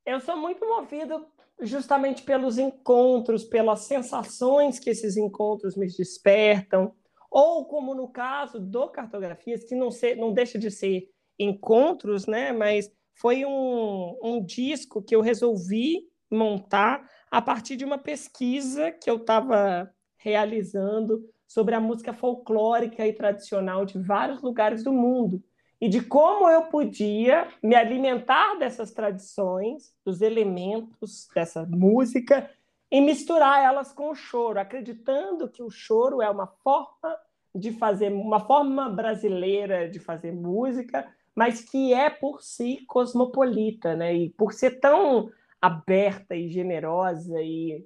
eu 0.06 0.20
sou 0.20 0.36
muito 0.36 0.68
movido 0.68 1.26
justamente 1.62 2.24
pelos 2.24 2.58
encontros, 2.58 3.46
pelas 3.46 3.82
sensações 3.82 4.78
que 4.78 4.90
esses 4.90 5.16
encontros 5.16 5.78
me 5.78 5.88
despertam, 5.88 6.94
ou 7.32 7.64
como 7.64 7.96
no 7.96 8.10
caso 8.10 8.60
do 8.60 8.90
Cartografias, 8.90 9.64
que 9.64 9.76
não, 9.76 9.92
ser, 9.92 10.18
não 10.18 10.34
deixa 10.34 10.60
de 10.60 10.70
ser 10.70 11.10
encontros, 11.40 12.28
né? 12.28 12.52
Mas 12.52 12.92
foi 13.14 13.46
um, 13.46 14.20
um 14.22 14.44
disco 14.44 15.02
que 15.02 15.16
eu 15.16 15.22
resolvi 15.22 16.11
montar 16.32 17.08
a 17.30 17.42
partir 17.42 17.76
de 17.76 17.86
uma 17.86 17.98
pesquisa 17.98 18.92
que 18.92 19.10
eu 19.10 19.18
estava 19.18 19.94
realizando 20.18 21.22
sobre 21.48 21.76
a 21.76 21.80
música 21.80 22.14
folclórica 22.14 23.06
e 23.06 23.14
tradicional 23.14 23.86
de 23.86 24.00
vários 24.00 24.42
lugares 24.42 24.84
do 24.84 24.94
mundo 24.94 25.44
e 25.82 25.90
de 25.90 26.02
como 26.02 26.48
eu 26.48 26.64
podia 26.66 27.48
me 27.62 27.76
alimentar 27.76 28.56
dessas 28.56 28.92
tradições, 28.92 29.94
dos 30.06 30.22
elementos 30.22 31.28
dessa 31.34 31.66
música 31.66 32.50
e 32.90 33.02
misturar 33.02 33.64
elas 33.64 33.92
com 33.92 34.12
o 34.12 34.16
choro, 34.16 34.60
acreditando 34.60 35.50
que 35.50 35.64
o 35.64 35.72
choro 35.72 36.22
é 36.22 36.30
uma 36.30 36.48
forma 36.48 37.18
de 37.54 37.72
fazer, 37.72 38.12
uma 38.12 38.40
forma 38.40 38.90
brasileira 38.90 39.90
de 39.90 40.00
fazer 40.00 40.32
música, 40.32 41.12
mas 41.36 41.62
que 41.62 41.94
é 41.94 42.10
por 42.10 42.42
si 42.42 42.86
cosmopolita, 42.88 43.96
né? 43.96 44.14
E 44.14 44.30
por 44.30 44.54
ser 44.54 44.80
tão 44.80 45.32
aberta 45.62 46.36
e 46.36 46.50
generosa 46.50 47.42
e 47.42 47.86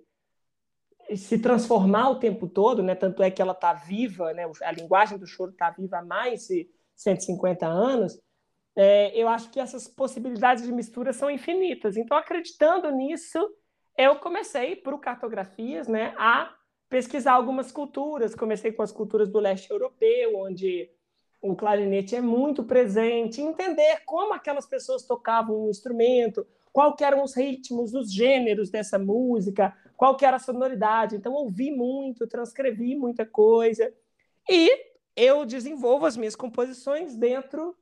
se 1.16 1.38
transformar 1.38 2.10
o 2.10 2.20
tempo 2.20 2.48
todo, 2.48 2.82
né? 2.82 2.96
Tanto 2.96 3.22
é 3.22 3.30
que 3.30 3.42
ela 3.42 3.52
está 3.52 3.74
viva, 3.74 4.34
né? 4.34 4.50
A 4.64 4.72
linguagem 4.72 5.18
do 5.18 5.28
choro 5.28 5.52
está 5.52 5.70
viva 5.70 6.00
há 6.00 6.06
mais 6.06 6.48
de 6.48 6.68
150 6.96 7.68
anos, 7.68 8.20
é, 8.76 9.16
eu 9.16 9.30
acho 9.30 9.50
que 9.52 9.60
essas 9.60 9.88
possibilidades 9.88 10.66
de 10.66 10.72
mistura 10.72 11.14
são 11.14 11.32
infinitas. 11.32 11.96
Então, 11.96 12.18
acreditando 12.18 12.92
nisso, 12.92 13.40
eu 13.98 14.18
comecei, 14.18 14.76
por 14.76 15.00
cartografias, 15.00 15.88
né, 15.88 16.14
a 16.18 16.54
pesquisar 16.90 17.34
algumas 17.34 17.72
culturas. 17.72 18.36
Comecei 18.36 18.72
com 18.74 18.84
as 18.84 18.92
culturas 18.92 19.30
do 19.30 19.40
leste 19.40 19.72
europeu, 19.72 20.36
onde 20.36 20.90
o 21.42 21.56
clarinete 21.56 22.16
é 22.16 22.22
muito 22.22 22.64
presente, 22.64 23.42
entender 23.42 24.02
como 24.06 24.34
aquelas 24.34 24.66
pessoas 24.66 25.04
tocavam 25.04 25.66
um 25.66 25.70
instrumento, 25.70 26.46
qual 26.76 26.94
eram 27.00 27.24
os 27.24 27.34
ritmos, 27.34 27.94
os 27.94 28.12
gêneros 28.12 28.70
dessa 28.70 29.00
música, 29.00 29.74
qual 29.96 30.18
era 30.22 30.36
a 30.36 30.40
sonoridade. 30.40 31.16
Então, 31.16 31.32
ouvi 31.32 31.72
muito, 31.72 32.28
transcrevi 32.28 32.98
muita 32.98 33.26
coisa. 33.26 33.94
E 34.50 34.70
eu 35.16 35.46
desenvolvo 35.46 36.06
as 36.06 36.18
minhas 36.18 36.36
composições 36.36 37.16
dentro 37.16 37.74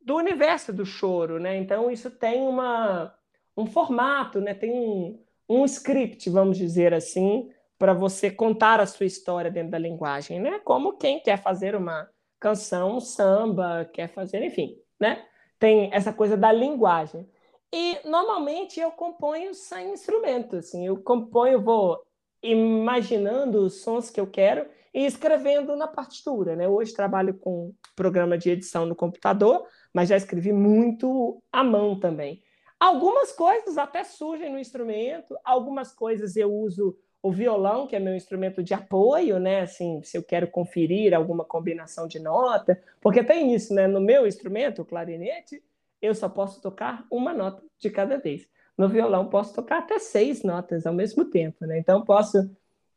do 0.00 0.16
universo 0.16 0.72
do 0.72 0.86
choro, 0.86 1.38
né? 1.38 1.58
Então 1.58 1.90
isso 1.90 2.10
tem 2.10 2.40
uma, 2.40 3.14
um 3.54 3.66
formato, 3.66 4.40
né? 4.40 4.54
Tem 4.54 4.70
um, 4.70 5.22
um 5.46 5.66
script, 5.66 6.30
vamos 6.30 6.56
dizer 6.56 6.94
assim, 6.94 7.50
para 7.78 7.92
você 7.92 8.30
contar 8.30 8.80
a 8.80 8.86
sua 8.86 9.04
história 9.04 9.50
dentro 9.50 9.72
da 9.72 9.78
linguagem, 9.78 10.40
né? 10.40 10.58
Como 10.60 10.96
quem 10.96 11.20
quer 11.20 11.42
fazer 11.42 11.76
uma 11.76 12.08
canção, 12.40 12.96
um 12.96 13.00
samba, 13.00 13.84
quer 13.92 14.08
fazer, 14.08 14.42
enfim, 14.42 14.74
né? 14.98 15.22
Tem 15.58 15.90
essa 15.92 16.14
coisa 16.14 16.34
da 16.34 16.50
linguagem. 16.50 17.28
E 17.72 17.98
normalmente 18.04 18.80
eu 18.80 18.90
componho 18.90 19.54
sem 19.54 19.92
instrumento, 19.92 20.56
assim, 20.56 20.86
eu 20.86 20.96
componho, 20.96 21.60
vou 21.60 22.00
imaginando 22.42 23.64
os 23.64 23.80
sons 23.80 24.08
que 24.10 24.20
eu 24.20 24.26
quero 24.26 24.66
e 24.94 25.04
escrevendo 25.04 25.76
na 25.76 25.86
partitura. 25.86 26.56
Né? 26.56 26.68
Hoje 26.68 26.94
trabalho 26.94 27.34
com 27.34 27.74
programa 27.94 28.38
de 28.38 28.50
edição 28.50 28.86
no 28.86 28.94
computador, 28.94 29.66
mas 29.92 30.08
já 30.08 30.16
escrevi 30.16 30.52
muito 30.52 31.42
à 31.52 31.62
mão 31.64 31.98
também. 31.98 32.42
Algumas 32.78 33.32
coisas 33.32 33.78
até 33.78 34.04
surgem 34.04 34.50
no 34.52 34.58
instrumento, 34.58 35.36
algumas 35.44 35.92
coisas 35.92 36.36
eu 36.36 36.52
uso 36.52 36.96
o 37.22 37.32
violão, 37.32 37.86
que 37.86 37.96
é 37.96 37.98
meu 37.98 38.14
instrumento 38.14 38.62
de 38.62 38.72
apoio, 38.72 39.40
né? 39.40 39.62
Assim, 39.62 40.00
se 40.02 40.16
eu 40.16 40.22
quero 40.22 40.46
conferir 40.46 41.12
alguma 41.12 41.44
combinação 41.44 42.06
de 42.06 42.20
nota, 42.20 42.80
porque 43.00 43.24
tem 43.24 43.54
isso, 43.54 43.74
né? 43.74 43.86
No 43.86 44.00
meu 44.00 44.26
instrumento, 44.26 44.82
o 44.82 44.84
clarinete, 44.84 45.62
eu 46.00 46.14
só 46.14 46.28
posso 46.28 46.60
tocar 46.60 47.06
uma 47.10 47.32
nota 47.32 47.62
de 47.78 47.90
cada 47.90 48.18
vez. 48.18 48.48
No 48.76 48.88
violão, 48.88 49.28
posso 49.28 49.54
tocar 49.54 49.78
até 49.78 49.98
seis 49.98 50.42
notas 50.42 50.86
ao 50.86 50.92
mesmo 50.92 51.24
tempo, 51.24 51.64
né? 51.64 51.78
Então, 51.78 52.04
posso 52.04 52.38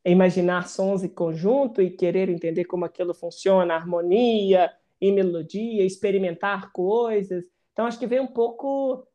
imaginar 0.06 0.68
sons 0.68 1.04
em 1.04 1.10
conjunto 1.10 1.82
e 1.82 1.90
querer 1.90 2.30
entender 2.30 2.66
como 2.66 2.86
aquilo 2.86 3.14
funciona, 3.14 3.76
harmonia 3.76 4.72
e 5.00 5.12
melodia, 5.12 5.86
experimentar 5.86 6.72
coisas. 6.72 7.46
Então, 7.72 7.86
acho 7.86 8.00
que 8.00 8.08
vem 8.08 8.20
um 8.20 8.28
pouco 8.28 9.08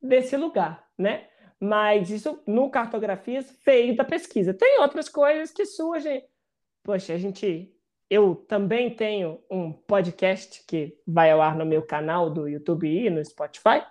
desse 0.00 0.36
lugar, 0.36 0.86
né? 0.96 1.26
Mas 1.58 2.10
isso, 2.10 2.40
no 2.46 2.70
Cartografias, 2.70 3.52
veio 3.64 3.96
da 3.96 4.04
pesquisa. 4.04 4.52
Tem 4.52 4.80
outras 4.80 5.08
coisas 5.08 5.52
que 5.52 5.64
surgem. 5.64 6.24
Poxa, 6.82 7.14
a 7.14 7.18
gente. 7.18 7.71
Eu 8.12 8.34
também 8.34 8.94
tenho 8.94 9.40
um 9.50 9.72
podcast 9.72 10.62
que 10.66 10.98
vai 11.06 11.30
ao 11.30 11.40
ar 11.40 11.56
no 11.56 11.64
meu 11.64 11.80
canal 11.80 12.28
do 12.28 12.46
YouTube 12.46 12.86
e 12.86 13.08
no 13.08 13.24
Spotify. 13.24 13.82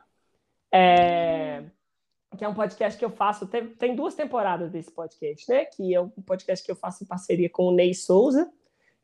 É 0.72 1.64
que 2.38 2.46
é 2.46 2.48
um 2.48 2.54
podcast 2.54 3.00
que 3.00 3.04
eu 3.04 3.10
faço, 3.10 3.48
tem, 3.48 3.70
tem, 3.70 3.96
duas 3.96 4.14
temporadas 4.14 4.70
desse 4.70 4.92
podcast, 4.92 5.50
né? 5.50 5.66
Que 5.66 5.96
é 5.96 6.00
um 6.00 6.10
podcast 6.10 6.64
que 6.64 6.72
eu 6.72 6.76
faço 6.76 7.04
em 7.04 7.08
parceria 7.08 7.50
com 7.50 7.64
o 7.64 7.72
Ney 7.74 7.96
Souza, 7.96 8.48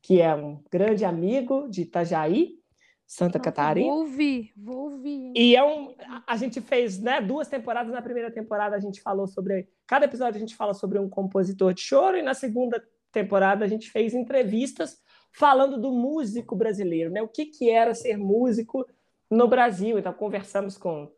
que 0.03 0.21
é 0.21 0.35
um 0.35 0.63
grande 0.71 1.03
amigo 1.03 1.67
de 1.67 1.81
Itajaí, 1.81 2.59
Santa 3.07 3.39
Nossa, 3.39 3.51
Catarina. 3.51 3.87
Vou 3.87 4.01
ouvir, 4.01 4.53
vou 4.55 4.91
ouvir. 4.91 5.33
E 5.35 5.55
é 5.55 5.63
um, 5.63 5.95
a 6.27 6.37
gente 6.37 6.61
fez 6.61 6.99
né, 6.99 7.21
duas 7.21 7.47
temporadas. 7.47 7.91
Na 7.91 8.03
primeira 8.03 8.31
temporada 8.31 8.75
a 8.75 8.79
gente 8.79 9.01
falou 9.01 9.25
sobre. 9.25 9.67
Cada 9.87 10.05
episódio 10.05 10.37
a 10.37 10.39
gente 10.39 10.55
fala 10.55 10.75
sobre 10.75 10.99
um 10.99 11.09
compositor 11.09 11.73
de 11.73 11.81
choro, 11.81 12.17
e 12.17 12.21
na 12.21 12.35
segunda 12.35 12.81
temporada 13.11 13.65
a 13.65 13.67
gente 13.67 13.89
fez 13.89 14.13
entrevistas 14.13 15.01
falando 15.31 15.79
do 15.79 15.91
músico 15.91 16.55
brasileiro, 16.55 17.11
né? 17.11 17.21
O 17.21 17.27
que, 17.27 17.45
que 17.45 17.69
era 17.69 17.93
ser 17.93 18.17
músico 18.17 18.85
no 19.29 19.47
Brasil. 19.47 19.99
Então, 19.99 20.13
conversamos 20.13 20.77
com 20.77 21.11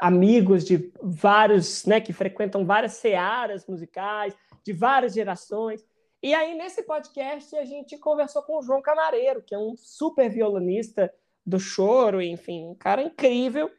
amigos 0.00 0.64
de 0.64 0.92
vários, 1.02 1.84
né, 1.86 2.00
que 2.00 2.12
frequentam 2.12 2.66
várias 2.66 2.94
searas 2.94 3.66
musicais, 3.66 4.34
de 4.62 4.72
várias 4.72 5.14
gerações. 5.14 5.84
E 6.22 6.34
aí, 6.34 6.54
nesse 6.54 6.82
podcast, 6.82 7.56
a 7.56 7.64
gente 7.64 7.96
conversou 7.98 8.42
com 8.42 8.58
o 8.58 8.62
João 8.62 8.82
Camareiro, 8.82 9.42
que 9.42 9.54
é 9.54 9.58
um 9.58 9.76
super 9.76 10.28
violonista 10.28 11.12
do 11.44 11.58
choro, 11.58 12.20
enfim, 12.20 12.66
um 12.66 12.74
cara 12.74 13.02
incrível. 13.02 13.70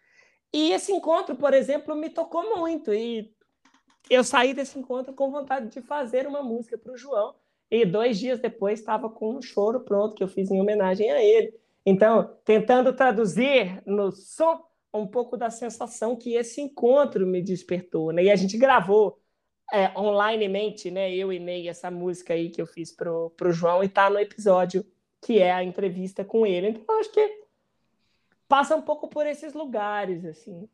E 0.53 0.71
esse 0.71 0.91
encontro, 0.91 1.35
por 1.35 1.53
exemplo, 1.53 1.95
me 1.95 2.09
tocou 2.09 2.57
muito. 2.57 2.93
E 2.93 3.35
eu 4.09 4.23
saí 4.23 4.53
desse 4.53 4.79
encontro 4.79 5.13
com 5.13 5.29
vontade 5.29 5.67
de 5.67 5.81
fazer 5.81 6.25
uma 6.25 6.41
música 6.41 6.77
para 6.77 6.93
o 6.93 6.97
João. 6.97 7.35
E 7.69 7.85
dois 7.85 8.17
dias 8.17 8.39
depois 8.39 8.79
estava 8.79 9.09
com 9.09 9.35
um 9.35 9.41
choro 9.41 9.81
pronto 9.81 10.15
que 10.15 10.23
eu 10.23 10.27
fiz 10.27 10.49
em 10.49 10.59
homenagem 10.59 11.11
a 11.11 11.21
ele. 11.21 11.53
Então, 11.85 12.37
tentando 12.43 12.93
traduzir 12.93 13.81
no 13.85 14.11
som 14.11 14.65
um 14.93 15.07
pouco 15.07 15.37
da 15.37 15.49
sensação 15.49 16.15
que 16.15 16.33
esse 16.33 16.61
encontro 16.61 17.25
me 17.27 17.41
despertou, 17.41 18.11
né? 18.11 18.23
E 18.23 18.31
a 18.31 18.35
gente 18.35 18.57
gravou 18.57 19.19
é, 19.71 19.91
onlinemente, 19.97 20.89
né? 20.89 21.13
Eu 21.13 21.31
e 21.31 21.39
Ney, 21.39 21.67
essa 21.67 21.91
música 21.91 22.33
aí 22.33 22.49
que 22.49 22.61
eu 22.61 22.65
fiz 22.65 22.91
pro, 22.91 23.29
pro 23.31 23.51
João 23.51 23.83
e 23.83 23.89
tá 23.89 24.09
no 24.09 24.19
episódio 24.19 24.85
que 25.21 25.39
é 25.39 25.51
a 25.51 25.63
entrevista 25.63 26.23
com 26.23 26.45
ele. 26.45 26.69
Então, 26.69 26.99
acho 26.99 27.11
que 27.11 27.43
passa 28.47 28.75
um 28.75 28.81
pouco 28.81 29.07
por 29.07 29.25
esses 29.25 29.53
lugares, 29.53 30.23
assim. 30.25 30.69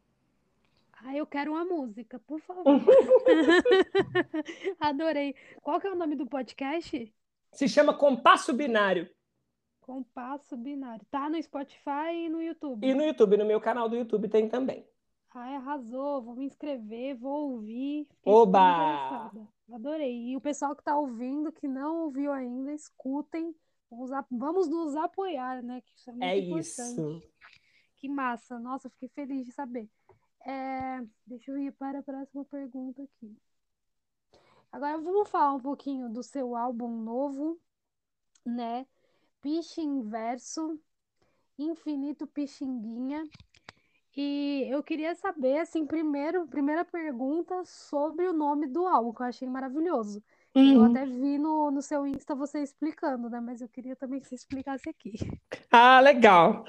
Ah, 1.06 1.16
eu 1.16 1.28
quero 1.28 1.52
uma 1.52 1.66
música, 1.66 2.18
por 2.20 2.40
favor. 2.40 2.64
Adorei. 4.80 5.36
Qual 5.62 5.80
que 5.80 5.88
é 5.88 5.92
o 5.92 5.96
nome 5.96 6.16
do 6.16 6.26
podcast? 6.26 7.14
Se 7.52 7.68
chama 7.68 7.94
Compasso 7.94 8.54
Binário. 8.54 9.10
Compasso 9.82 10.56
binário. 10.56 11.06
Tá 11.12 11.30
no 11.30 11.42
Spotify 11.44 12.14
e 12.14 12.30
no 12.30 12.42
YouTube. 12.42 12.88
E 12.88 12.94
no 12.94 13.04
YouTube, 13.04 13.36
no 13.36 13.46
meu 13.46 13.60
canal 13.60 13.90
do 13.90 13.98
YouTube 13.98 14.30
tem 14.30 14.48
também. 14.48 14.88
Ai, 15.36 15.56
arrasou. 15.56 16.22
Vou 16.22 16.36
me 16.36 16.46
inscrever, 16.46 17.18
vou 17.18 17.52
ouvir. 17.52 18.08
Oba! 18.24 19.30
Adorei. 19.74 20.30
E 20.30 20.38
o 20.38 20.42
pessoal 20.42 20.74
que 20.74 20.84
tá 20.84 20.98
ouvindo, 20.98 21.52
que 21.52 21.68
não 21.68 22.06
ouviu 22.06 22.32
ainda, 22.32 22.72
escutem. 22.72 23.54
Vamos, 23.92 24.10
vamos 24.32 24.70
nos 24.70 24.96
apoiar, 24.96 25.62
né? 25.62 25.82
Que 25.82 25.92
isso 25.98 26.10
é 26.10 26.14
muito 26.14 26.24
é 26.24 26.40
importante. 26.40 26.62
Isso. 26.62 27.22
Que 27.98 28.08
massa. 28.08 28.58
Nossa, 28.58 28.90
fiquei 28.90 29.10
feliz 29.10 29.46
de 29.46 29.52
saber. 29.52 29.90
É... 30.46 31.02
Deixa 31.26 31.52
eu 31.52 31.58
ir 31.58 31.72
para 31.74 32.00
a 32.00 32.04
próxima 32.04 32.46
pergunta 32.46 33.02
aqui. 33.02 33.36
Agora 34.72 34.98
vamos 34.98 35.30
falar 35.30 35.54
um 35.54 35.60
pouquinho 35.60 36.10
do 36.10 36.24
seu 36.24 36.56
álbum 36.56 36.90
novo, 36.90 37.60
né? 38.46 38.86
Piche 39.42 39.82
inverso, 39.82 40.80
infinito 41.58 42.26
pixinguinha. 42.26 43.24
E 44.16 44.68
eu 44.70 44.84
queria 44.84 45.16
saber, 45.16 45.60
assim, 45.60 45.86
primeiro, 45.86 46.48
primeira 46.48 46.86
pergunta 46.86 47.64
sobre 47.66 48.28
o 48.28 48.34
nome 48.34 48.68
do 48.68 48.86
álbum, 48.86 49.14
que 49.14 49.22
eu 49.22 49.26
achei 49.26 49.48
maravilhoso. 49.48 50.24
Uhum. 50.56 50.76
Eu 50.76 50.84
até 50.84 51.06
vi 51.06 51.38
no, 51.38 51.72
no 51.72 51.82
seu 51.82 52.06
Insta 52.06 52.36
você 52.36 52.60
explicando, 52.62 53.30
né? 53.30 53.40
Mas 53.40 53.62
eu 53.62 53.68
queria 53.68 53.96
também 53.96 54.20
que 54.20 54.28
você 54.28 54.36
explicasse 54.36 54.88
aqui. 54.88 55.14
Ah, 55.72 56.00
legal. 56.00 56.64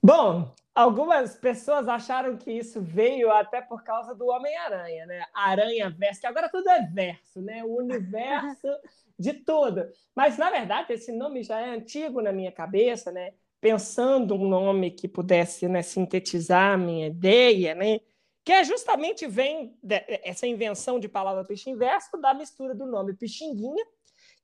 Bom, 0.00 0.52
algumas 0.74 1.36
pessoas 1.36 1.88
acharam 1.88 2.36
que 2.36 2.52
isso 2.52 2.80
veio 2.80 3.32
até 3.32 3.60
por 3.60 3.82
causa 3.82 4.14
do 4.14 4.26
Homem-Aranha, 4.26 5.06
né? 5.06 5.24
Aranha 5.34 5.90
verso, 5.90 6.20
que 6.20 6.26
agora 6.26 6.48
tudo 6.48 6.68
é 6.68 6.82
verso, 6.82 7.40
né? 7.42 7.64
O 7.64 7.78
universo 7.78 8.68
de 9.18 9.32
tudo. 9.32 9.88
Mas, 10.14 10.38
na 10.38 10.50
verdade, 10.50 10.92
esse 10.92 11.10
nome 11.10 11.42
já 11.42 11.60
é 11.60 11.70
antigo 11.70 12.20
na 12.20 12.32
minha 12.32 12.52
cabeça, 12.52 13.10
né? 13.10 13.32
Pensando 13.60 14.34
um 14.34 14.46
nome 14.46 14.90
que 14.90 15.08
pudesse 15.08 15.66
né, 15.66 15.82
sintetizar 15.82 16.74
a 16.74 16.78
minha 16.78 17.06
ideia, 17.08 17.74
né? 17.74 17.98
Que 18.44 18.52
é 18.52 18.62
justamente 18.62 19.26
vem 19.26 19.74
essa 20.22 20.46
invenção 20.46 21.00
de 21.00 21.08
palavra 21.08 21.44
peixe 21.44 21.70
inverso 21.70 22.18
da 22.18 22.34
mistura 22.34 22.74
do 22.74 22.84
nome 22.84 23.14
Pixinguinha, 23.14 23.84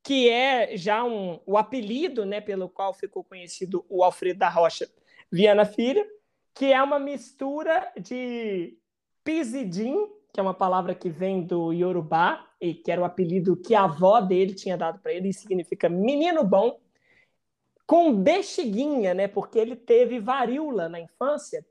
que 0.02 0.30
é 0.30 0.74
já 0.76 1.04
um, 1.04 1.38
o 1.44 1.58
apelido 1.58 2.24
né, 2.24 2.40
pelo 2.40 2.68
qual 2.68 2.94
ficou 2.94 3.22
conhecido 3.22 3.84
o 3.90 4.02
Alfredo 4.02 4.38
da 4.38 4.48
Rocha 4.48 4.90
Viana 5.30 5.66
Filho, 5.66 6.04
que 6.54 6.72
é 6.72 6.82
uma 6.82 6.98
mistura 6.98 7.92
de 8.00 8.78
pisidim, 9.22 10.08
que 10.32 10.40
é 10.40 10.42
uma 10.42 10.54
palavra 10.54 10.94
que 10.94 11.10
vem 11.10 11.42
do 11.44 11.70
Yorubá, 11.70 12.46
e 12.58 12.74
que 12.74 12.90
era 12.90 13.02
o 13.02 13.04
apelido 13.04 13.56
que 13.56 13.74
a 13.74 13.84
avó 13.84 14.20
dele 14.20 14.54
tinha 14.54 14.76
dado 14.78 14.98
para 15.00 15.12
ele, 15.12 15.28
e 15.28 15.34
significa 15.34 15.90
menino 15.90 16.42
bom, 16.42 16.80
com 17.86 18.14
bexiguinha, 18.14 19.12
né, 19.12 19.28
porque 19.28 19.58
ele 19.58 19.76
teve 19.76 20.18
varíola 20.18 20.88
na 20.88 21.00
infância, 21.00 21.66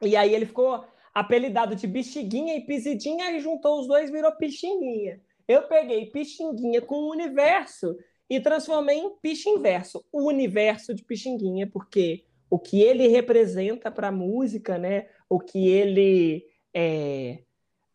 e 0.00 0.16
aí 0.16 0.34
ele 0.34 0.46
ficou 0.46 0.84
apelidado 1.12 1.74
de 1.76 1.86
Bexiguinha 1.86 2.56
e 2.56 2.64
Pisidinha, 2.64 3.30
e 3.32 3.40
juntou 3.40 3.80
os 3.80 3.86
dois, 3.86 4.10
virou 4.10 4.32
Pixinguinha. 4.32 5.20
Eu 5.46 5.62
peguei 5.68 6.06
Pixinguinha 6.06 6.80
com 6.80 6.94
o 6.96 7.10
universo 7.10 7.96
e 8.28 8.40
transformei 8.40 8.98
em 8.98 9.10
Pixinverso, 9.16 10.04
o 10.10 10.26
universo 10.26 10.94
de 10.94 11.04
Pixinguinha, 11.04 11.66
porque 11.66 12.24
o 12.48 12.58
que 12.58 12.80
ele 12.80 13.08
representa 13.08 13.90
para 13.90 14.08
a 14.08 14.12
música, 14.12 14.78
né? 14.78 15.06
o 15.28 15.40
que 15.40 15.68
ele 15.68 16.46
é, 16.74 17.38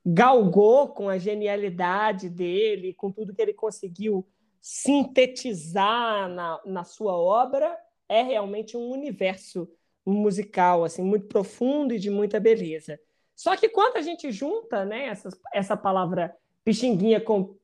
galgou 0.06 0.90
com 0.90 1.10
a 1.10 1.18
genialidade 1.18 2.30
dele, 2.30 2.94
com 2.94 3.12
tudo 3.12 3.34
que 3.34 3.42
ele 3.42 3.54
conseguiu 3.54 4.28
sintetizar 4.60 6.28
na, 6.30 6.60
na 6.66 6.84
sua 6.84 7.16
obra, 7.16 7.78
é 8.10 8.24
realmente 8.24 8.76
um 8.76 8.90
universo 8.90 9.70
musical 10.06 10.84
assim 10.84 11.04
muito 11.04 11.28
profundo 11.28 11.94
e 11.94 12.00
de 12.00 12.10
muita 12.10 12.40
beleza. 12.40 13.00
Só 13.38 13.56
que 13.56 13.70
quando 13.70 13.98
a 13.98 14.02
gente 14.02 14.32
junta 14.32 14.84
né, 14.84 15.06
essa, 15.06 15.30
essa 15.54 15.78
palavra 15.78 16.36
pixinguinha 16.66 17.22
com 17.22 17.56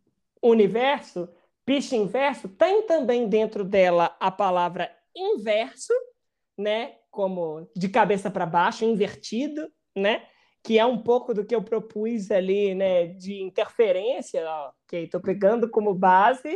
universo, 0.41 1.27
piche 1.65 1.95
inverso, 1.95 2.47
tem 2.47 2.83
também 2.83 3.27
dentro 3.27 3.65
dela 3.65 4.15
a 4.19 4.29
palavra 4.29 4.89
inverso, 5.15 5.93
né, 6.55 6.93
como 7.09 7.67
de 7.75 7.89
cabeça 7.89 8.29
para 8.29 8.45
baixo, 8.45 8.85
invertido, 8.85 9.67
né, 9.95 10.27
que 10.61 10.77
é 10.77 10.85
um 10.85 10.99
pouco 10.99 11.33
do 11.33 11.43
que 11.43 11.55
eu 11.55 11.63
propus 11.63 12.29
ali, 12.29 12.75
né, 12.75 13.07
de 13.07 13.41
interferência, 13.41 14.47
ok, 14.85 15.05
estou 15.05 15.19
pegando 15.19 15.67
como 15.67 15.93
base 15.93 16.55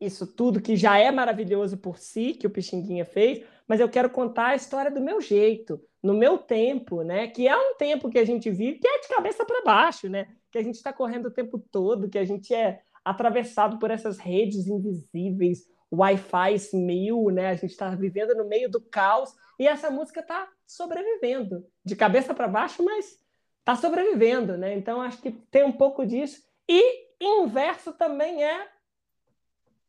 isso 0.00 0.26
tudo 0.26 0.60
que 0.60 0.76
já 0.76 0.98
é 0.98 1.10
maravilhoso 1.10 1.78
por 1.78 1.98
si, 1.98 2.34
que 2.34 2.46
o 2.46 2.50
Pixinguinha 2.50 3.04
fez, 3.04 3.44
mas 3.66 3.80
eu 3.80 3.88
quero 3.88 4.08
contar 4.10 4.48
a 4.48 4.56
história 4.56 4.90
do 4.90 5.00
meu 5.00 5.20
jeito, 5.20 5.80
no 6.02 6.14
meu 6.14 6.38
tempo, 6.38 7.02
né? 7.02 7.26
Que 7.28 7.48
é 7.48 7.56
um 7.56 7.74
tempo 7.76 8.08
que 8.08 8.18
a 8.18 8.24
gente 8.24 8.50
vive 8.50 8.78
que 8.78 8.86
é 8.86 9.00
de 9.00 9.08
cabeça 9.08 9.44
para 9.44 9.62
baixo, 9.62 10.08
né? 10.08 10.28
Que 10.50 10.58
a 10.58 10.62
gente 10.62 10.76
está 10.76 10.92
correndo 10.92 11.26
o 11.26 11.32
tempo 11.32 11.58
todo, 11.58 12.08
que 12.08 12.18
a 12.18 12.24
gente 12.24 12.54
é 12.54 12.80
atravessado 13.04 13.78
por 13.78 13.90
essas 13.90 14.18
redes 14.18 14.66
invisíveis, 14.66 15.68
Wi-Fi 15.92 16.56
mil, 16.74 17.30
né? 17.30 17.48
A 17.48 17.54
gente 17.54 17.70
está 17.70 17.90
vivendo 17.90 18.34
no 18.34 18.46
meio 18.46 18.70
do 18.70 18.80
caos 18.80 19.34
e 19.58 19.66
essa 19.66 19.90
música 19.90 20.20
está 20.20 20.48
sobrevivendo, 20.66 21.66
de 21.84 21.96
cabeça 21.96 22.34
para 22.34 22.48
baixo, 22.48 22.84
mas 22.84 23.18
está 23.60 23.74
sobrevivendo, 23.74 24.56
né? 24.56 24.74
Então 24.76 25.00
acho 25.00 25.20
que 25.20 25.30
tem 25.30 25.64
um 25.64 25.72
pouco 25.72 26.06
disso. 26.06 26.42
E 26.68 27.06
inverso 27.20 27.92
também 27.92 28.44
é 28.44 28.68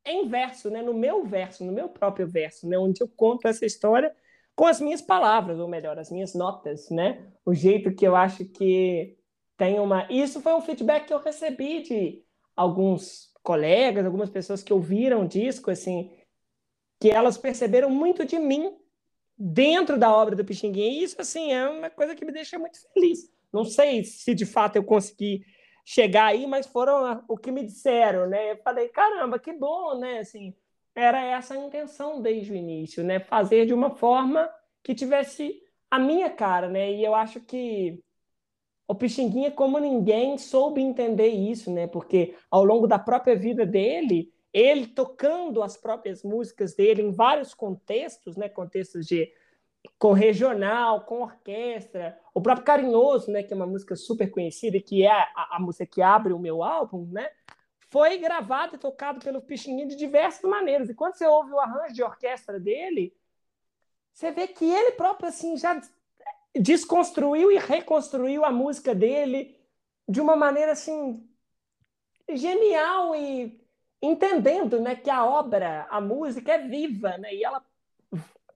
em 0.07 0.27
verso, 0.27 0.69
né? 0.69 0.81
no 0.81 0.93
meu 0.93 1.25
verso, 1.25 1.63
no 1.63 1.71
meu 1.71 1.89
próprio 1.89 2.27
verso, 2.27 2.67
né? 2.67 2.77
onde 2.77 3.01
eu 3.01 3.07
conto 3.07 3.47
essa 3.47 3.65
história 3.65 4.13
com 4.55 4.65
as 4.65 4.81
minhas 4.81 5.01
palavras, 5.01 5.59
ou 5.59 5.67
melhor, 5.67 5.99
as 5.99 6.11
minhas 6.11 6.33
notas, 6.33 6.89
né? 6.89 7.31
O 7.45 7.53
jeito 7.53 7.93
que 7.93 8.07
eu 8.07 8.15
acho 8.15 8.43
que 8.43 9.15
tem 9.55 9.79
uma. 9.79 10.07
Isso 10.11 10.41
foi 10.41 10.51
um 10.55 10.61
feedback 10.61 11.05
que 11.05 11.13
eu 11.13 11.19
recebi 11.19 11.83
de 11.83 12.23
alguns 12.55 13.31
colegas, 13.43 14.03
algumas 14.03 14.31
pessoas 14.31 14.63
que 14.63 14.73
ouviram 14.73 15.21
o 15.21 15.27
disco, 15.27 15.69
assim, 15.69 16.11
que 16.99 17.11
elas 17.11 17.37
perceberam 17.37 17.91
muito 17.91 18.25
de 18.25 18.39
mim 18.39 18.75
dentro 19.37 19.95
da 19.95 20.11
obra 20.11 20.35
do 20.35 20.43
Pixinguinha. 20.43 20.89
E 20.89 21.03
isso, 21.03 21.21
assim, 21.21 21.53
é 21.53 21.69
uma 21.69 21.91
coisa 21.91 22.15
que 22.15 22.25
me 22.25 22.31
deixa 22.31 22.57
muito 22.57 22.79
feliz. 22.93 23.31
Não 23.53 23.63
sei 23.63 24.03
se 24.03 24.33
de 24.33 24.45
fato 24.45 24.75
eu 24.75 24.83
consegui 24.83 25.45
chegar 25.89 26.25
aí, 26.25 26.45
mas 26.45 26.67
foram 26.67 27.23
o 27.29 27.37
que 27.37 27.49
me 27.49 27.63
disseram, 27.63 28.27
né? 28.27 28.51
Eu 28.51 28.57
falei, 28.57 28.89
caramba, 28.89 29.39
que 29.39 29.53
bom, 29.53 29.97
né? 29.97 30.19
Assim, 30.19 30.53
era 30.93 31.23
essa 31.23 31.53
a 31.53 31.57
intenção 31.57 32.21
desde 32.21 32.51
o 32.51 32.55
início, 32.55 33.05
né? 33.05 33.21
Fazer 33.21 33.65
de 33.65 33.73
uma 33.73 33.91
forma 33.91 34.49
que 34.83 34.93
tivesse 34.93 35.63
a 35.89 35.97
minha 35.97 36.29
cara, 36.29 36.67
né? 36.67 36.91
E 36.91 37.05
eu 37.05 37.15
acho 37.15 37.39
que 37.39 38.03
o 38.85 38.93
Pixinguinha, 38.93 39.49
como 39.49 39.79
ninguém, 39.79 40.37
soube 40.37 40.81
entender 40.81 41.29
isso, 41.29 41.71
né? 41.71 41.87
Porque 41.87 42.35
ao 42.51 42.65
longo 42.65 42.85
da 42.85 42.99
própria 42.99 43.37
vida 43.37 43.65
dele, 43.65 44.33
ele 44.51 44.87
tocando 44.87 45.63
as 45.63 45.77
próprias 45.77 46.21
músicas 46.21 46.75
dele 46.75 47.01
em 47.01 47.11
vários 47.11 47.53
contextos, 47.53 48.35
né? 48.35 48.49
Contextos 48.49 49.07
de 49.07 49.31
com 49.97 50.13
regional, 50.13 51.01
com 51.01 51.21
orquestra, 51.21 52.19
o 52.33 52.41
próprio 52.41 52.65
Carinhoso, 52.65 53.31
né, 53.31 53.43
que 53.43 53.53
é 53.53 53.55
uma 53.55 53.65
música 53.65 53.95
super 53.95 54.29
conhecida, 54.29 54.79
que 54.79 55.03
é 55.03 55.11
a, 55.11 55.55
a 55.55 55.59
música 55.59 55.85
que 55.85 56.01
abre 56.01 56.33
o 56.33 56.39
meu 56.39 56.63
álbum, 56.63 57.07
né, 57.11 57.29
foi 57.89 58.17
gravado 58.17 58.75
e 58.75 58.79
tocado 58.79 59.19
pelo 59.19 59.41
Pixinguinha 59.41 59.87
de 59.87 59.95
diversas 59.95 60.41
maneiras. 60.49 60.89
E 60.89 60.93
quando 60.93 61.15
você 61.15 61.25
ouve 61.25 61.51
o 61.51 61.59
arranjo 61.59 61.93
de 61.93 62.03
orquestra 62.03 62.59
dele, 62.59 63.15
você 64.13 64.31
vê 64.31 64.47
que 64.47 64.65
ele 64.65 64.91
próprio 64.91 65.29
assim 65.29 65.57
já 65.57 65.79
desconstruiu 66.55 67.51
e 67.51 67.57
reconstruiu 67.57 68.43
a 68.43 68.51
música 68.51 68.93
dele 68.93 69.57
de 70.07 70.19
uma 70.19 70.35
maneira 70.35 70.71
assim 70.71 71.27
genial 72.29 73.15
e 73.15 73.61
entendendo, 74.01 74.79
né, 74.79 74.95
que 74.95 75.09
a 75.09 75.25
obra, 75.25 75.87
a 75.89 75.99
música 75.99 76.53
é 76.53 76.67
viva, 76.67 77.17
né, 77.17 77.33
e 77.33 77.43
ela 77.43 77.63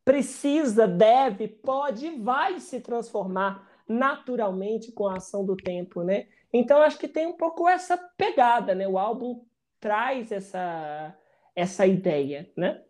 precisa, 0.04 0.88
deve, 0.88 1.47
pode 1.47 2.08
e 2.08 2.18
vai 2.18 2.60
se 2.60 2.82
transformar 2.82 3.70
naturalmente 3.88 4.91
com 4.91 5.08
a 5.08 5.18
ação 5.18 5.45
do 5.45 5.56
tempo, 5.56 6.04
né? 6.04 6.28
Então 6.54 6.82
acho 6.82 6.97
que 6.97 7.08
tem 7.08 7.28
um 7.28 7.34
pouco 7.34 7.68
essa 7.68 7.97
pegada, 7.97 8.74
né? 8.74 8.88
O 8.88 8.97
álbum 8.97 9.43
traz 9.80 10.32
essa 10.32 11.16
essa 11.54 11.86
ideia, 11.86 12.49
né? 12.56 12.82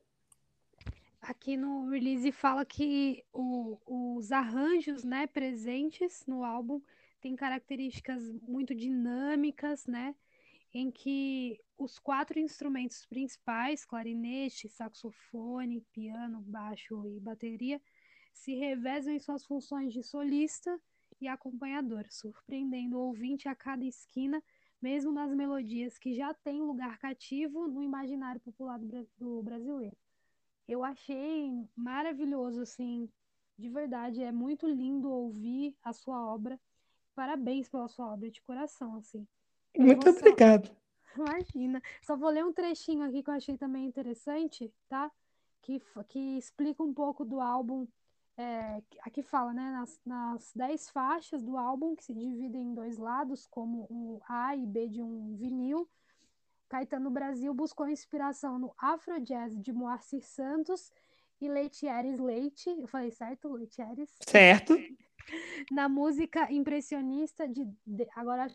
Aqui 1.22 1.58
no 1.58 1.90
release 1.90 2.32
fala 2.32 2.66
que 2.66 3.24
o, 3.34 3.78
os 3.86 4.32
arranjos, 4.32 5.04
né, 5.04 5.28
presentes 5.28 6.26
no 6.28 6.44
álbum 6.44 6.82
têm 7.20 7.36
características 7.36 8.24
muito 8.48 8.74
dinâmicas, 8.74 9.86
né? 9.86 10.16
em 10.74 10.90
que 10.90 11.60
os 11.84 11.98
quatro 11.98 12.40
instrumentos 12.40 13.08
principais, 13.08 13.84
clarinete, 13.84 14.70
saxofone, 14.70 15.82
piano, 15.92 16.40
baixo 16.42 17.08
e 17.08 17.20
bateria, 17.20 17.82
se 18.32 18.54
revezam 18.54 19.12
em 19.14 19.20
suas 19.20 19.44
funções 19.46 19.92
de 19.92 20.04
solista 20.04 20.80
e 21.20 21.28
acompanhador, 21.28 22.06
surpreendendo 22.10 22.98
o 22.98 23.08
ouvinte 23.08 23.50
a 23.50 23.56
cada 23.56 23.84
esquina, 23.84 24.42
mesmo 24.80 25.12
nas 25.12 25.34
melodias 25.34 25.98
que 25.98 26.14
já 26.14 26.34
têm 26.34 26.62
lugar 26.62 27.00
cativo 27.00 27.68
no 27.68 27.82
imaginário 27.82 28.42
popular 28.42 28.80
do 29.18 29.42
brasileiro. 29.42 29.98
Eu 30.68 30.84
achei 30.84 31.52
maravilhoso, 31.76 32.62
assim, 32.62 33.10
de 33.58 33.70
verdade, 33.70 34.22
é 34.22 34.32
muito 34.32 34.68
lindo 34.68 35.12
ouvir 35.12 35.76
a 35.84 35.94
sua 35.94 36.24
obra. 36.32 36.60
Parabéns 37.16 37.68
pela 37.68 37.88
sua 37.88 38.14
obra 38.14 38.30
de 38.30 38.42
coração, 38.44 38.96
assim. 38.96 39.28
Muito 39.78 40.10
obrigado. 40.10 40.70
Imagina. 41.18 41.82
Só 42.02 42.16
vou 42.16 42.30
ler 42.30 42.46
um 42.46 42.54
trechinho 42.54 43.04
aqui 43.04 43.24
que 43.24 43.30
eu 43.30 43.34
achei 43.34 43.58
também 43.58 43.86
interessante, 43.86 44.74
tá? 44.88 45.12
Que, 45.62 45.82
que 46.08 46.38
explica 46.38 46.82
um 46.84 46.94
pouco 46.94 47.24
do 47.26 47.40
álbum. 47.40 47.88
É, 48.38 48.82
aqui 49.02 49.22
fala, 49.22 49.54
né? 49.54 49.72
Nas, 49.72 50.00
nas 50.06 50.52
dez 50.56 50.90
faixas 50.90 51.44
do 51.44 51.58
álbum, 51.58 51.96
que 51.96 52.04
se 52.04 52.14
dividem 52.14 52.70
em 52.70 52.74
dois 52.74 52.98
lados, 52.98 53.46
como 53.48 53.88
o 53.90 54.22
A 54.28 54.56
e 54.56 54.66
B 54.66 54.88
de 54.88 55.02
um 55.02 55.36
vinil. 55.36 55.90
Caetano 56.70 57.10
Brasil 57.10 57.54
buscou 57.54 57.90
inspiração 57.90 58.58
no 58.58 58.74
Afrojazz 58.78 59.60
de 59.62 59.74
Moacir 59.74 60.26
Santos 60.26 60.90
e 61.42 61.50
Leitieres 61.50 62.18
Leite, 62.18 62.70
eu 62.70 62.88
falei 62.88 63.12
certo, 63.12 63.52
Leitieres? 63.52 64.10
Certo. 64.22 64.78
Na 65.70 65.90
música 65.90 66.52
impressionista 66.52 67.48
de, 67.48 67.66
de 67.86 68.08
agora 68.16 68.48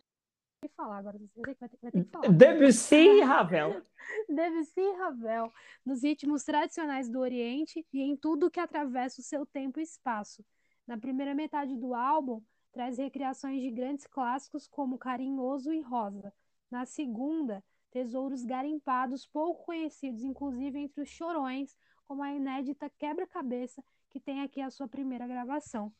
que 0.60 0.68
falar 0.68 0.98
agora, 0.98 1.18
vai 1.18 1.28
ter, 1.54 1.68
vai 1.82 1.92
ter 1.92 2.04
que 2.04 2.10
falar. 2.10 2.28
Debussy 2.28 2.96
e 2.96 3.20
Ravel. 3.22 3.82
Debussy 4.28 4.80
e 4.80 4.96
Ravel, 4.96 5.52
nos 5.84 6.02
ritmos 6.02 6.44
tradicionais 6.44 7.08
do 7.08 7.20
Oriente 7.20 7.86
e 7.92 8.00
em 8.00 8.16
tudo 8.16 8.50
que 8.50 8.60
atravessa 8.60 9.20
o 9.20 9.24
seu 9.24 9.44
tempo 9.46 9.80
e 9.80 9.82
espaço. 9.82 10.44
Na 10.86 10.96
primeira 10.96 11.34
metade 11.34 11.76
do 11.76 11.94
álbum, 11.94 12.42
traz 12.72 12.98
recriações 12.98 13.60
de 13.60 13.70
grandes 13.70 14.06
clássicos 14.06 14.68
como 14.68 14.98
Carinhoso 14.98 15.72
e 15.72 15.80
Rosa. 15.80 16.32
Na 16.70 16.84
segunda, 16.84 17.62
tesouros 17.90 18.44
garimpados 18.44 19.26
pouco 19.26 19.64
conhecidos, 19.64 20.22
inclusive 20.22 20.78
entre 20.78 21.02
os 21.02 21.08
chorões, 21.08 21.76
como 22.04 22.22
a 22.22 22.32
inédita 22.32 22.90
Quebra-Cabeça, 22.98 23.82
que 24.10 24.20
tem 24.20 24.42
aqui 24.42 24.60
a 24.60 24.70
sua 24.70 24.86
primeira 24.86 25.26
gravação. 25.26 25.92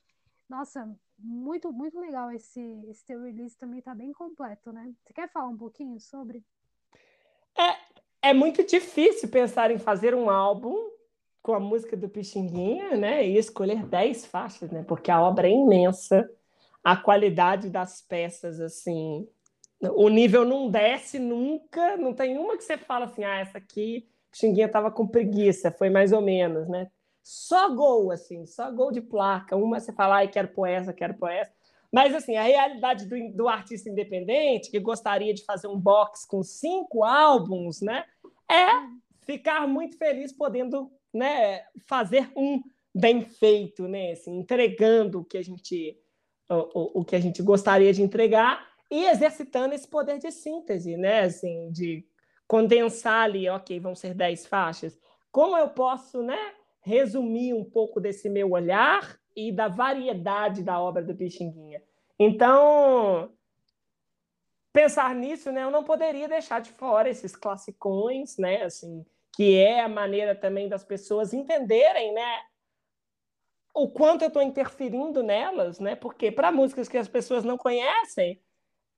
Nossa, 0.49 0.89
muito, 1.19 1.73
muito 1.73 1.99
legal 1.99 2.31
esse, 2.31 2.61
esse 2.89 3.05
teu 3.05 3.23
release 3.23 3.57
também 3.57 3.81
tá 3.83 3.95
bem 3.95 4.13
completo, 4.13 4.73
né? 4.73 4.93
Você 5.03 5.13
quer 5.13 5.31
falar 5.31 5.49
um 5.49 5.57
pouquinho 5.57 5.99
sobre? 5.99 6.45
É, 7.59 8.29
é 8.31 8.33
muito 8.33 8.65
difícil 8.65 9.29
pensar 9.29 9.71
em 9.71 9.79
fazer 9.79 10.15
um 10.15 10.31
álbum 10.31 10.77
com 11.43 11.55
a 11.55 11.61
música 11.61 11.97
do 11.97 12.09
Pixinguinha, 12.09 12.97
né? 12.97 13.27
E 13.27 13.39
escolher 13.39 13.85
10 13.87 14.27
faixas, 14.27 14.71
né? 14.71 14.85
Porque 14.87 15.11
a 15.11 15.21
obra 15.21 15.49
é 15.49 15.53
imensa, 15.53 16.29
a 16.83 16.97
qualidade 16.97 17.71
das 17.71 18.01
peças, 18.03 18.61
assim, 18.61 19.27
o 19.81 20.09
nível 20.09 20.45
não 20.45 20.71
desce 20.71 21.19
nunca, 21.19 21.97
não 21.97 22.15
tem 22.15 22.39
uma 22.39 22.57
que 22.57 22.65
você 22.65 22.77
fala 22.77 23.07
assim, 23.07 23.25
ah, 23.25 23.39
essa 23.39 23.59
aqui, 23.59 24.09
Pixinguinha 24.31 24.69
tava 24.69 24.91
com 24.91 25.07
preguiça, 25.07 25.71
foi 25.71 25.91
mais 25.91 26.13
ou 26.13 26.21
menos, 26.21 26.69
né? 26.69 26.91
Só 27.29 27.75
gol, 27.75 28.13
assim, 28.13 28.47
só 28.47 28.71
gol 28.71 28.93
de 28.93 29.01
placa. 29.01 29.57
Uma 29.57 29.81
você 29.81 29.93
fala, 29.93 30.19
ai, 30.19 30.29
quero 30.29 30.47
pôr 30.47 30.69
essa, 30.69 30.93
quero 30.93 31.15
pôr 31.15 31.29
essa. 31.29 31.53
Mas, 31.93 32.15
assim, 32.15 32.37
a 32.37 32.43
realidade 32.45 33.05
do, 33.07 33.17
do, 33.33 33.49
artista 33.49 33.91
independente, 33.91 34.71
que 34.71 34.79
gostaria 34.79 35.35
de 35.35 35.45
fazer 35.45 35.67
um 35.67 35.77
box 35.77 36.25
com 36.25 36.45
cinco 36.45 37.03
álbuns, 37.03 37.81
né, 37.81 38.05
é 38.49 38.69
ficar 39.25 39.67
muito 39.67 39.99
feliz 39.99 40.33
podendo 40.33 40.89
né, 41.13 41.65
fazer 41.89 42.31
um 42.37 42.63
bem 42.95 43.23
feito, 43.23 43.89
né, 43.89 44.13
assim, 44.13 44.39
entregando 44.39 45.19
o 45.19 45.25
que 45.25 45.37
a 45.37 45.43
gente 45.43 45.99
o, 46.49 46.55
o, 46.55 47.01
o 47.01 47.05
que 47.05 47.17
a 47.17 47.21
gente 47.21 47.43
gostaria 47.43 47.93
de 47.93 48.03
entregar 48.03 48.65
e 48.89 49.05
exercitando 49.05 49.75
esse 49.75 49.89
poder 49.89 50.21
de 50.21 50.31
síntese, 50.31 50.97
né, 50.97 51.23
assim, 51.23 51.73
de 51.73 52.07
condensar 52.47 53.25
ali, 53.25 53.49
ok, 53.49 53.81
vão 53.81 53.97
ser 53.97 54.15
dez 54.15 54.47
faixas. 54.47 54.97
Como 55.33 55.57
eu 55.57 55.69
posso, 55.71 56.23
né, 56.23 56.39
resumir 56.87 57.53
um 57.53 57.65
pouco 57.65 58.01
desse 58.01 58.31
meu 58.31 58.53
olhar 58.53 59.19
e 59.35 59.51
da 59.51 59.67
variedade 59.67 60.63
da 60.63 60.81
obra 60.81 61.03
do 61.03 61.17
Pixinguinha. 61.17 61.83
Então, 62.17 63.33
pensar 64.73 65.13
nisso, 65.13 65.51
né, 65.51 65.65
eu 65.65 65.71
não 65.71 65.83
poderia 65.83 66.29
deixar 66.29 66.61
de 66.61 66.71
fora 66.71 67.11
esses 67.11 67.35
classicões, 67.35 68.39
né, 68.39 68.63
assim, 68.63 69.05
que 69.35 69.57
é 69.57 69.81
a 69.81 69.89
maneira 69.89 70.33
também 70.33 70.69
das 70.69 70.85
pessoas 70.85 71.35
entenderem, 71.35 72.15
né, 72.15 72.41
o 73.75 73.91
quanto 73.91 74.23
eu 74.23 74.29
estou 74.29 74.41
interferindo 74.41 75.25
nelas, 75.25 75.81
né, 75.81 75.97
porque 75.97 76.31
para 76.31 76.53
músicas 76.53 76.89
que 76.89 76.97
as 76.97 77.09
pessoas 77.09 77.43
não 77.43 77.59
conhecem, 77.59 78.41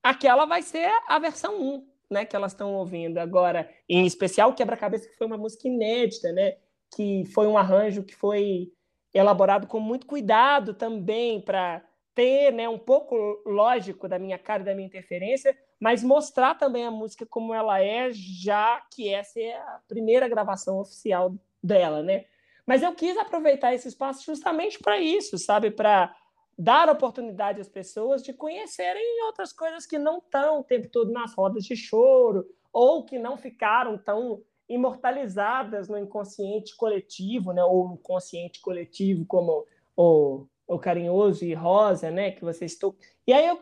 aquela 0.03 0.45
vai 0.45 0.61
ser 0.61 0.91
a 1.09 1.19
versão 1.19 1.59
1, 1.59 1.89
né, 2.11 2.27
que 2.27 2.37
elas 2.37 2.53
estão 2.53 2.75
ouvindo 2.75 3.17
agora, 3.17 3.69
em 3.89 4.05
especial 4.05 4.55
Quebra-Cabeça, 4.55 5.09
que 5.09 5.17
foi 5.17 5.27
uma 5.27 5.39
música 5.39 5.67
inédita, 5.67 6.31
né, 6.33 6.59
que 6.95 7.25
foi 7.27 7.47
um 7.47 7.59
arranjo 7.59 8.05
que 8.05 8.15
foi 8.15 8.73
elaborado 9.13 9.67
com 9.67 9.81
muito 9.81 10.07
cuidado 10.07 10.75
também 10.75 11.41
para 11.41 11.83
ter 12.15 12.53
né, 12.53 12.69
um 12.69 12.79
pouco 12.79 13.15
lógico 13.47 14.09
da 14.09 14.19
minha 14.19 14.39
cara 14.39 14.63
e 14.63 14.67
da 14.67 14.75
minha 14.75 14.87
interferência, 14.87 15.57
mas 15.79 16.03
mostrar 16.03 16.57
também 16.57 16.85
a 16.85 16.91
música 16.91 17.25
como 17.25 17.55
ela 17.55 17.81
é, 17.81 18.11
já 18.13 18.83
que 18.93 19.09
essa 19.09 19.39
é 19.39 19.57
a 19.57 19.81
primeira 19.87 20.29
gravação 20.29 20.81
oficial 20.81 21.35
dela, 21.63 22.03
né? 22.03 22.25
Mas 22.67 22.83
eu 22.83 22.93
quis 22.95 23.17
aproveitar 23.17 23.73
esse 23.73 23.89
espaço 23.89 24.25
justamente 24.25 24.79
para 24.79 24.99
isso, 24.99 25.39
sabe? 25.39 25.71
Para 25.71 26.15
dar 26.59 26.91
oportunidade 26.91 27.61
às 27.61 27.69
pessoas 27.69 28.23
de 28.23 28.33
conhecerem 28.33 29.25
outras 29.27 29.53
coisas 29.53 29.87
que 29.87 29.97
não 29.97 30.19
estão 30.19 30.59
o 30.59 30.65
tempo 30.65 30.89
todo 30.89 31.13
nas 31.13 31.33
rodas 31.35 31.65
de 31.65 31.77
choro, 31.77 32.45
ou 32.73 33.05
que 33.05 33.19
não 33.19 33.37
ficaram 33.37 33.97
tão 33.97 34.43
imortalizadas 34.69 35.89
no 35.89 35.99
inconsciente 35.99 36.77
coletivo, 36.77 37.53
né, 37.53 37.65
ou 37.65 37.89
no 37.89 37.97
consciente 37.97 38.61
coletivo, 38.61 39.25
como 39.25 39.65
o, 39.97 40.47
o 40.67 40.79
Carinhoso 40.79 41.45
e 41.45 41.55
Rosa, 41.55 42.11
né, 42.11 42.31
que 42.31 42.45
vocês 42.45 42.73
estão. 42.73 42.95
E 43.27 43.33
aí 43.33 43.47
eu 43.47 43.61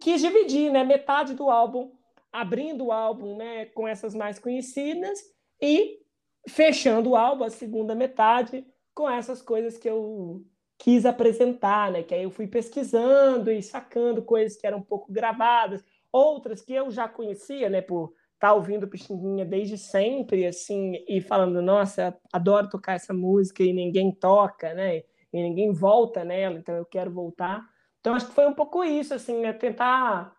quis 0.00 0.20
dividir, 0.20 0.70
né, 0.70 0.84
metade 0.84 1.34
do 1.34 1.50
álbum, 1.50 1.92
abrindo 2.32 2.86
o 2.86 2.92
álbum, 2.92 3.36
né, 3.36 3.66
com 3.66 3.88
essas 3.88 4.14
mais 4.14 4.38
conhecidas 4.38 5.20
e 5.60 6.00
fechando 6.48 7.10
o 7.10 7.16
álbum, 7.16 7.44
a 7.44 7.50
segunda 7.50 7.94
metade, 7.94 8.66
com 8.94 9.10
essas 9.10 9.42
coisas 9.42 9.76
que 9.76 9.88
eu 9.88 10.44
quis 10.78 11.06
apresentar, 11.06 11.90
né, 11.90 12.02
que 12.02 12.14
aí 12.14 12.22
eu 12.22 12.30
fui 12.30 12.46
pesquisando 12.46 13.50
e 13.50 13.62
sacando 13.62 14.22
coisas 14.22 14.56
que 14.56 14.66
eram 14.66 14.78
um 14.78 14.82
pouco 14.82 15.12
gravadas, 15.12 15.84
outras 16.12 16.60
que 16.60 16.72
eu 16.72 16.90
já 16.90 17.08
conhecia, 17.08 17.68
né, 17.68 17.80
por 17.80 18.14
tá 18.38 18.52
ouvindo 18.52 18.88
Pixinguinha 18.88 19.44
desde 19.44 19.78
sempre, 19.78 20.46
assim, 20.46 21.04
e 21.08 21.20
falando, 21.20 21.62
nossa, 21.62 22.16
adoro 22.32 22.68
tocar 22.68 22.94
essa 22.94 23.14
música 23.14 23.62
e 23.62 23.72
ninguém 23.72 24.12
toca, 24.12 24.74
né? 24.74 24.98
E 25.32 25.42
ninguém 25.42 25.72
volta 25.72 26.24
nela, 26.24 26.58
então 26.58 26.74
eu 26.74 26.84
quero 26.84 27.10
voltar. 27.10 27.66
Então 28.00 28.14
acho 28.14 28.28
que 28.28 28.34
foi 28.34 28.46
um 28.46 28.54
pouco 28.54 28.84
isso, 28.84 29.14
assim, 29.14 29.40
né? 29.40 29.52
Tentar 29.52 30.36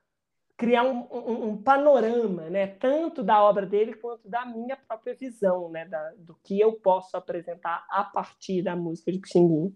criar 0.57 0.83
um, 0.83 1.07
um, 1.11 1.49
um 1.49 1.61
panorama, 1.61 2.49
né? 2.49 2.67
Tanto 2.67 3.23
da 3.23 3.43
obra 3.43 3.65
dele 3.65 3.93
quanto 3.95 4.29
da 4.29 4.45
minha 4.45 4.77
própria 4.77 5.15
visão, 5.15 5.69
né? 5.69 5.85
Da, 5.85 6.13
do 6.17 6.35
que 6.43 6.59
eu 6.59 6.73
posso 6.73 7.17
apresentar 7.17 7.85
a 7.89 8.03
partir 8.03 8.61
da 8.61 8.75
música 8.75 9.11
de 9.11 9.19
Pixinguinha. 9.19 9.71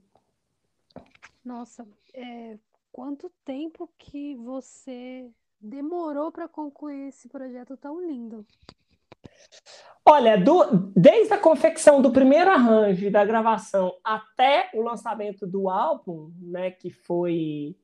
Nossa, 1.43 1.87
é, 2.13 2.57
quanto 2.91 3.31
tempo 3.43 3.89
que 3.97 4.35
você 4.35 5.29
demorou 5.59 6.31
para 6.31 6.47
concluir 6.47 7.09
esse 7.09 7.27
projeto 7.27 7.75
tão 7.77 8.01
lindo? 8.01 8.45
Olha, 10.05 10.37
do, 10.37 10.91
desde 10.95 11.33
a 11.33 11.37
confecção 11.37 12.01
do 12.01 12.11
primeiro 12.11 12.49
arranjo 12.49 13.11
da 13.11 13.23
gravação 13.23 13.93
até 14.03 14.69
o 14.73 14.81
lançamento 14.81 15.45
do 15.45 15.69
álbum, 15.69 16.31
né, 16.41 16.71
que 16.71 16.89
foi 16.89 17.75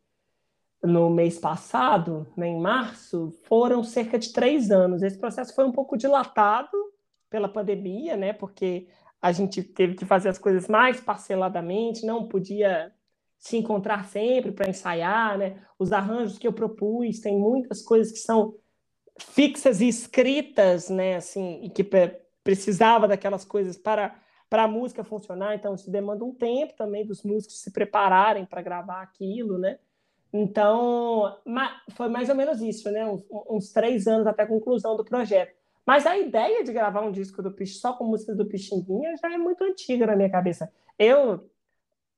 no 0.82 1.10
mês 1.10 1.38
passado, 1.38 2.26
né, 2.36 2.48
em 2.48 2.60
março, 2.60 3.32
foram 3.44 3.84
cerca 3.84 4.18
de 4.18 4.32
três 4.32 4.72
anos. 4.72 5.04
Esse 5.04 5.18
processo 5.18 5.54
foi 5.54 5.66
um 5.66 5.72
pouco 5.72 5.98
dilatado 5.98 6.78
pela 7.30 7.50
pandemia, 7.50 8.16
né, 8.16 8.34
porque 8.34 8.88
a 9.22 9.32
gente 9.32 9.62
teve 9.64 9.96
que 9.96 10.06
fazer 10.06 10.30
as 10.30 10.38
coisas 10.38 10.68
mais 10.68 11.00
parceladamente, 11.00 12.06
não 12.06 12.28
podia 12.28 12.92
se 13.38 13.58
encontrar 13.58 14.06
sempre 14.06 14.52
para 14.52 14.70
ensaiar, 14.70 15.38
né? 15.38 15.62
Os 15.78 15.92
arranjos 15.92 16.38
que 16.38 16.48
eu 16.48 16.54
propus, 16.54 17.20
tem 17.20 17.38
muitas 17.38 17.82
coisas 17.82 18.12
que 18.12 18.20
são 18.20 18.56
fixas 19.20 19.82
e 19.82 19.88
escritas, 19.88 20.90
né? 20.90 21.16
Assim, 21.16 21.62
e 21.64 21.70
que 21.70 21.88
precisava 22.44 23.08
daquelas 23.08 23.46
coisas 23.46 23.78
para 23.78 24.16
para 24.48 24.64
a 24.64 24.68
música 24.68 25.04
funcionar, 25.04 25.56
então 25.56 25.74
isso 25.74 25.90
demanda 25.90 26.24
um 26.24 26.34
tempo 26.34 26.74
também 26.78 27.06
dos 27.06 27.24
músicos 27.24 27.62
se 27.62 27.72
prepararem 27.72 28.46
para 28.46 28.62
gravar 28.62 29.02
aquilo, 29.02 29.58
né? 29.58 29.80
Então, 30.32 31.38
foi 31.92 32.10
mais 32.10 32.30
ou 32.30 32.36
menos 32.36 32.62
isso, 32.62 32.90
né? 32.92 33.06
Uns, 33.06 33.24
uns, 33.50 33.72
três 33.72 34.06
anos 34.06 34.28
até 34.28 34.44
a 34.44 34.48
conclusão 34.48 34.96
do 34.96 35.04
projeto. 35.04 35.56
Mas 35.86 36.06
a 36.06 36.18
ideia 36.18 36.64
de 36.64 36.74
gravar 36.74 37.02
um 37.02 37.12
disco 37.12 37.42
do 37.42 37.52
Pix 37.52 37.80
só 37.80 37.94
com 37.94 38.06
músicas 38.06 38.36
do 38.36 38.46
Pixinguinha 38.46 39.16
já 39.18 39.34
é 39.34 39.38
muito 39.38 39.64
antiga 39.64 40.06
na 40.06 40.16
minha 40.16 40.30
cabeça. 40.30 40.72
Eu 40.98 41.50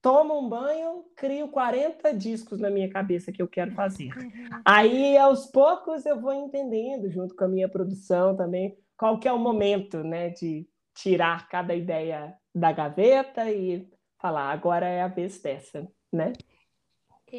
tomo 0.02 0.40
um 0.40 0.48
banho, 0.48 1.06
crio 1.16 1.50
40 1.50 2.14
discos 2.14 2.60
na 2.60 2.70
minha 2.70 2.90
cabeça 2.90 3.32
que 3.32 3.42
eu 3.42 3.48
quero 3.48 3.72
fazer. 3.72 4.16
Uhum. 4.18 4.62
Aí, 4.64 5.18
aos 5.18 5.46
poucos, 5.48 6.06
eu 6.06 6.20
vou 6.20 6.34
entendendo, 6.34 7.10
junto 7.10 7.36
com 7.36 7.46
a 7.46 7.50
minha 7.50 7.70
produção 7.70 8.36
também, 8.36 8.78
qual 8.98 9.20
que 9.20 9.28
é 9.28 9.34
o 9.34 9.40
momento, 9.40 10.04
né, 10.04 10.30
de 10.30 10.68
tirar 10.96 11.48
cada 11.48 11.76
ideia 11.76 12.36
da 12.54 12.72
gaveta 12.72 13.52
e 13.52 13.88
falar, 14.20 14.52
agora 14.52 14.88
é 14.88 15.02
a 15.02 15.08
vez 15.08 15.40
dessa, 15.40 15.88
né? 16.12 16.34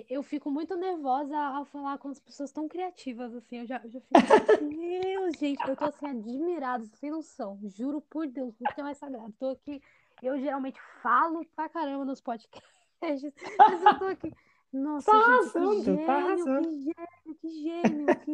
Eu 0.09 0.23
fico 0.23 0.51
muito 0.51 0.77
nervosa 0.77 1.35
ao 1.35 1.65
falar 1.65 1.97
com 1.97 2.09
as 2.09 2.21
pessoas 2.21 2.53
tão 2.53 2.69
criativas, 2.69 3.35
assim, 3.35 3.61
eu 3.61 3.67
já, 3.67 3.81
eu 3.83 3.91
já 3.91 4.01
fico, 4.01 4.65
meu, 4.65 5.33
gente, 5.33 5.67
eu 5.67 5.75
tô 5.75 5.87
assim, 5.87 6.07
admirada, 6.07 6.85
sem 7.01 7.11
noção, 7.11 7.59
juro 7.65 8.03
por 8.03 8.27
Deus, 8.27 8.55
o 8.61 8.75
que 8.75 8.81
é 8.81 8.85
mais 8.85 8.99
sagrado, 8.99 9.33
tô 9.39 9.49
aqui 9.49 9.81
eu 10.23 10.39
geralmente 10.39 10.81
falo 11.03 11.45
pra 11.55 11.69
caramba 11.69 12.05
nos 12.05 12.21
podcasts, 12.21 12.63
mas 13.59 13.83
eu 13.83 13.99
tô 13.99 14.05
aqui. 14.07 14.33
Nossa, 14.73 15.11
tá 15.11 15.19
gente, 15.19 15.31
arrasando, 15.31 15.85
que 15.85 15.85
tá 15.85 15.93
gênio, 15.95 16.11
arrasando. 16.11 16.69
que 16.69 16.79
gênio, 16.79 17.37
que 17.41 17.49
gênio. 17.63 18.07
Que... 18.21 18.33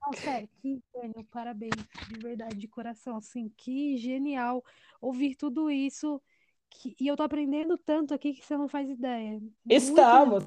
Não, 0.00 0.12
sério, 0.14 0.48
que 0.60 0.82
gênio, 0.94 1.24
parabéns, 1.30 1.76
de 2.08 2.18
verdade, 2.18 2.56
de 2.56 2.66
coração, 2.66 3.16
assim, 3.18 3.48
que 3.56 3.96
genial 3.96 4.64
ouvir 5.00 5.36
tudo 5.36 5.70
isso. 5.70 6.20
Que... 6.68 6.96
E 6.98 7.06
eu 7.06 7.16
tô 7.16 7.22
aprendendo 7.22 7.78
tanto 7.78 8.12
aqui 8.12 8.34
que 8.34 8.44
você 8.44 8.56
não 8.56 8.68
faz 8.68 8.90
ideia. 8.90 9.40
Estamos. 9.68 10.44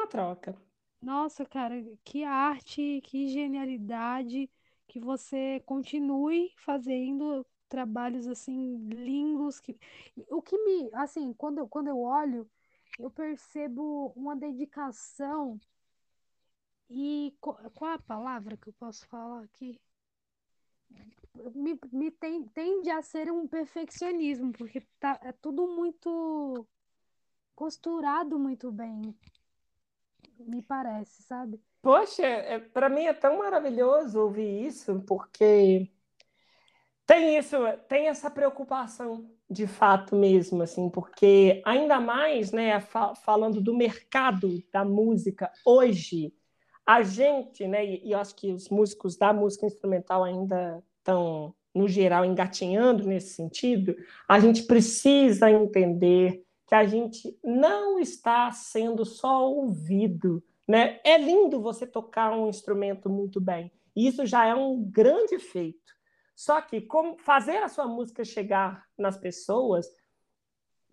Uma 0.00 0.06
troca. 0.06 0.56
Nossa, 1.02 1.44
cara, 1.44 1.74
que 2.04 2.24
arte, 2.24 3.00
que 3.04 3.28
genialidade, 3.28 4.48
que 4.86 5.00
você 5.00 5.60
continue 5.66 6.50
fazendo 6.56 7.44
trabalhos 7.74 8.28
assim 8.28 8.76
lindos 8.86 9.58
que 9.58 9.76
o 10.30 10.40
que 10.40 10.56
me, 10.56 10.88
assim, 10.94 11.32
quando 11.32 11.58
eu, 11.58 11.66
quando 11.66 11.88
eu 11.88 11.98
olho, 12.00 12.48
eu 13.00 13.10
percebo 13.10 14.12
uma 14.14 14.36
dedicação 14.36 15.60
e 16.88 17.34
qual 17.40 17.90
a 17.92 17.98
palavra 17.98 18.56
que 18.56 18.68
eu 18.68 18.72
posso 18.74 19.04
falar 19.08 19.42
aqui? 19.42 19.80
Me, 21.52 21.76
me 21.90 22.12
tem, 22.12 22.44
tende 22.44 22.90
a 22.90 23.02
ser 23.02 23.32
um 23.32 23.48
perfeccionismo, 23.48 24.52
porque 24.52 24.80
tá, 25.00 25.18
é 25.24 25.32
tudo 25.32 25.66
muito 25.66 26.64
costurado 27.56 28.38
muito 28.38 28.70
bem, 28.70 29.02
me 30.38 30.62
parece, 30.62 31.24
sabe? 31.24 31.60
Poxa, 31.82 32.24
é, 32.24 32.60
para 32.60 32.88
mim 32.88 33.06
é 33.06 33.12
tão 33.12 33.38
maravilhoso 33.38 34.20
ouvir 34.20 34.66
isso, 34.66 35.00
porque 35.00 35.90
tem 37.06 37.36
isso, 37.36 37.56
tem 37.88 38.08
essa 38.08 38.30
preocupação 38.30 39.28
de 39.48 39.66
fato 39.66 40.16
mesmo, 40.16 40.62
assim, 40.62 40.88
porque 40.88 41.62
ainda 41.64 42.00
mais, 42.00 42.50
né, 42.50 42.80
falando 43.24 43.60
do 43.60 43.74
mercado 43.74 44.62
da 44.72 44.84
música 44.84 45.50
hoje, 45.64 46.32
a 46.86 47.02
gente, 47.02 47.66
né, 47.66 47.84
e 47.84 48.12
eu 48.12 48.18
acho 48.18 48.34
que 48.34 48.52
os 48.52 48.68
músicos 48.68 49.16
da 49.16 49.32
música 49.32 49.66
instrumental 49.66 50.24
ainda 50.24 50.82
estão, 50.98 51.54
no 51.74 51.88
geral, 51.88 52.24
engatinhando 52.24 53.06
nesse 53.06 53.34
sentido, 53.34 53.96
a 54.28 54.40
gente 54.40 54.62
precisa 54.64 55.50
entender 55.50 56.42
que 56.66 56.74
a 56.74 56.84
gente 56.84 57.38
não 57.44 57.98
está 57.98 58.50
sendo 58.50 59.04
só 59.04 59.50
ouvido. 59.50 60.42
Né? 60.66 60.98
É 61.04 61.18
lindo 61.18 61.60
você 61.60 61.86
tocar 61.86 62.32
um 62.32 62.48
instrumento 62.48 63.10
muito 63.10 63.38
bem, 63.40 63.70
e 63.94 64.06
isso 64.06 64.24
já 64.24 64.46
é 64.46 64.54
um 64.54 64.82
grande 64.82 65.38
feito. 65.38 65.94
Só 66.34 66.60
que 66.60 66.80
como 66.80 67.16
fazer 67.18 67.58
a 67.58 67.68
sua 67.68 67.86
música 67.86 68.24
chegar 68.24 68.84
nas 68.98 69.16
pessoas 69.16 69.86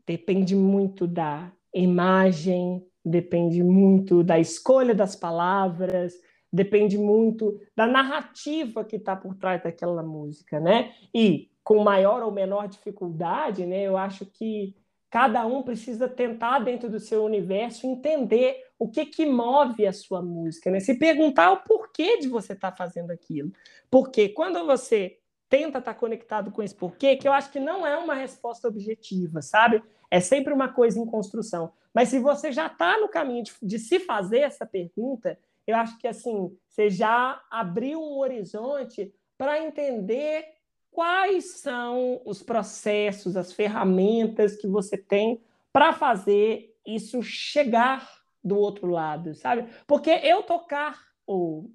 depende 0.06 0.56
muito 0.56 1.08
da 1.08 1.52
imagem, 1.74 2.86
depende 3.04 3.64
muito 3.64 4.24
da 4.24 4.40
escolha 4.40 4.94
das 4.94 5.16
palavras, 5.16 6.14
depende 6.52 6.98
muito 6.98 7.60
da 7.76 7.88
narrativa 7.88 8.84
que 8.84 8.98
está 8.98 9.16
por 9.16 9.36
trás 9.36 9.64
daquela 9.64 10.04
música, 10.04 10.60
né? 10.60 10.94
E 11.14 11.50
com 11.64 11.84
maior 11.84 12.22
ou 12.24 12.32
menor 12.32 12.68
dificuldade, 12.68 13.66
né? 13.66 13.84
Eu 13.84 13.98
acho 13.98 14.26
que 14.26 14.76
cada 15.10 15.46
um 15.46 15.64
precisa 15.64 16.08
tentar 16.08 16.60
dentro 16.60 16.90
do 16.90 17.00
seu 17.00 17.24
universo 17.24 17.88
entender 17.88 18.58
o 18.78 18.90
que 18.90 19.06
que 19.06 19.26
move 19.26 19.86
a 19.86 19.94
sua 19.94 20.22
música, 20.22 20.72
né? 20.72 20.80
Se 20.80 20.98
perguntar 20.98 21.52
o 21.52 21.64
porquê 21.64 22.18
de 22.18 22.28
você 22.28 22.54
estar 22.54 22.72
tá 22.72 22.78
fazendo 22.78 23.12
aquilo, 23.12 23.52
porque 23.90 24.30
quando 24.30 24.66
você 24.66 25.21
tenta 25.52 25.80
estar 25.80 25.94
tá 25.94 26.00
conectado 26.00 26.50
com 26.50 26.64
esse 26.64 26.74
porquê, 26.74 27.18
que 27.18 27.28
eu 27.28 27.34
acho 27.34 27.52
que 27.52 27.60
não 27.60 27.86
é 27.86 27.98
uma 27.98 28.16
resposta 28.16 28.70
objetiva, 28.70 29.42
sabe? 29.42 29.84
É 30.10 30.22
sempre 30.22 30.54
uma 30.54 30.70
coisa 30.70 30.98
em 30.98 31.06
construção. 31.06 31.74
Mas 31.94 32.08
se 32.08 32.20
você 32.20 32.54
já 32.54 32.68
está 32.68 32.98
no 32.98 33.10
caminho 33.10 33.44
de, 33.44 33.54
de, 33.62 33.78
se 33.78 34.00
fazer 34.00 34.40
essa 34.40 34.66
pergunta, 34.66 35.38
eu 35.68 35.76
acho 35.76 35.98
que 36.00 36.08
assim 36.08 36.58
você 36.70 36.90
já 36.90 37.44
abriu 37.52 38.02
um 38.02 38.18
horizonte 38.20 39.14
para 39.38 39.62
entender 39.62 40.46
quais 40.90 41.58
são 41.60 42.22
os 42.26 42.42
processos, 42.42 43.36
as 43.36 43.52
ferramentas 43.52 44.56
que 44.56 44.68
você 44.68 44.98
tem 44.98 45.42
para 45.74 45.92
fazer 45.92 46.74
isso 46.88 47.22
chegar 47.22 48.10
do 48.42 48.58
outro 48.58 48.88
lado, 48.88 49.36
sabe? 49.36 49.66
Porque 49.86 50.10
eu 50.10 50.44
tocar 50.44 51.12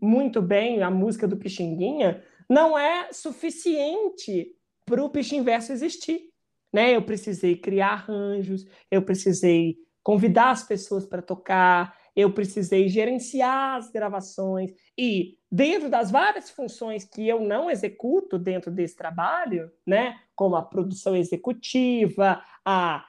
muito 0.01 0.41
bem 0.41 0.83
a 0.83 0.91
música 0.91 1.29
do 1.29 1.37
Pixinguinha 1.37 2.23
não 2.49 2.79
é 2.79 3.13
suficiente 3.13 4.55
para 4.85 5.03
o 5.03 5.11
Pixinverso 5.11 5.73
existir. 5.73 6.31
Né? 6.73 6.95
Eu 6.95 7.03
precisei 7.03 7.57
criar 7.57 7.93
arranjos, 7.93 8.67
eu 8.91 9.03
precisei 9.03 9.79
convidar 10.03 10.51
as 10.51 10.63
pessoas 10.63 11.05
para 11.05 11.21
tocar, 11.21 11.97
eu 12.15 12.33
precisei 12.33 12.89
gerenciar 12.89 13.77
as 13.77 13.91
gravações 13.91 14.73
e 14.97 15.37
dentro 15.51 15.91
das 15.91 16.11
várias 16.11 16.49
funções 16.49 17.05
que 17.05 17.29
eu 17.29 17.41
não 17.41 17.71
executo 17.71 18.39
dentro 18.39 18.71
desse 18.71 18.97
trabalho, 18.97 19.71
né, 19.87 20.19
como 20.35 20.57
a 20.57 20.63
produção 20.63 21.17
executiva, 21.17 22.43
a 22.65 23.05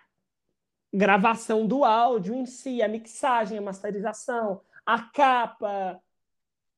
gravação 0.93 1.65
do 1.65 1.85
áudio 1.85 2.33
em 2.33 2.45
si, 2.45 2.81
a 2.81 2.88
mixagem, 2.88 3.57
a 3.57 3.61
masterização, 3.61 4.61
a 4.85 4.99
capa, 4.99 6.01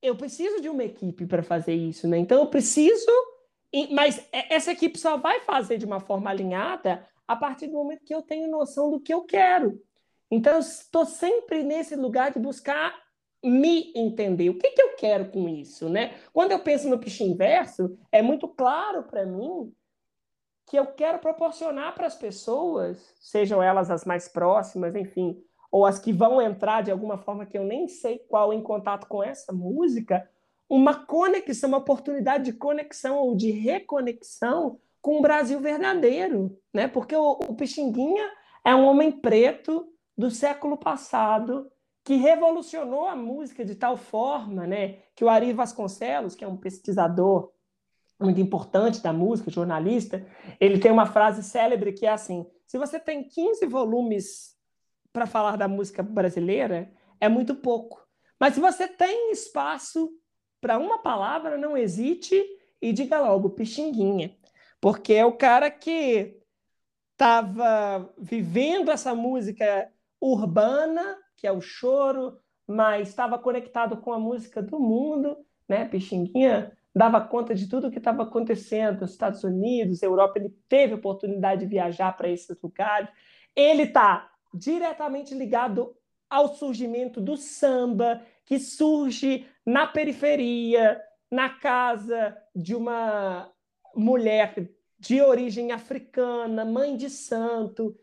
eu 0.02 0.16
preciso 0.16 0.62
de 0.62 0.70
uma 0.70 0.84
equipe 0.84 1.26
para 1.26 1.44
fazer 1.44 1.74
isso, 1.74 2.08
né? 2.08 2.18
Então 2.18 2.40
eu 2.40 2.48
preciso, 2.48 3.12
mas 3.92 4.26
essa 4.32 4.72
equipe 4.72 4.98
só 4.98 5.18
vai 5.18 5.42
fazer 5.42 5.78
de 5.78 5.86
uma 5.86 6.00
forma 6.00 6.30
alinhada 6.30 7.06
a 7.28 7.36
partir 7.36 7.68
do 7.68 7.74
momento 7.74 8.04
que 8.04 8.16
eu 8.16 8.22
tenho 8.22 8.50
noção 8.50 8.90
do 8.90 9.00
que 9.00 9.14
eu 9.14 9.24
quero. 9.24 9.80
Então, 10.32 10.54
eu 10.54 10.60
estou 10.60 11.06
sempre 11.06 11.64
nesse 11.64 11.96
lugar 11.96 12.32
de 12.32 12.40
buscar 12.40 12.96
me 13.44 13.92
entender. 13.96 14.50
O 14.50 14.58
que, 14.58 14.72
que 14.72 14.82
eu 14.82 14.96
quero 14.96 15.32
com 15.32 15.48
isso, 15.48 15.90
né? 15.90 16.16
Quando 16.34 16.52
eu 16.52 16.60
penso 16.60 16.90
no 16.90 17.00
pitch 17.00 17.22
inverso, 17.22 17.98
é 18.12 18.22
muito 18.22 18.48
claro 18.48 19.04
para 19.04 19.26
mim 19.26 19.74
que 20.68 20.78
eu 20.78 20.86
quero 20.86 21.18
proporcionar 21.20 21.96
para 21.96 22.06
as 22.06 22.16
pessoas, 22.16 23.16
sejam 23.20 23.62
elas 23.62 23.90
as 23.90 24.06
mais 24.06 24.28
próximas, 24.28 24.96
enfim, 24.96 25.42
ou 25.72 25.86
as 25.86 26.00
que 26.00 26.12
vão 26.12 26.42
entrar 26.42 26.82
de 26.82 26.92
alguma 26.92 27.18
forma 27.18 27.46
que 27.46 27.58
eu 27.58 27.64
nem 27.64 27.88
sei 27.88 28.20
qual 28.28 28.52
em 28.54 28.62
contato 28.62 29.08
com 29.08 29.24
essa 29.24 29.54
música, 29.54 30.28
uma 30.70 30.94
conexão, 30.94 31.70
uma 31.70 31.78
oportunidade 31.78 32.46
de 32.46 32.54
conexão 32.54 33.18
ou 33.18 33.36
de 33.36 33.52
reconexão 33.52 34.80
com 35.02 35.20
o 35.20 35.22
Brasil 35.22 35.60
verdadeiro, 35.60 36.58
né? 36.74 36.88
Porque 36.88 37.16
o, 37.16 37.32
o 37.32 37.56
Pixinguinha 37.56 38.30
é 38.64 38.76
um 38.76 38.86
homem 38.86 39.12
preto 39.12 39.88
do 40.18 40.30
século 40.30 40.78
passado 40.78 41.72
que 42.04 42.16
revolucionou 42.16 43.06
a 43.06 43.16
música 43.16 43.64
de 43.64 43.76
tal 43.76 43.96
forma, 43.96 44.66
né, 44.66 44.98
que 45.16 45.24
o 45.24 45.30
Ari 45.30 45.54
Vasconcelos, 45.54 46.36
que 46.36 46.44
é 46.44 46.48
um 46.48 46.58
pesquisador 46.58 47.52
muito 48.20 48.42
importante 48.42 49.02
da 49.02 49.14
música, 49.14 49.52
jornalista, 49.52 50.26
ele 50.60 50.80
tem 50.80 50.92
uma 50.92 51.06
frase 51.06 51.42
célebre 51.44 51.94
que 51.94 52.06
é 52.06 52.10
assim: 52.10 52.46
se 52.66 52.78
você 52.78 53.00
tem 53.00 53.24
15 53.24 53.66
volumes 53.68 54.58
para 55.20 55.28
falar 55.28 55.58
da 55.58 55.68
música 55.68 56.02
brasileira, 56.02 56.90
é 57.20 57.28
muito 57.28 57.54
pouco. 57.54 58.08
Mas 58.40 58.54
se 58.54 58.62
você 58.62 58.88
tem 58.88 59.34
espaço 59.34 60.10
para 60.62 60.78
uma 60.78 61.00
palavra, 61.00 61.58
não 61.58 61.76
hesite 61.76 62.42
e 62.82 62.94
diga 62.94 63.20
logo 63.20 63.50
Pixinguinha, 63.50 64.34
porque 64.80 65.14
é 65.14 65.26
o 65.26 65.34
cara 65.34 65.70
que 65.70 66.38
estava 67.12 68.10
vivendo 68.18 68.90
essa 68.90 69.14
música 69.14 69.92
urbana, 70.22 71.18
que 71.36 71.46
é 71.46 71.52
o 71.52 71.60
choro, 71.60 72.40
mas 72.66 73.10
estava 73.10 73.38
conectado 73.38 73.98
com 73.98 74.14
a 74.14 74.20
música 74.20 74.62
do 74.62 74.80
mundo, 74.80 75.36
né? 75.68 75.84
Pixinguinha 75.84 76.72
dava 76.96 77.20
conta 77.20 77.54
de 77.54 77.68
tudo 77.68 77.88
o 77.88 77.92
que 77.92 77.98
estava 77.98 78.24
acontecendo 78.24 79.02
nos 79.02 79.12
Estados 79.12 79.44
Unidos, 79.44 80.02
Europa, 80.02 80.40
ele 80.40 80.56
teve 80.70 80.94
oportunidade 80.94 81.66
de 81.66 81.68
viajar 81.68 82.16
para 82.16 82.30
esses 82.30 82.58
lugares. 82.62 83.10
Ele 83.54 83.84
está 83.84 84.32
diretamente 84.54 85.34
ligado 85.34 85.96
ao 86.30 86.56
surgimento 86.56 87.20
do 87.20 87.36
samba, 87.36 88.22
que 88.46 88.60
surge 88.60 89.48
na 89.66 89.88
periferia, 89.88 91.02
na 91.32 91.50
casa 91.50 92.38
de 92.56 92.76
uma 92.76 93.52
mulher 93.96 94.70
de 95.00 95.22
origem 95.22 95.72
africana, 95.72 96.66
mãe 96.66 96.96
de 96.96 97.10
santo. 97.10 97.96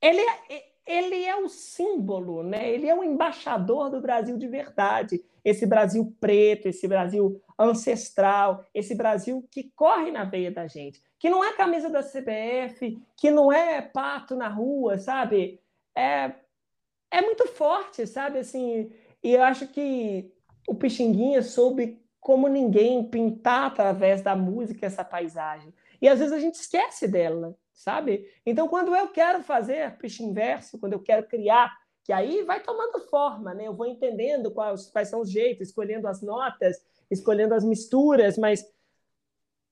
Ele 0.00 0.20
é, 0.20 0.64
ele 0.86 1.24
é 1.24 1.36
o 1.36 1.48
símbolo, 1.48 2.42
né? 2.42 2.70
ele 2.70 2.88
é 2.88 2.94
o 2.94 3.04
embaixador 3.04 3.90
do 3.90 4.00
Brasil 4.00 4.36
de 4.36 4.46
verdade. 4.46 5.24
Esse 5.44 5.66
Brasil 5.66 6.14
preto, 6.20 6.66
esse 6.66 6.86
Brasil 6.86 7.40
ancestral, 7.58 8.64
esse 8.74 8.94
Brasil 8.94 9.46
que 9.50 9.72
corre 9.74 10.10
na 10.10 10.24
veia 10.24 10.50
da 10.50 10.66
gente. 10.66 11.02
Que 11.18 11.30
não 11.30 11.42
é 11.42 11.52
camisa 11.52 11.90
da 11.90 12.02
CBF, 12.02 12.98
que 13.16 13.30
não 13.30 13.52
é 13.52 13.80
pato 13.80 14.36
na 14.36 14.48
rua, 14.48 14.98
sabe? 14.98 15.60
É, 15.98 16.32
é 17.10 17.20
muito 17.20 17.46
forte, 17.48 18.06
sabe? 18.06 18.38
Assim, 18.38 18.92
e 19.22 19.34
eu 19.34 19.42
acho 19.42 19.66
que 19.66 20.32
o 20.68 20.74
Pixinguinha 20.74 21.42
soube, 21.42 22.00
como 22.20 22.46
ninguém, 22.46 23.02
pintar 23.02 23.66
através 23.66 24.22
da 24.22 24.36
música 24.36 24.86
essa 24.86 25.04
paisagem. 25.04 25.74
E 26.00 26.08
às 26.08 26.20
vezes 26.20 26.32
a 26.32 26.38
gente 26.38 26.54
esquece 26.54 27.08
dela, 27.08 27.56
sabe? 27.72 28.30
Então, 28.46 28.68
quando 28.68 28.94
eu 28.94 29.08
quero 29.08 29.42
fazer 29.42 29.96
peixe 29.98 30.22
inverso, 30.22 30.78
quando 30.78 30.92
eu 30.92 31.00
quero 31.00 31.26
criar, 31.26 31.76
que 32.04 32.12
aí 32.12 32.44
vai 32.44 32.60
tomando 32.60 33.00
forma, 33.00 33.52
né? 33.52 33.66
Eu 33.66 33.74
vou 33.74 33.86
entendendo 33.86 34.52
quais, 34.52 34.88
quais 34.90 35.08
são 35.08 35.20
os 35.20 35.30
jeitos, 35.30 35.68
escolhendo 35.68 36.06
as 36.06 36.22
notas, 36.22 36.76
escolhendo 37.10 37.54
as 37.54 37.64
misturas, 37.64 38.38
mas 38.38 38.64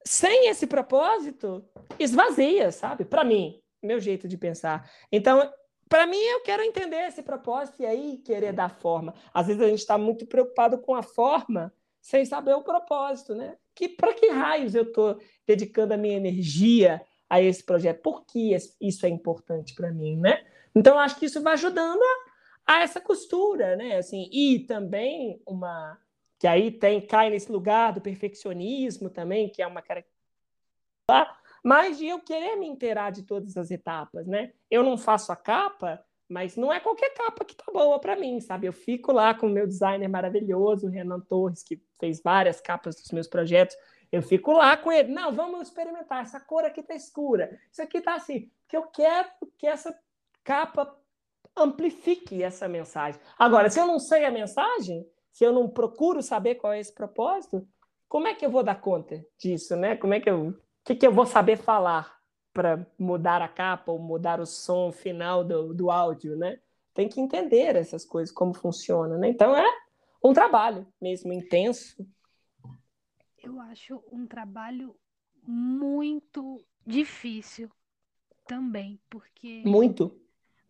sem 0.04 0.48
esse 0.48 0.66
propósito, 0.66 1.64
esvazia, 1.98 2.72
sabe? 2.72 3.04
Para 3.04 3.24
mim, 3.24 3.60
meu 3.82 4.00
jeito 4.00 4.26
de 4.26 4.36
pensar. 4.36 4.90
Então, 5.12 5.52
para 5.88 6.06
mim, 6.06 6.18
eu 6.18 6.40
quero 6.40 6.62
entender 6.62 7.06
esse 7.06 7.22
propósito 7.22 7.82
e 7.82 7.86
aí 7.86 8.18
querer 8.18 8.52
dar 8.52 8.68
forma. 8.68 9.14
Às 9.32 9.46
vezes 9.46 9.62
a 9.62 9.68
gente 9.68 9.78
está 9.78 9.96
muito 9.96 10.26
preocupado 10.26 10.78
com 10.78 10.94
a 10.94 11.02
forma, 11.02 11.72
sem 12.00 12.24
saber 12.24 12.54
o 12.54 12.62
propósito, 12.62 13.34
né? 13.34 13.56
Que 13.74 13.88
para 13.88 14.12
que 14.12 14.28
raios 14.28 14.74
eu 14.74 14.84
estou 14.84 15.20
dedicando 15.46 15.94
a 15.94 15.96
minha 15.96 16.16
energia 16.16 17.00
a 17.28 17.40
esse 17.40 17.62
projeto? 17.62 18.02
Por 18.02 18.24
que 18.24 18.56
isso 18.80 19.06
é 19.06 19.08
importante 19.08 19.74
para 19.74 19.92
mim, 19.92 20.16
né? 20.16 20.44
Então, 20.74 20.98
acho 20.98 21.18
que 21.18 21.26
isso 21.26 21.42
vai 21.42 21.54
ajudando 21.54 22.00
a, 22.02 22.74
a, 22.74 22.82
essa 22.82 23.00
costura, 23.00 23.76
né? 23.76 23.96
Assim, 23.96 24.28
e 24.32 24.60
também 24.60 25.40
uma 25.46 25.98
que 26.38 26.46
aí 26.46 26.70
tem 26.70 27.00
cai 27.00 27.30
nesse 27.30 27.50
lugar 27.50 27.92
do 27.92 28.00
perfeccionismo 28.00 29.08
também, 29.08 29.48
que 29.48 29.62
é 29.62 29.66
uma 29.66 29.80
característica 29.80 30.16
mas 31.66 31.98
de 31.98 32.06
eu 32.06 32.20
querer 32.20 32.54
me 32.54 32.68
inteirar 32.68 33.10
de 33.10 33.24
todas 33.24 33.56
as 33.56 33.72
etapas, 33.72 34.24
né? 34.24 34.52
Eu 34.70 34.84
não 34.84 34.96
faço 34.96 35.32
a 35.32 35.36
capa, 35.36 36.00
mas 36.28 36.54
não 36.54 36.72
é 36.72 36.78
qualquer 36.78 37.12
capa 37.12 37.44
que 37.44 37.56
tá 37.56 37.64
boa 37.72 37.98
para 37.98 38.14
mim, 38.14 38.38
sabe? 38.40 38.68
Eu 38.68 38.72
fico 38.72 39.10
lá 39.10 39.34
com 39.34 39.48
o 39.48 39.50
meu 39.50 39.66
designer 39.66 40.06
maravilhoso, 40.06 40.86
o 40.86 40.90
Renan 40.90 41.18
Torres, 41.18 41.64
que 41.64 41.82
fez 41.98 42.22
várias 42.22 42.60
capas 42.60 42.94
dos 42.94 43.10
meus 43.10 43.26
projetos. 43.26 43.76
Eu 44.12 44.22
fico 44.22 44.52
lá 44.52 44.76
com 44.76 44.92
ele. 44.92 45.12
Não, 45.12 45.32
vamos 45.32 45.62
experimentar. 45.62 46.22
Essa 46.22 46.38
cor 46.38 46.64
aqui 46.64 46.84
tá 46.84 46.94
escura. 46.94 47.58
Isso 47.72 47.82
aqui 47.82 48.00
tá 48.00 48.14
assim. 48.14 48.48
Porque 48.62 48.76
eu 48.76 48.84
quero 48.84 49.28
que 49.58 49.66
essa 49.66 49.92
capa 50.44 50.96
amplifique 51.56 52.44
essa 52.44 52.68
mensagem. 52.68 53.20
Agora, 53.36 53.68
se 53.70 53.80
eu 53.80 53.88
não 53.88 53.98
sei 53.98 54.24
a 54.24 54.30
mensagem, 54.30 55.04
se 55.32 55.42
eu 55.42 55.52
não 55.52 55.68
procuro 55.68 56.22
saber 56.22 56.54
qual 56.54 56.72
é 56.72 56.78
esse 56.78 56.94
propósito, 56.94 57.66
como 58.08 58.28
é 58.28 58.36
que 58.36 58.46
eu 58.46 58.50
vou 58.50 58.62
dar 58.62 58.80
conta 58.80 59.20
disso, 59.36 59.74
né? 59.74 59.96
Como 59.96 60.14
é 60.14 60.20
que 60.20 60.30
eu 60.30 60.56
que, 60.86 60.94
que 60.94 61.06
eu 61.06 61.12
vou 61.12 61.26
saber 61.26 61.56
falar 61.56 62.16
para 62.52 62.86
mudar 62.98 63.42
a 63.42 63.48
capa 63.48 63.90
ou 63.90 63.98
mudar 63.98 64.40
o 64.40 64.46
som 64.46 64.92
final 64.92 65.44
do, 65.44 65.74
do 65.74 65.90
áudio, 65.90 66.36
né? 66.36 66.60
Tem 66.94 67.08
que 67.08 67.20
entender 67.20 67.76
essas 67.76 68.04
coisas, 68.04 68.32
como 68.32 68.54
funciona, 68.54 69.18
né? 69.18 69.28
Então 69.28 69.54
é 69.54 69.66
um 70.22 70.32
trabalho 70.32 70.86
mesmo 71.00 71.32
intenso. 71.32 72.06
Eu 73.42 73.60
acho 73.60 74.02
um 74.10 74.26
trabalho 74.26 74.96
muito 75.42 76.64
difícil 76.86 77.70
também, 78.46 78.98
porque. 79.10 79.62
Muito. 79.66 80.18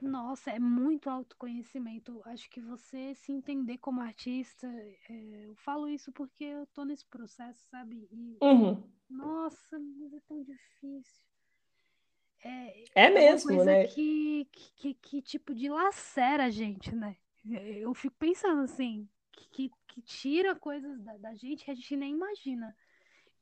Nossa, 0.00 0.50
é 0.50 0.58
muito 0.58 1.08
autoconhecimento. 1.08 2.20
Acho 2.26 2.50
que 2.50 2.60
você 2.60 3.14
se 3.14 3.32
entender 3.32 3.78
como 3.78 4.00
artista, 4.00 4.66
é, 5.08 5.46
eu 5.46 5.54
falo 5.56 5.88
isso 5.88 6.12
porque 6.12 6.44
eu 6.44 6.66
tô 6.66 6.84
nesse 6.84 7.06
processo, 7.06 7.66
sabe? 7.70 8.06
E, 8.12 8.38
uhum. 8.42 8.82
Nossa, 9.08 9.78
mas 9.78 10.12
é 10.12 10.20
tão 10.28 10.42
difícil. 10.42 11.24
É, 12.44 12.84
é 12.94 13.10
mesmo, 13.10 13.48
coisa 13.48 13.64
né? 13.64 13.86
Que, 13.86 14.46
que, 14.52 14.94
que, 14.94 15.22
tipo 15.22 15.54
de 15.54 15.68
lacera 15.68 16.44
a 16.44 16.50
gente, 16.50 16.94
né? 16.94 17.16
Eu 17.44 17.94
fico 17.94 18.14
pensando 18.18 18.62
assim, 18.62 19.08
que, 19.32 19.70
que 19.86 20.02
tira 20.02 20.54
coisas 20.54 21.00
da, 21.00 21.16
da 21.16 21.34
gente 21.34 21.64
que 21.64 21.70
a 21.70 21.74
gente 21.74 21.96
nem 21.96 22.12
imagina. 22.12 22.76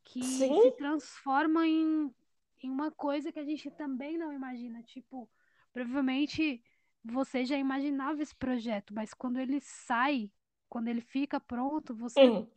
Que 0.04 0.22
Sim. 0.22 0.62
se 0.62 0.70
transforma 0.72 1.66
em, 1.66 2.14
em 2.62 2.70
uma 2.70 2.90
coisa 2.90 3.32
que 3.32 3.38
a 3.40 3.44
gente 3.44 3.70
também 3.72 4.16
não 4.16 4.32
imagina. 4.32 4.82
Tipo, 4.82 5.28
provavelmente 5.74 6.62
você 7.04 7.44
já 7.44 7.58
imaginava 7.58 8.22
esse 8.22 8.34
projeto, 8.34 8.94
mas 8.94 9.12
quando 9.12 9.38
ele 9.38 9.60
sai, 9.60 10.32
quando 10.70 10.88
ele 10.88 11.02
fica 11.02 11.40
pronto, 11.40 11.94
você 11.94 12.26
Uhum. 12.28 12.48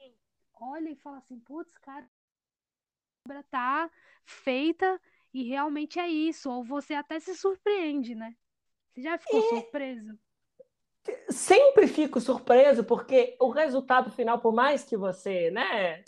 olha 0.53 0.89
e 0.91 0.95
fala 0.95 1.17
assim, 1.17 1.39
putz, 1.39 1.77
cara, 1.79 2.05
a 2.05 2.09
obra 3.29 3.43
tá 3.43 3.91
feita 4.25 4.99
e 5.33 5.43
realmente 5.43 5.99
é 5.99 6.07
isso. 6.07 6.49
Ou 6.49 6.63
você 6.63 6.93
até 6.93 7.19
se 7.19 7.35
surpreende, 7.35 8.15
né? 8.15 8.35
Você 8.93 9.01
já 9.01 9.17
ficou 9.17 9.41
surpreso? 9.41 10.17
Sempre 11.29 11.87
fico 11.87 12.19
surpreso, 12.19 12.83
porque 12.83 13.37
o 13.39 13.49
resultado 13.49 14.11
final, 14.11 14.39
por 14.39 14.53
mais 14.53 14.83
que 14.83 14.97
você, 14.97 15.49
né, 15.51 16.03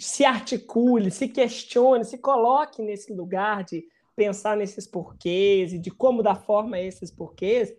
se 0.00 0.24
articule, 0.24 1.10
se 1.10 1.28
questione, 1.28 2.04
se 2.04 2.18
coloque 2.18 2.82
nesse 2.82 3.12
lugar 3.12 3.64
de 3.64 3.84
pensar 4.18 4.56
nesses 4.56 4.84
porquês 4.84 5.72
e 5.72 5.78
de 5.78 5.92
como 5.92 6.24
dar 6.24 6.34
forma 6.34 6.76
a 6.76 6.82
esses 6.82 7.08
porquês, 7.08 7.72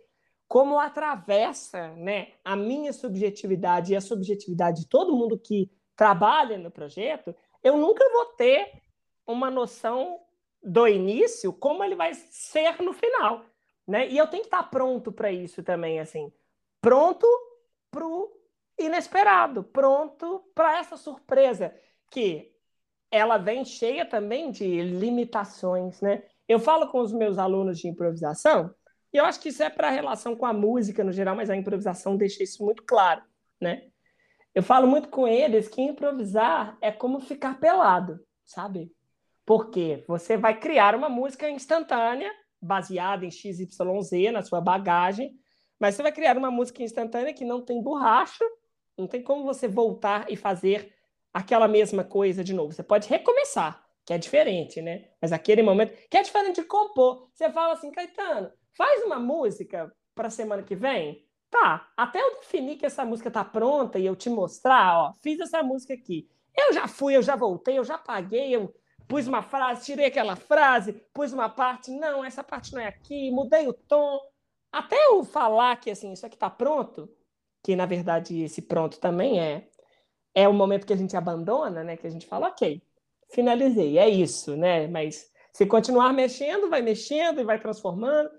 como 0.48 0.80
atravessa, 0.80 1.90
né, 1.96 2.30
a 2.46 2.56
minha 2.56 2.94
subjetividade 2.94 3.92
e 3.92 3.96
a 3.96 4.02
subjetividade 4.02 4.84
de 4.84 4.88
todo 4.88 5.16
mundo 5.16 5.38
que 5.38 5.70
trabalha 5.98 6.58
no 6.58 6.72
projeto, 6.72 7.36
eu 7.62 7.76
nunca 7.78 8.10
vou 8.10 8.26
ter 8.38 8.72
uma 9.28 9.52
noção 9.52 10.18
do 10.64 10.88
início 10.88 11.52
como 11.52 11.84
ele 11.84 11.96
vai 11.96 12.14
ser 12.14 12.82
no 12.82 12.94
final, 12.94 13.44
né? 13.86 14.08
E 14.08 14.18
eu 14.18 14.26
tenho 14.28 14.44
que 14.44 14.48
estar 14.48 14.64
pronto 14.64 15.12
para 15.12 15.30
isso 15.30 15.62
também, 15.62 16.00
assim, 16.00 16.32
pronto 16.80 17.28
para 17.92 18.08
o 18.08 18.32
inesperado, 18.78 19.62
pronto 19.62 20.42
para 20.56 20.80
essa 20.80 20.96
surpresa 20.96 21.76
que 22.10 22.50
ela 23.12 23.38
vem 23.38 23.66
cheia 23.66 24.06
também 24.06 24.52
de 24.52 24.82
limitações, 24.82 26.02
né? 26.02 26.24
Eu 26.48 26.60
falo 26.60 26.88
com 26.88 27.00
os 27.00 27.12
meus 27.12 27.38
alunos 27.38 27.80
de 27.80 27.88
improvisação 27.88 28.74
e 29.14 29.18
eu 29.18 29.26
acho 29.26 29.40
que 29.40 29.50
isso 29.50 29.64
é 29.64 29.70
para 29.70 29.88
a 29.88 29.92
relação 29.92 30.36
com 30.36 30.46
a 30.46 30.54
música 30.54 31.04
no 31.04 31.12
geral, 31.12 31.36
mas 31.36 31.50
a 31.50 31.56
improvisação 31.56 32.16
deixa 32.16 32.44
isso 32.44 32.64
muito 32.64 32.84
claro, 32.84 33.22
né? 33.60 33.84
Eu 34.54 34.64
falo 34.64 34.88
muito 34.88 35.10
com 35.10 35.28
eles 35.28 35.68
que 35.68 35.82
improvisar 35.82 36.78
é 36.82 36.92
como 36.92 37.20
ficar 37.20 37.60
pelado, 37.60 38.20
sabe? 38.46 38.92
Porque 39.46 40.04
você 40.08 40.38
vai 40.38 40.60
criar 40.60 40.96
uma 40.96 41.10
música 41.10 41.50
instantânea, 41.50 42.32
baseada 42.62 43.26
em 43.26 43.32
XYZ, 43.32 44.32
na 44.32 44.44
sua 44.44 44.60
bagagem, 44.60 45.34
mas 45.80 45.96
você 45.96 46.04
vai 46.04 46.12
criar 46.12 46.38
uma 46.38 46.52
música 46.52 46.84
instantânea 46.84 47.34
que 47.34 47.46
não 47.46 47.64
tem 47.64 47.82
borracha, 47.82 48.44
não 48.98 49.08
tem 49.08 49.24
como 49.24 49.44
você 49.44 49.68
voltar 49.68 50.30
e 50.30 50.36
fazer 50.36 50.94
aquela 51.34 51.68
mesma 51.68 52.04
coisa 52.04 52.44
de 52.44 52.54
novo. 52.54 52.74
Você 52.74 52.84
pode 52.84 53.08
recomeçar, 53.08 53.84
que 54.06 54.14
é 54.14 54.18
diferente, 54.18 54.82
né? 54.82 55.10
Mas 55.22 55.32
aquele 55.32 55.62
momento, 55.62 55.98
que 56.10 56.18
é 56.18 56.22
diferente 56.22 56.62
de 56.62 56.68
compor. 56.68 57.30
Você 57.34 57.50
fala 57.52 57.74
assim, 57.74 57.92
Caetano, 57.92 58.52
faz 58.76 59.04
uma 59.04 59.20
música 59.20 59.92
para 60.16 60.30
semana 60.30 60.64
que 60.64 60.76
vem. 60.76 61.26
Tá, 61.50 61.90
até 61.98 62.22
eu 62.22 62.36
definir 62.36 62.78
que 62.78 62.86
essa 62.86 63.04
música 63.04 63.32
tá 63.32 63.44
pronta 63.44 63.98
e 63.98 64.06
eu 64.06 64.16
te 64.16 64.30
mostrar, 64.30 65.00
ó, 65.00 65.14
fiz 65.22 65.40
essa 65.40 65.64
música 65.64 65.94
aqui. 65.94 66.30
Eu 66.56 66.74
já 66.74 66.88
fui, 66.88 67.16
eu 67.16 67.22
já 67.24 67.36
voltei, 67.36 67.78
eu 67.78 67.84
já 67.84 67.98
paguei, 67.98 68.56
eu 68.56 68.74
pus 69.08 69.28
uma 69.28 69.42
frase, 69.42 69.86
tirei 69.86 70.06
aquela 70.06 70.36
frase, 70.36 70.94
pus 71.14 71.34
uma 71.34 71.50
parte, 71.50 71.90
não, 71.90 72.24
essa 72.24 72.44
parte 72.44 72.74
não 72.74 72.82
é 72.82 72.88
aqui, 72.88 73.32
mudei 73.32 73.68
o 73.68 73.74
tom. 73.74 74.20
Até 74.72 74.96
eu 75.08 75.24
falar 75.24 75.76
que 75.78 75.90
assim, 75.90 76.14
isso 76.14 76.26
aqui 76.26 76.38
tá 76.38 76.50
pronto, 76.50 77.10
que 77.64 77.76
na 77.76 77.88
verdade 77.88 78.44
esse 78.44 78.62
pronto 78.62 79.00
também 79.00 79.40
é 79.40 79.69
é 80.40 80.48
o 80.48 80.54
momento 80.54 80.88
que 80.88 80.94
a 80.94 80.98
gente 80.98 81.18
abandona, 81.18 81.84
né, 81.84 81.98
que 81.98 82.08
a 82.08 82.10
gente 82.10 82.26
fala, 82.26 82.48
OK, 82.48 82.82
finalizei, 83.30 83.98
é 83.98 84.08
isso, 84.08 84.56
né? 84.56 84.88
Mas 84.88 85.30
se 85.52 85.66
continuar 85.66 86.14
mexendo, 86.14 86.70
vai 86.70 86.82
mexendo 86.82 87.42
e 87.42 87.44
vai 87.44 87.60
transformando. 87.60 88.30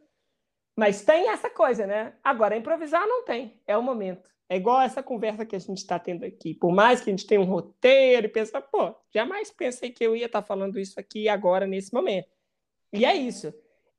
Mas 0.74 1.04
tem 1.04 1.28
essa 1.28 1.50
coisa, 1.50 1.86
né? 1.86 2.14
Agora, 2.24 2.56
improvisar 2.56 3.06
não 3.06 3.24
tem, 3.24 3.60
é 3.66 3.76
o 3.76 3.82
momento. 3.82 4.30
É 4.48 4.56
igual 4.56 4.80
essa 4.80 5.02
conversa 5.02 5.44
que 5.44 5.54
a 5.54 5.58
gente 5.58 5.78
está 5.78 5.98
tendo 5.98 6.24
aqui. 6.24 6.54
Por 6.54 6.72
mais 6.72 7.00
que 7.00 7.10
a 7.10 7.12
gente 7.12 7.26
tenha 7.26 7.40
um 7.40 7.44
roteiro 7.44 8.26
e 8.26 8.30
pensa, 8.30 8.60
pô, 8.60 8.94
jamais 9.14 9.50
pensei 9.50 9.90
que 9.90 10.02
eu 10.02 10.16
ia 10.16 10.26
estar 10.26 10.40
tá 10.40 10.46
falando 10.46 10.80
isso 10.80 10.98
aqui 10.98 11.28
agora, 11.28 11.66
nesse 11.66 11.92
momento. 11.92 12.28
E 12.92 13.04
é 13.04 13.14
isso. 13.14 13.52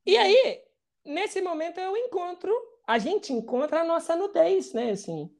E 0.04 0.16
aí, 0.16 0.60
nesse 1.04 1.40
momento, 1.40 1.78
eu 1.78 1.96
encontro, 1.96 2.52
a 2.86 2.98
gente 2.98 3.32
encontra 3.32 3.80
a 3.80 3.84
nossa 3.84 4.16
nudez, 4.16 4.72
né? 4.72 4.90
Assim, 4.90 5.30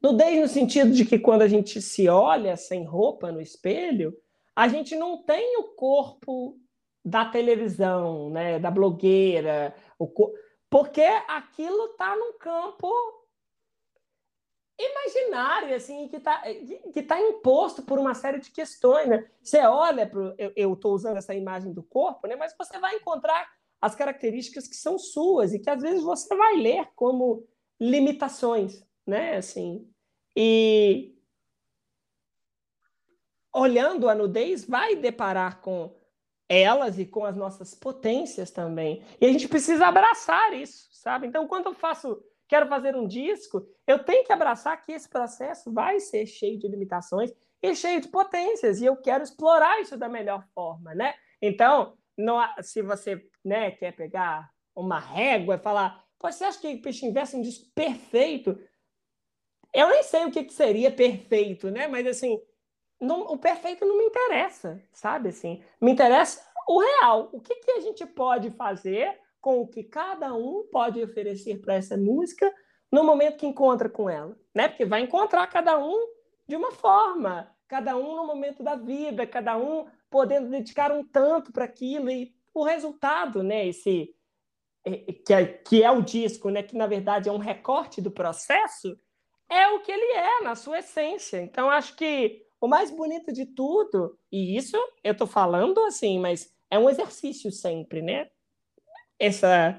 nudez 0.00 0.40
no 0.40 0.48
sentido 0.48 0.90
de 0.90 1.04
que 1.04 1.18
quando 1.18 1.42
a 1.42 1.48
gente 1.48 1.80
se 1.80 2.08
olha 2.08 2.56
sem 2.56 2.84
roupa 2.84 3.32
no 3.32 3.40
espelho, 3.40 4.16
a 4.54 4.68
gente 4.68 4.94
não 4.96 5.22
tem 5.22 5.58
o 5.58 5.74
corpo 5.74 6.58
da 7.04 7.24
televisão, 7.24 8.30
né, 8.30 8.58
da 8.58 8.70
blogueira, 8.70 9.74
o, 9.98 10.08
porque 10.70 11.02
aquilo 11.02 11.86
está 11.86 12.16
num 12.16 12.38
campo 12.38 12.88
imaginário, 14.78 15.74
assim, 15.74 16.08
que 16.08 16.16
está 16.16 16.42
que 16.92 17.02
tá 17.02 17.20
imposto 17.20 17.82
por 17.82 17.98
uma 17.98 18.14
série 18.14 18.40
de 18.40 18.50
questões. 18.50 19.08
Né? 19.08 19.28
Você 19.42 19.58
olha, 19.60 20.06
pro, 20.06 20.34
eu 20.56 20.72
estou 20.74 20.94
usando 20.94 21.16
essa 21.16 21.34
imagem 21.34 21.72
do 21.72 21.82
corpo, 21.82 22.26
né? 22.26 22.36
mas 22.36 22.54
você 22.56 22.78
vai 22.78 22.96
encontrar 22.96 23.48
as 23.80 23.94
características 23.94 24.68
que 24.68 24.76
são 24.76 24.98
suas 24.98 25.52
e 25.52 25.58
que 25.58 25.68
às 25.68 25.82
vezes 25.82 26.02
você 26.02 26.34
vai 26.36 26.56
ler 26.56 26.88
como 26.94 27.46
limitações, 27.80 28.84
né? 29.06 29.36
Assim, 29.36 29.88
e 30.36 31.14
olhando 33.54 34.08
a 34.08 34.14
nudez, 34.14 34.64
vai 34.64 34.96
deparar 34.96 35.60
com 35.60 35.94
elas 36.48 36.98
e 36.98 37.06
com 37.06 37.24
as 37.24 37.36
nossas 37.36 37.74
potências 37.74 38.50
também. 38.50 39.02
E 39.20 39.26
a 39.26 39.32
gente 39.32 39.48
precisa 39.48 39.86
abraçar 39.86 40.52
isso, 40.52 40.88
sabe? 40.92 41.26
Então, 41.26 41.46
quando 41.46 41.66
eu 41.66 41.74
faço, 41.74 42.22
quero 42.48 42.68
fazer 42.68 42.96
um 42.96 43.06
disco, 43.06 43.66
eu 43.86 44.02
tenho 44.04 44.24
que 44.24 44.32
abraçar 44.32 44.82
que 44.82 44.92
esse 44.92 45.08
processo 45.08 45.72
vai 45.72 46.00
ser 46.00 46.26
cheio 46.26 46.58
de 46.58 46.68
limitações 46.68 47.30
e 47.62 47.74
cheio 47.74 48.00
de 48.00 48.08
potências, 48.08 48.80
e 48.80 48.86
eu 48.86 48.96
quero 48.96 49.22
explorar 49.22 49.80
isso 49.80 49.96
da 49.96 50.08
melhor 50.08 50.44
forma, 50.52 50.94
né? 50.94 51.14
Então, 51.40 51.96
não, 52.18 52.40
se 52.60 52.82
você 52.82 53.24
né, 53.44 53.70
quer 53.70 53.92
pegar 53.92 54.50
uma 54.74 54.98
régua 54.98 55.54
e 55.54 55.58
falar, 55.58 56.04
você 56.20 56.44
acha 56.44 56.60
que 56.60 56.76
Peixe 56.76 57.06
Inverso 57.06 57.36
é 57.36 57.38
um 57.38 57.42
disco 57.42 57.70
perfeito? 57.74 58.58
Eu 59.72 59.88
nem 59.88 60.02
sei 60.02 60.24
o 60.26 60.30
que, 60.30 60.44
que 60.44 60.52
seria 60.52 60.90
perfeito, 60.90 61.70
né? 61.70 61.88
Mas 61.88 62.06
assim, 62.06 62.40
não, 63.00 63.22
o 63.22 63.38
perfeito 63.38 63.84
não 63.84 63.96
me 63.96 64.04
interessa, 64.04 64.82
sabe? 64.92 65.30
Assim, 65.30 65.62
me 65.80 65.90
interessa 65.90 66.44
o 66.68 66.80
real. 66.80 67.30
O 67.32 67.40
que, 67.40 67.54
que 67.56 67.72
a 67.72 67.80
gente 67.80 68.04
pode 68.06 68.50
fazer 68.50 69.18
com 69.40 69.60
o 69.60 69.66
que 69.66 69.82
cada 69.82 70.32
um 70.34 70.68
pode 70.70 71.02
oferecer 71.02 71.60
para 71.60 71.74
essa 71.74 71.96
música 71.96 72.52
no 72.90 73.02
momento 73.02 73.38
que 73.38 73.46
encontra 73.46 73.88
com 73.88 74.08
ela, 74.08 74.38
né? 74.54 74.68
Porque 74.68 74.84
vai 74.84 75.00
encontrar 75.00 75.46
cada 75.48 75.78
um 75.78 76.06
de 76.46 76.54
uma 76.54 76.70
forma, 76.70 77.50
cada 77.66 77.96
um 77.96 78.14
no 78.14 78.26
momento 78.26 78.62
da 78.62 78.76
vida, 78.76 79.26
cada 79.26 79.56
um 79.56 79.86
podendo 80.10 80.50
dedicar 80.50 80.92
um 80.92 81.02
tanto 81.02 81.50
para 81.50 81.64
aquilo 81.64 82.10
e 82.10 82.32
o 82.54 82.62
resultado, 82.62 83.42
né? 83.42 83.66
Esse 83.66 84.14
que 85.24 85.32
é, 85.32 85.46
que 85.46 85.82
é 85.82 85.90
o 85.90 86.02
disco, 86.02 86.50
né? 86.50 86.62
Que 86.62 86.76
na 86.76 86.86
verdade 86.86 87.28
é 87.28 87.32
um 87.32 87.38
recorte 87.38 88.00
do 88.00 88.10
processo, 88.10 88.96
é 89.52 89.68
o 89.68 89.80
que 89.80 89.92
ele 89.92 90.12
é 90.12 90.40
na 90.42 90.54
sua 90.54 90.78
essência. 90.78 91.40
Então 91.42 91.70
acho 91.70 91.94
que 91.94 92.46
o 92.60 92.66
mais 92.66 92.90
bonito 92.90 93.32
de 93.32 93.44
tudo, 93.44 94.18
e 94.30 94.56
isso 94.56 94.76
eu 95.04 95.12
estou 95.12 95.26
falando 95.26 95.80
assim, 95.84 96.18
mas 96.18 96.52
é 96.70 96.78
um 96.78 96.88
exercício 96.88 97.50
sempre, 97.50 98.00
né? 98.00 98.30
Essa, 99.18 99.78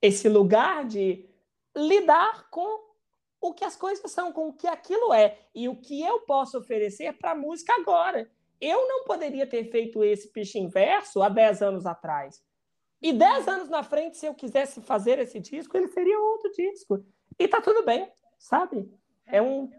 esse 0.00 0.28
lugar 0.28 0.84
de 0.84 1.28
lidar 1.76 2.48
com 2.50 2.86
o 3.40 3.52
que 3.52 3.64
as 3.64 3.76
coisas 3.76 4.10
são, 4.10 4.32
com 4.32 4.48
o 4.48 4.52
que 4.52 4.66
aquilo 4.66 5.12
é 5.12 5.38
e 5.54 5.68
o 5.68 5.76
que 5.76 6.02
eu 6.02 6.20
posso 6.20 6.58
oferecer 6.58 7.12
para 7.14 7.32
a 7.32 7.34
música 7.34 7.74
agora. 7.74 8.30
Eu 8.60 8.88
não 8.88 9.04
poderia 9.04 9.46
ter 9.46 9.64
feito 9.70 10.02
esse 10.02 10.28
pitch 10.28 10.54
inverso 10.54 11.22
há 11.22 11.28
10 11.28 11.62
anos 11.62 11.86
atrás. 11.86 12.42
E 13.02 13.12
10 13.12 13.48
anos 13.48 13.68
na 13.68 13.82
frente, 13.82 14.16
se 14.16 14.26
eu 14.26 14.34
quisesse 14.34 14.80
fazer 14.80 15.18
esse 15.18 15.38
disco, 15.38 15.76
ele 15.76 15.88
seria 15.88 16.18
outro 16.18 16.50
disco. 16.52 17.04
E 17.38 17.46
tá 17.46 17.60
tudo 17.60 17.84
bem, 17.84 18.10
sabe? 18.38 18.90
É 19.26 19.40
um 19.40 19.70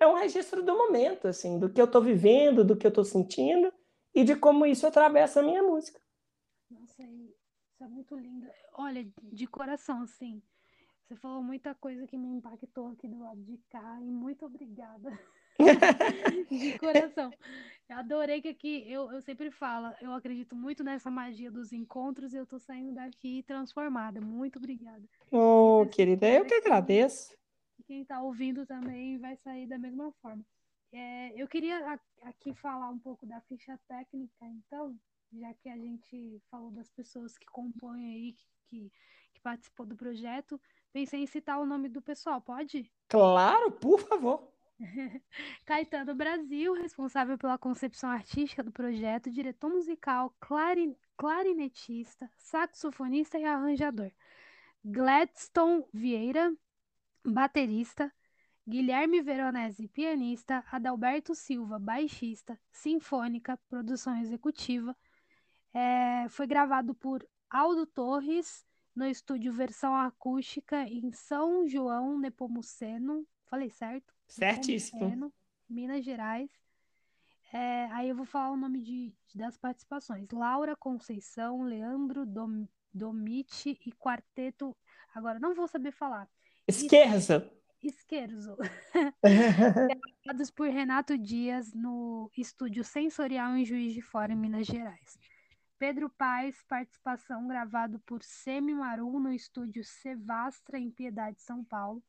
é 0.00 0.06
um 0.06 0.14
registro 0.14 0.62
do 0.62 0.74
momento, 0.74 1.28
assim, 1.28 1.58
do 1.58 1.68
que 1.68 1.78
eu 1.78 1.84
estou 1.84 2.00
vivendo, 2.00 2.64
do 2.64 2.74
que 2.74 2.86
eu 2.86 2.88
estou 2.88 3.04
sentindo 3.04 3.70
e 4.14 4.24
de 4.24 4.34
como 4.34 4.64
isso 4.64 4.86
atravessa 4.86 5.40
a 5.40 5.42
minha 5.42 5.62
música. 5.62 6.00
Nossa, 6.70 7.02
isso 7.02 7.84
é 7.84 7.86
muito 7.86 8.16
lindo. 8.16 8.48
Olha, 8.72 9.06
de 9.22 9.46
coração, 9.46 10.00
assim, 10.02 10.42
você 11.06 11.14
falou 11.16 11.42
muita 11.42 11.74
coisa 11.74 12.06
que 12.06 12.16
me 12.16 12.28
impactou 12.28 12.88
aqui 12.88 13.06
do 13.06 13.18
lado 13.18 13.42
de 13.42 13.58
cá 13.68 13.98
e 14.00 14.10
muito 14.10 14.46
obrigada. 14.46 15.10
de 16.50 16.78
coração. 16.78 17.30
Eu 17.86 17.98
adorei 17.98 18.40
que 18.40 18.48
aqui, 18.48 18.84
eu, 18.90 19.12
eu 19.12 19.20
sempre 19.20 19.50
falo, 19.50 19.92
eu 20.00 20.14
acredito 20.14 20.56
muito 20.56 20.82
nessa 20.82 21.10
magia 21.10 21.50
dos 21.50 21.72
encontros 21.72 22.32
e 22.32 22.36
eu 22.36 22.46
tô 22.46 22.58
saindo 22.58 22.94
daqui 22.94 23.42
transformada. 23.42 24.20
Muito 24.20 24.56
obrigada. 24.56 25.02
Oh, 25.30 25.84
querida, 25.90 26.26
eu 26.26 26.46
que 26.46 26.54
agradeço 26.54 27.38
quem 27.82 28.02
está 28.02 28.20
ouvindo 28.22 28.66
também 28.66 29.18
vai 29.18 29.36
sair 29.36 29.66
da 29.66 29.78
mesma 29.78 30.12
forma. 30.20 30.44
É, 30.92 31.40
eu 31.40 31.46
queria 31.46 32.00
aqui 32.22 32.52
falar 32.54 32.88
um 32.88 32.98
pouco 32.98 33.24
da 33.24 33.40
ficha 33.42 33.78
técnica, 33.86 34.44
então, 34.44 34.98
já 35.32 35.54
que 35.54 35.68
a 35.68 35.76
gente 35.76 36.42
falou 36.50 36.70
das 36.70 36.90
pessoas 36.90 37.38
que 37.38 37.46
compõem 37.46 38.12
aí, 38.12 38.36
que, 38.68 38.92
que 39.32 39.40
participou 39.40 39.86
do 39.86 39.96
projeto, 39.96 40.60
pensei 40.92 41.22
em 41.22 41.26
citar 41.26 41.60
o 41.60 41.66
nome 41.66 41.88
do 41.88 42.02
pessoal, 42.02 42.40
pode? 42.40 42.90
Claro, 43.08 43.70
por 43.70 44.00
favor. 44.00 44.52
Caetano 45.64 46.14
Brasil, 46.14 46.72
responsável 46.72 47.36
pela 47.38 47.58
concepção 47.58 48.10
artística 48.10 48.62
do 48.62 48.72
projeto, 48.72 49.30
diretor 49.30 49.68
musical, 49.68 50.34
clarin 50.40 50.96
clarinetista, 51.16 52.30
saxofonista 52.38 53.38
e 53.38 53.44
arranjador. 53.44 54.10
Gladstone 54.82 55.84
Vieira, 55.92 56.50
baterista, 57.24 58.12
Guilherme 58.66 59.20
Veronese, 59.20 59.88
pianista, 59.88 60.64
Adalberto 60.70 61.34
Silva, 61.34 61.78
baixista, 61.78 62.58
sinfônica, 62.70 63.58
produção 63.68 64.16
executiva. 64.20 64.96
É, 65.72 66.28
foi 66.28 66.46
gravado 66.46 66.94
por 66.94 67.26
Aldo 67.48 67.86
Torres 67.86 68.64
no 68.94 69.06
estúdio 69.06 69.52
Versão 69.52 69.94
Acústica 69.94 70.82
em 70.84 71.12
São 71.12 71.66
João 71.66 72.18
Nepomuceno. 72.18 73.26
Falei 73.46 73.70
certo? 73.70 74.14
Certíssimo. 74.28 75.32
Minas 75.68 76.04
Gerais. 76.04 76.50
É, 77.52 77.86
aí 77.86 78.08
eu 78.08 78.14
vou 78.14 78.26
falar 78.26 78.52
o 78.52 78.56
nome 78.56 78.80
de, 78.80 79.12
das 79.34 79.56
participações: 79.56 80.28
Laura 80.30 80.76
Conceição, 80.76 81.62
Leandro 81.62 82.24
Dom, 82.24 82.66
Domite 82.92 83.78
e 83.84 83.92
Quarteto. 83.92 84.76
Agora 85.14 85.40
não 85.40 85.54
vou 85.54 85.66
saber 85.66 85.90
falar. 85.90 86.28
Esquerzo. 86.70 87.50
Esquerzo. 87.82 88.56
Gravados 90.24 90.50
por 90.52 90.68
Renato 90.68 91.18
Dias 91.18 91.74
no 91.74 92.30
estúdio 92.36 92.84
Sensorial 92.84 93.56
em 93.56 93.64
Juiz 93.64 93.92
de 93.92 94.00
Fora, 94.00 94.32
em 94.32 94.36
Minas 94.36 94.68
Gerais. 94.68 95.18
Pedro 95.78 96.08
Paes, 96.10 96.62
participação 96.68 97.48
gravado 97.48 97.98
por 98.00 98.22
Semi 98.22 98.72
Maru 98.72 99.18
no 99.18 99.32
estúdio 99.32 99.82
Sevastra, 99.82 100.78
em 100.78 100.90
Piedade, 100.90 101.40
São 101.40 101.64
Paulo. 101.64 102.00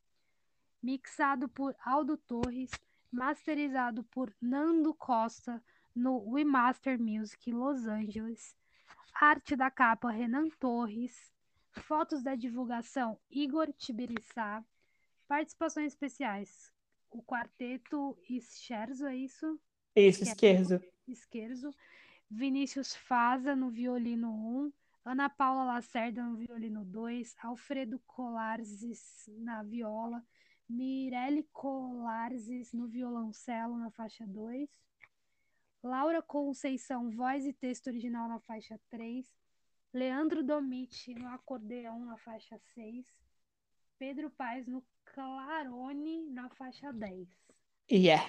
Mixado 0.84 1.50
por 1.50 1.76
Aldo 1.84 2.18
Torres, 2.18 2.70
masterizado 3.12 4.04
por 4.04 4.32
Nando 4.40 4.94
Costa 4.94 5.64
no 5.96 6.22
We 6.30 6.44
Master 6.44 7.02
Music 7.02 7.52
Los 7.52 7.88
Angeles. 7.88 8.56
Arte 9.16 9.56
da 9.56 9.72
capa 9.72 10.12
Renan 10.12 10.50
Torres. 10.60 11.32
Fotos 11.72 12.22
da 12.22 12.36
divulgação, 12.36 13.20
Igor 13.30 13.72
Tibiriçá. 13.74 14.64
Participações 15.28 15.94
especiais, 15.94 16.74
o 17.10 17.22
quarteto 17.22 18.18
Scherzo, 18.28 19.06
é 19.06 19.16
isso? 19.16 19.60
Isso, 19.96 20.24
Esquerzo. 20.24 20.82
Esquerzo. 21.08 21.74
Vinícius 22.30 22.96
Faza 22.96 23.56
no 23.56 23.70
violino 23.70 24.32
1. 24.32 24.74
Ana 25.04 25.30
Paula 25.30 25.64
Lacerda 25.64 26.24
no 26.24 26.38
violino 26.38 26.86
2. 26.86 27.36
Alfredo 27.44 28.00
Colarzes 28.06 29.26
na 29.40 29.64
viola. 29.64 30.24
Mirelle 30.70 31.44
Colarzes 31.52 32.72
no 32.72 32.88
violoncelo 32.88 33.78
na 33.78 33.92
faixa 33.92 34.26
2. 34.26 34.70
Laura 35.84 36.22
Conceição, 36.22 37.10
voz 37.10 37.46
e 37.46 37.52
texto 37.52 37.88
original 37.88 38.30
na 38.30 38.40
faixa 38.40 38.80
3. 38.90 39.28
Leandro 39.94 40.44
Domiti 40.44 41.14
no 41.14 41.28
acordeão 41.30 42.06
na 42.06 42.18
faixa 42.18 42.58
6. 42.74 43.06
Pedro 43.98 44.30
Paes 44.32 44.66
no 44.68 44.84
clarone 45.06 46.30
na 46.30 46.50
faixa 46.50 46.92
10. 46.92 47.28
Yeah. 47.92 48.24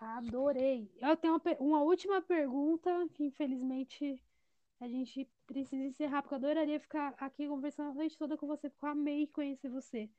Adorei. 0.00 0.90
Eu 1.00 1.16
tenho 1.16 1.34
uma, 1.34 1.56
uma, 1.60 1.82
última 1.82 2.20
pergunta 2.20 2.90
que 3.14 3.24
infelizmente 3.24 4.20
a 4.80 4.88
gente 4.88 5.28
precisa 5.46 5.82
encerrar, 5.82 6.22
porque 6.22 6.34
eu 6.34 6.38
adoraria 6.38 6.80
ficar 6.80 7.14
aqui 7.18 7.46
conversando 7.48 7.90
a 7.90 7.94
noite 7.94 8.18
toda 8.18 8.36
com 8.36 8.46
você, 8.46 8.68
porque 8.68 8.84
eu 8.84 8.90
amei 8.90 9.26
conhecer 9.28 9.68
você. 9.68 10.10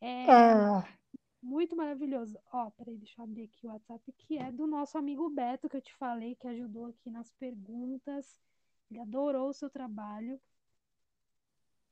É 0.00 0.26
ah. 0.28 0.84
muito 1.40 1.76
maravilhoso. 1.76 2.36
Ó, 2.52 2.70
peraí, 2.70 2.98
deixa 2.98 3.20
eu 3.20 3.24
abrir 3.24 3.44
aqui 3.44 3.66
o 3.66 3.70
WhatsApp, 3.70 4.12
que 4.18 4.36
é 4.36 4.50
do 4.50 4.66
nosso 4.66 4.98
amigo 4.98 5.30
Beto, 5.30 5.68
que 5.68 5.76
eu 5.76 5.80
te 5.80 5.94
falei, 5.94 6.34
que 6.34 6.48
ajudou 6.48 6.86
aqui 6.86 7.08
nas 7.08 7.30
perguntas. 7.32 8.36
Ele 8.92 9.00
adorou 9.00 9.48
o 9.48 9.54
seu 9.54 9.70
trabalho. 9.70 10.38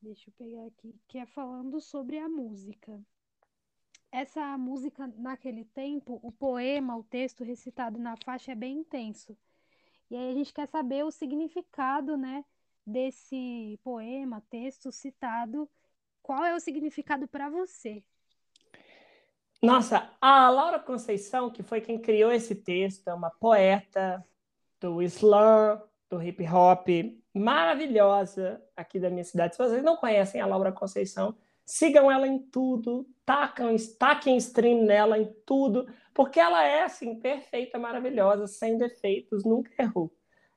Deixa 0.02 0.28
eu 0.28 0.35
pegar 0.36 0.66
aqui, 0.66 0.94
que 1.09 1.16
é 1.16 1.24
falando 1.24 1.81
sobre 1.81 2.18
a 2.18 2.28
música. 2.28 3.01
Essa 4.12 4.59
música, 4.59 5.06
naquele 5.16 5.64
tempo, 5.64 6.20
o 6.22 6.31
poema, 6.31 6.98
o 6.98 7.02
texto 7.02 7.43
recitado 7.43 7.98
na 7.98 8.16
faixa 8.18 8.52
é 8.52 8.55
bem 8.55 8.81
intenso. 8.81 9.35
E 10.10 10.16
aí 10.16 10.31
a 10.31 10.35
gente 10.35 10.52
quer 10.52 10.66
saber 10.66 11.02
o 11.02 11.10
significado, 11.10 12.18
né, 12.18 12.44
desse 12.86 13.81
poema, 13.82 14.43
texto 14.51 14.93
citado. 14.93 15.70
Qual 16.22 16.44
é 16.44 16.55
o 16.55 16.60
significado 16.60 17.27
para 17.27 17.48
você? 17.48 18.05
Nossa, 19.62 20.14
a 20.20 20.51
Laura 20.51 20.78
Conceição, 20.78 21.51
que 21.51 21.62
foi 21.62 21.81
quem 21.81 21.98
criou 21.98 22.31
esse 22.31 22.55
texto, 22.55 23.09
é 23.09 23.14
uma 23.14 23.31
poeta 23.31 24.22
do 24.78 25.01
slam, 25.02 25.81
do 26.11 26.20
hip 26.20 26.45
hop 26.47 26.89
maravilhosa 27.32 28.61
aqui 28.77 28.99
da 28.99 29.09
minha 29.09 29.24
cidade. 29.24 29.55
Se 29.55 29.62
vocês 29.62 29.82
não 29.82 29.97
conhecem 29.97 30.41
a 30.41 30.47
Laura 30.47 30.73
Conceição, 30.73 31.37
sigam 31.65 32.11
ela 32.11 32.27
em 32.27 32.39
tudo, 32.39 33.07
tacam, 33.24 33.74
taquem 33.99 34.37
stream 34.37 34.85
nela 34.85 35.16
em 35.16 35.32
tudo, 35.47 35.87
porque 36.12 36.41
ela 36.41 36.65
é 36.65 36.82
assim 36.82 37.15
perfeita, 37.15 37.78
maravilhosa, 37.78 38.49
sem 38.49 38.77
defeitos, 38.77 39.45
nunca 39.45 39.70
errou. 39.78 40.12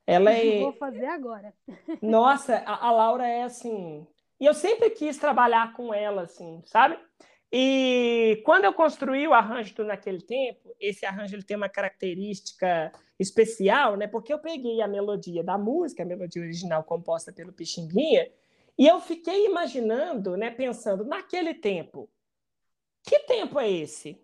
Ela 0.07 0.31
é. 0.34 0.59
Vou 0.59 0.73
fazer 0.73 1.05
agora. 1.05 1.53
Nossa, 2.01 2.55
a, 2.65 2.88
a 2.88 2.91
Laura 2.91 3.27
é 3.27 3.43
assim. 3.43 4.07
E 4.39 4.45
eu 4.45 4.53
sempre 4.55 4.89
quis 4.89 5.17
trabalhar 5.17 5.73
com 5.73 5.93
ela, 5.93 6.23
assim, 6.23 6.61
sabe? 6.65 6.97
E 7.55 8.41
quando 8.43 8.65
eu 8.65 8.73
construí 8.73 9.27
o 9.27 9.34
arranjo 9.34 9.84
naquele 9.84 10.19
tempo, 10.19 10.75
esse 10.80 11.05
arranjo 11.05 11.35
ele 11.35 11.43
tem 11.43 11.55
uma 11.55 11.69
característica 11.69 12.91
especial, 13.19 13.95
né? 13.95 14.07
Porque 14.07 14.34
eu 14.34 14.39
peguei 14.39 14.81
a 14.81 14.88
melodia 14.88 15.43
da 15.43 15.55
música, 15.55 16.01
a 16.01 16.05
melodia 16.05 16.41
original 16.41 16.84
composta 16.84 17.31
pelo 17.31 17.53
Pixinguinha, 17.53 18.27
e 18.75 18.88
eu 18.88 18.99
fiquei 18.99 19.45
imaginando, 19.45 20.35
né, 20.35 20.49
pensando 20.49 21.05
naquele 21.05 21.53
tempo. 21.53 22.09
Que 23.03 23.19
tempo 23.19 23.59
é 23.59 23.69
esse? 23.69 24.19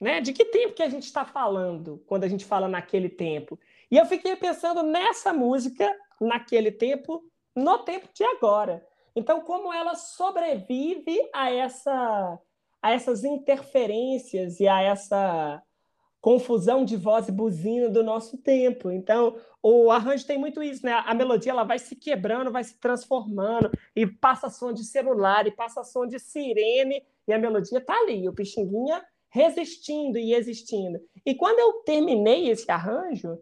Né? 0.00 0.20
De 0.20 0.32
que 0.32 0.46
tempo 0.46 0.74
que 0.74 0.82
a 0.82 0.88
gente 0.88 1.04
está 1.04 1.24
falando 1.24 2.02
quando 2.06 2.24
a 2.24 2.28
gente 2.28 2.44
fala 2.44 2.66
naquele 2.66 3.08
tempo? 3.08 3.56
E 3.88 3.96
eu 3.96 4.04
fiquei 4.04 4.34
pensando 4.34 4.82
nessa 4.82 5.32
música, 5.32 5.96
naquele 6.20 6.72
tempo, 6.72 7.22
no 7.54 7.78
tempo 7.84 8.08
de 8.12 8.24
agora. 8.24 8.84
Então, 9.14 9.42
como 9.42 9.72
ela 9.72 9.94
sobrevive 9.94 11.20
a 11.32 11.52
essa 11.52 12.36
a 12.84 12.90
essas 12.90 13.24
interferências 13.24 14.60
e 14.60 14.68
a 14.68 14.82
essa 14.82 15.62
confusão 16.20 16.84
de 16.84 16.98
voz 16.98 17.28
e 17.28 17.32
buzina 17.32 17.88
do 17.88 18.04
nosso 18.04 18.36
tempo. 18.36 18.90
Então, 18.90 19.38
o 19.62 19.90
arranjo 19.90 20.26
tem 20.26 20.36
muito 20.36 20.62
isso, 20.62 20.84
né? 20.84 20.92
A 20.92 21.14
melodia 21.14 21.50
ela 21.50 21.64
vai 21.64 21.78
se 21.78 21.96
quebrando, 21.96 22.52
vai 22.52 22.62
se 22.62 22.78
transformando 22.78 23.70
e 23.96 24.06
passa 24.06 24.50
som 24.50 24.70
de 24.70 24.84
celular 24.84 25.46
e 25.46 25.50
passa 25.50 25.82
som 25.82 26.06
de 26.06 26.18
sirene 26.18 27.02
e 27.26 27.32
a 27.32 27.38
melodia 27.38 27.80
tá 27.80 27.94
ali, 27.94 28.28
o 28.28 28.34
Pixinguinha 28.34 29.02
resistindo 29.30 30.18
e 30.18 30.34
existindo. 30.34 31.00
E 31.24 31.34
quando 31.34 31.60
eu 31.60 31.82
terminei 31.84 32.50
esse 32.50 32.70
arranjo, 32.70 33.38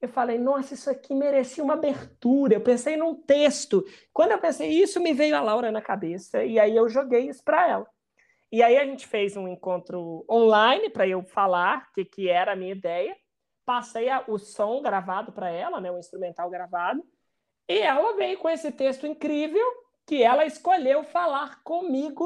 eu 0.00 0.08
falei, 0.08 0.38
nossa, 0.38 0.72
isso 0.72 0.88
aqui 0.88 1.14
merecia 1.14 1.62
uma 1.62 1.74
abertura. 1.74 2.54
Eu 2.54 2.62
pensei 2.62 2.96
num 2.96 3.14
texto. 3.14 3.84
Quando 4.10 4.32
eu 4.32 4.38
pensei 4.38 4.70
isso, 4.70 5.00
me 5.00 5.12
veio 5.12 5.36
a 5.36 5.42
Laura 5.42 5.70
na 5.70 5.82
cabeça 5.82 6.42
e 6.42 6.58
aí 6.58 6.74
eu 6.74 6.88
joguei 6.88 7.28
isso 7.28 7.44
para 7.44 7.68
ela. 7.68 7.95
E 8.50 8.62
aí 8.62 8.78
a 8.78 8.84
gente 8.84 9.06
fez 9.06 9.36
um 9.36 9.48
encontro 9.48 10.24
online 10.30 10.88
para 10.90 11.06
eu 11.06 11.22
falar 11.22 11.88
o 11.90 11.94
que, 11.94 12.04
que 12.04 12.28
era 12.28 12.52
a 12.52 12.56
minha 12.56 12.72
ideia. 12.72 13.16
Passei 13.64 14.08
a, 14.08 14.24
o 14.28 14.38
som 14.38 14.80
gravado 14.80 15.32
para 15.32 15.50
ela, 15.50 15.80
né, 15.80 15.90
o 15.90 15.98
instrumental 15.98 16.48
gravado, 16.48 17.02
e 17.68 17.78
ela 17.78 18.16
veio 18.16 18.38
com 18.38 18.48
esse 18.48 18.70
texto 18.70 19.06
incrível 19.06 19.66
que 20.06 20.22
ela 20.22 20.46
escolheu 20.46 21.02
falar 21.02 21.62
comigo, 21.64 22.24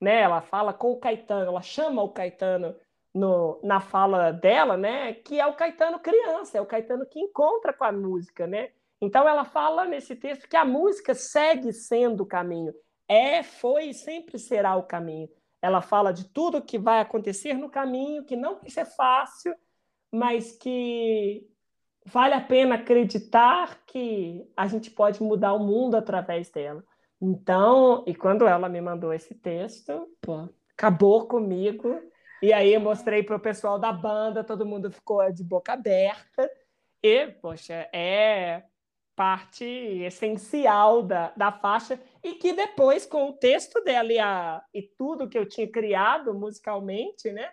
né? 0.00 0.22
Ela 0.22 0.40
fala 0.40 0.72
com 0.72 0.92
o 0.92 0.98
Caetano, 0.98 1.48
ela 1.48 1.60
chama 1.60 2.02
o 2.02 2.08
Caetano 2.08 2.74
no, 3.12 3.60
na 3.62 3.78
fala 3.78 4.32
dela, 4.32 4.76
né? 4.76 5.12
Que 5.12 5.38
é 5.38 5.46
o 5.46 5.54
Caetano 5.54 5.98
criança, 5.98 6.56
é 6.56 6.60
o 6.62 6.66
Caetano 6.66 7.04
que 7.04 7.20
encontra 7.20 7.74
com 7.74 7.84
a 7.84 7.92
música, 7.92 8.46
né? 8.46 8.70
Então 9.02 9.28
ela 9.28 9.44
fala 9.44 9.84
nesse 9.84 10.16
texto 10.16 10.48
que 10.48 10.56
a 10.56 10.64
música 10.64 11.14
segue 11.14 11.70
sendo 11.74 12.22
o 12.22 12.26
caminho 12.26 12.72
é, 13.08 13.42
foi 13.42 13.86
e 13.86 13.94
sempre 13.94 14.38
será 14.38 14.76
o 14.76 14.82
caminho. 14.82 15.28
Ela 15.60 15.80
fala 15.80 16.12
de 16.12 16.28
tudo 16.28 16.62
que 16.62 16.78
vai 16.78 17.00
acontecer 17.00 17.54
no 17.54 17.70
caminho, 17.70 18.24
que 18.24 18.36
não 18.36 18.60
vai 18.60 18.68
ser 18.68 18.84
fácil, 18.84 19.54
mas 20.12 20.52
que 20.52 21.46
vale 22.04 22.34
a 22.34 22.40
pena 22.40 22.74
acreditar 22.74 23.82
que 23.86 24.46
a 24.56 24.66
gente 24.66 24.90
pode 24.90 25.22
mudar 25.22 25.54
o 25.54 25.64
mundo 25.64 25.96
através 25.96 26.50
dela. 26.50 26.84
Então, 27.20 28.04
e 28.06 28.14
quando 28.14 28.46
ela 28.46 28.68
me 28.68 28.80
mandou 28.80 29.12
esse 29.12 29.34
texto, 29.34 30.06
pô, 30.20 30.48
acabou 30.76 31.26
comigo. 31.26 31.98
E 32.42 32.52
aí 32.52 32.74
eu 32.74 32.80
mostrei 32.80 33.22
para 33.22 33.36
o 33.36 33.40
pessoal 33.40 33.78
da 33.78 33.90
banda, 33.90 34.44
todo 34.44 34.66
mundo 34.66 34.90
ficou 34.90 35.32
de 35.32 35.42
boca 35.42 35.72
aberta. 35.72 36.50
E, 37.02 37.28
poxa, 37.40 37.88
é 37.92 38.64
parte 39.16 39.64
essencial 39.64 41.02
da, 41.02 41.32
da 41.36 41.52
faixa 41.52 42.00
e 42.22 42.34
que 42.34 42.52
depois, 42.52 43.06
com 43.06 43.28
o 43.28 43.32
texto 43.32 43.82
dela 43.82 44.12
e, 44.12 44.18
a, 44.18 44.62
e 44.72 44.82
tudo 44.82 45.28
que 45.28 45.38
eu 45.38 45.48
tinha 45.48 45.70
criado 45.70 46.34
musicalmente, 46.34 47.30
né, 47.30 47.50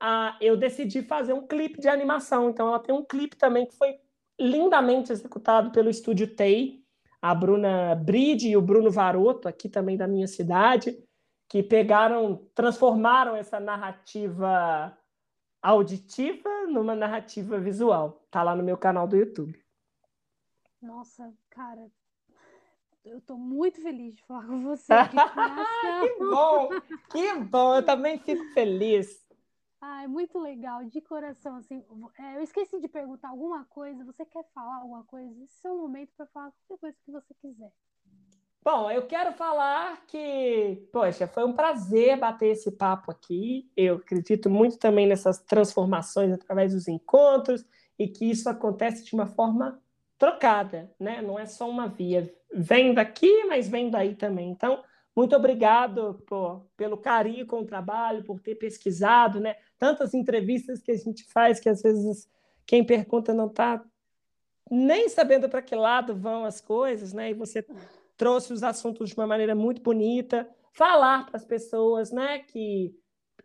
a, 0.00 0.36
eu 0.40 0.56
decidi 0.56 1.02
fazer 1.02 1.32
um 1.32 1.46
clipe 1.46 1.80
de 1.80 1.88
animação. 1.88 2.50
Então, 2.50 2.68
ela 2.68 2.78
tem 2.78 2.94
um 2.94 3.04
clipe 3.04 3.36
também 3.36 3.66
que 3.66 3.76
foi 3.76 3.96
lindamente 4.38 5.12
executado 5.12 5.70
pelo 5.70 5.90
estúdio 5.90 6.34
TEI, 6.34 6.80
a 7.20 7.34
Bruna 7.34 7.94
Bride 7.96 8.48
e 8.48 8.56
o 8.56 8.62
Bruno 8.62 8.90
Varoto, 8.90 9.48
aqui 9.48 9.68
também 9.68 9.96
da 9.96 10.06
minha 10.06 10.28
cidade, 10.28 10.96
que 11.48 11.62
pegaram, 11.62 12.46
transformaram 12.54 13.34
essa 13.34 13.58
narrativa 13.58 14.96
auditiva 15.60 16.48
numa 16.68 16.94
narrativa 16.94 17.58
visual. 17.58 18.24
Tá 18.30 18.42
lá 18.42 18.54
no 18.54 18.62
meu 18.62 18.76
canal 18.76 19.08
do 19.08 19.16
YouTube. 19.16 19.67
Nossa, 20.80 21.32
cara, 21.50 21.90
eu 23.04 23.20
tô 23.20 23.36
muito 23.36 23.80
feliz 23.80 24.14
de 24.14 24.24
falar 24.24 24.46
com 24.46 24.62
você. 24.62 24.92
que 26.00 26.24
bom, 26.24 26.68
que 27.10 27.34
bom, 27.44 27.76
eu 27.76 27.84
também 27.84 28.18
fico 28.18 28.44
feliz. 28.52 29.26
Ah, 29.80 30.02
é 30.02 30.08
muito 30.08 30.38
legal, 30.40 30.84
de 30.84 31.00
coração, 31.00 31.56
assim. 31.56 31.84
É, 32.18 32.36
eu 32.36 32.42
esqueci 32.42 32.80
de 32.80 32.88
perguntar 32.88 33.28
alguma 33.28 33.64
coisa. 33.66 34.04
Você 34.04 34.24
quer 34.24 34.44
falar 34.52 34.78
alguma 34.78 35.04
coisa? 35.04 35.32
Esse 35.44 35.66
é 35.66 35.70
o 35.70 35.78
momento 35.78 36.10
para 36.16 36.26
falar 36.26 36.52
qualquer 36.66 36.80
coisa 36.80 36.96
que 37.04 37.12
você 37.12 37.34
quiser. 37.40 37.72
Bom, 38.64 38.90
eu 38.90 39.06
quero 39.06 39.32
falar 39.32 40.04
que, 40.06 40.88
poxa, 40.92 41.28
foi 41.28 41.44
um 41.44 41.54
prazer 41.54 42.18
bater 42.18 42.48
esse 42.48 42.72
papo 42.72 43.10
aqui. 43.10 43.70
Eu 43.76 43.96
acredito 43.96 44.50
muito 44.50 44.78
também 44.78 45.06
nessas 45.06 45.38
transformações 45.38 46.32
através 46.32 46.72
dos 46.72 46.88
encontros 46.88 47.64
e 47.96 48.08
que 48.08 48.28
isso 48.28 48.48
acontece 48.48 49.04
de 49.04 49.14
uma 49.14 49.26
forma 49.26 49.80
trocada, 50.18 50.90
né? 50.98 51.22
Não 51.22 51.38
é 51.38 51.46
só 51.46 51.68
uma 51.68 51.88
via. 51.88 52.32
Vem 52.52 52.92
daqui, 52.92 53.44
mas 53.44 53.68
vem 53.68 53.90
daí 53.90 54.14
também. 54.14 54.50
Então, 54.50 54.82
muito 55.14 55.34
obrigado 55.34 56.22
pelo 56.76 56.98
carinho 56.98 57.46
com 57.46 57.60
o 57.60 57.66
trabalho, 57.66 58.24
por 58.24 58.40
ter 58.40 58.56
pesquisado, 58.56 59.40
né? 59.40 59.56
Tantas 59.78 60.14
entrevistas 60.14 60.82
que 60.82 60.90
a 60.90 60.96
gente 60.96 61.24
faz 61.24 61.60
que 61.60 61.68
às 61.68 61.82
vezes 61.82 62.28
quem 62.66 62.84
pergunta 62.84 63.32
não 63.32 63.46
está 63.46 63.82
nem 64.70 65.08
sabendo 65.08 65.48
para 65.48 65.62
que 65.62 65.74
lado 65.74 66.14
vão 66.14 66.44
as 66.44 66.60
coisas, 66.60 67.12
né? 67.12 67.30
E 67.30 67.34
você 67.34 67.64
trouxe 68.16 68.52
os 68.52 68.62
assuntos 68.62 69.10
de 69.10 69.16
uma 69.16 69.26
maneira 69.26 69.54
muito 69.54 69.80
bonita, 69.80 70.48
falar 70.72 71.26
para 71.26 71.36
as 71.36 71.44
pessoas, 71.44 72.10
né, 72.10 72.40
que 72.40 72.94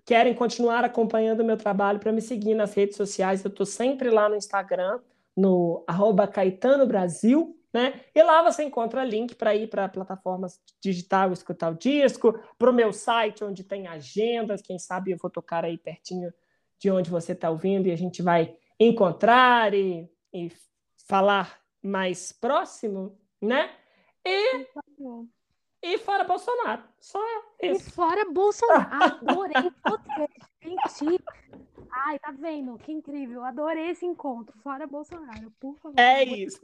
querem 0.03 0.33
continuar 0.33 0.83
acompanhando 0.83 1.39
o 1.39 1.45
meu 1.45 1.55
trabalho 1.55 1.99
para 1.99 2.11
me 2.11 2.21
seguir 2.21 2.55
nas 2.55 2.73
redes 2.73 2.97
sociais. 2.97 3.43
Eu 3.43 3.49
estou 3.49 3.65
sempre 3.65 4.09
lá 4.09 4.27
no 4.27 4.35
Instagram, 4.35 4.99
no 5.35 5.83
arroba 5.87 6.27
Caetano 6.27 6.85
Brasil, 6.85 7.57
né? 7.73 8.01
E 8.13 8.21
lá 8.21 8.43
você 8.43 8.63
encontra 8.63 9.03
link 9.03 9.35
para 9.35 9.55
ir 9.55 9.67
para 9.67 9.89
plataformas 9.89 10.59
digital, 10.79 11.33
escutar 11.33 11.71
o 11.71 11.77
disco, 11.77 12.39
para 12.57 12.69
o 12.69 12.73
meu 12.73 12.93
site, 12.93 13.43
onde 13.43 13.63
tem 13.63 13.87
agendas, 13.87 14.61
quem 14.61 14.77
sabe 14.77 15.11
eu 15.11 15.17
vou 15.17 15.31
tocar 15.31 15.65
aí 15.65 15.77
pertinho 15.77 16.31
de 16.79 16.91
onde 16.91 17.09
você 17.09 17.31
está 17.31 17.49
ouvindo 17.49 17.87
e 17.87 17.91
a 17.91 17.97
gente 17.97 18.21
vai 18.21 18.55
encontrar 18.79 19.73
e, 19.73 20.07
e 20.33 20.51
falar 21.07 21.59
mais 21.81 22.31
próximo, 22.31 23.17
né? 23.41 23.71
E, 24.25 24.67
e 25.81 25.97
fora 25.97 26.23
Bolsonaro. 26.23 26.83
Só 26.99 27.19
isso. 27.61 27.89
E 27.89 27.91
fora 27.91 28.29
Bolsonaro. 28.31 28.89
Adorei 29.03 29.71
gente. 31.01 31.23
Ai, 31.95 32.17
tá 32.17 32.31
vendo? 32.31 32.77
Que 32.79 32.91
incrível. 32.91 33.43
Adorei 33.43 33.91
esse 33.91 34.05
encontro. 34.05 34.57
Fora 34.59 34.87
Bolsonaro, 34.87 35.51
por 35.59 35.77
favor. 35.77 35.99
É 35.99 36.23
isso. 36.23 36.59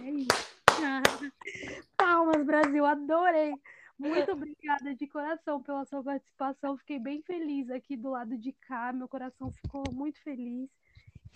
É 0.00 0.10
isso. 0.10 0.28
Palmas, 1.96 2.44
Brasil. 2.44 2.84
Adorei. 2.86 3.54
Muito 3.98 4.32
obrigada 4.32 4.94
de 4.94 5.06
coração 5.06 5.62
pela 5.62 5.84
sua 5.84 6.02
participação. 6.02 6.78
Fiquei 6.78 6.98
bem 6.98 7.22
feliz 7.22 7.70
aqui 7.70 7.96
do 7.96 8.10
lado 8.10 8.36
de 8.38 8.52
cá. 8.52 8.92
Meu 8.92 9.06
coração 9.06 9.52
ficou 9.52 9.84
muito 9.92 10.20
feliz. 10.22 10.70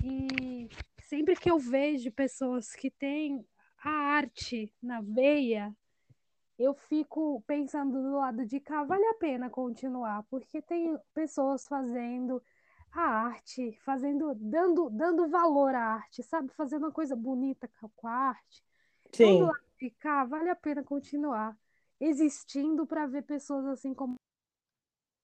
E 0.03 0.69
sempre 1.03 1.37
que 1.37 1.51
eu 1.51 1.59
vejo 1.59 2.11
pessoas 2.13 2.75
que 2.75 2.91
têm 2.91 3.47
a 3.85 3.91
arte 3.91 4.73
na 4.83 5.01
veia, 5.03 5.77
eu 6.59 6.75
fico 6.75 7.43
pensando 7.47 8.03
do 8.03 8.17
lado 8.17 8.47
de 8.47 8.59
cá, 8.61 8.83
vale 8.83 9.05
a 9.05 9.15
pena 9.15 9.51
continuar, 9.51 10.23
porque 10.25 10.63
tem 10.63 10.99
pessoas 11.15 11.67
fazendo 11.67 12.43
a 12.99 13.27
arte, 13.27 13.73
fazendo, 13.85 14.35
dando, 14.35 14.91
dando 14.91 15.29
valor 15.29 15.75
à 15.75 15.95
arte, 15.95 16.23
sabe? 16.23 16.53
Fazendo 16.55 16.85
uma 16.85 16.93
coisa 16.93 17.15
bonita 17.15 17.69
com 17.95 18.09
a 18.09 18.13
arte. 18.13 18.65
Sim. 19.13 19.49
Cá, 19.99 20.25
vale 20.25 20.49
a 20.49 20.57
pena 20.57 20.83
continuar 20.83 21.57
existindo 22.01 22.87
para 22.87 23.07
ver 23.07 23.23
pessoas 23.23 23.67
assim 23.67 23.95
como 23.95 24.17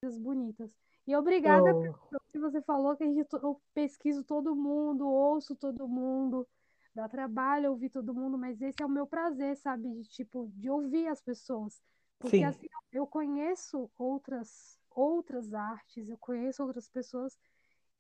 coisas 0.02 0.18
bonitas. 0.18 0.76
E 1.06 1.16
obrigada 1.16 1.74
oh. 1.74 1.80
pelo 1.80 2.22
que 2.30 2.38
você 2.38 2.62
falou, 2.62 2.96
que 2.96 3.04
eu 3.04 3.60
pesquiso 3.74 4.22
todo 4.24 4.54
mundo, 4.54 5.06
ouço 5.08 5.56
todo 5.56 5.88
mundo, 5.88 6.46
dá 6.94 7.08
trabalho 7.08 7.70
ouvir 7.70 7.90
todo 7.90 8.14
mundo, 8.14 8.38
mas 8.38 8.60
esse 8.60 8.82
é 8.82 8.86
o 8.86 8.90
meu 8.90 9.06
prazer, 9.06 9.56
sabe? 9.56 9.88
De 9.88 10.08
tipo, 10.08 10.50
de 10.54 10.70
ouvir 10.70 11.08
as 11.08 11.20
pessoas. 11.20 11.80
Porque 12.18 12.38
Sim. 12.38 12.44
assim, 12.44 12.66
eu 12.92 13.06
conheço 13.06 13.90
outras 13.98 14.78
outras 14.94 15.54
artes, 15.54 16.08
eu 16.08 16.18
conheço 16.18 16.62
outras 16.62 16.88
pessoas 16.88 17.38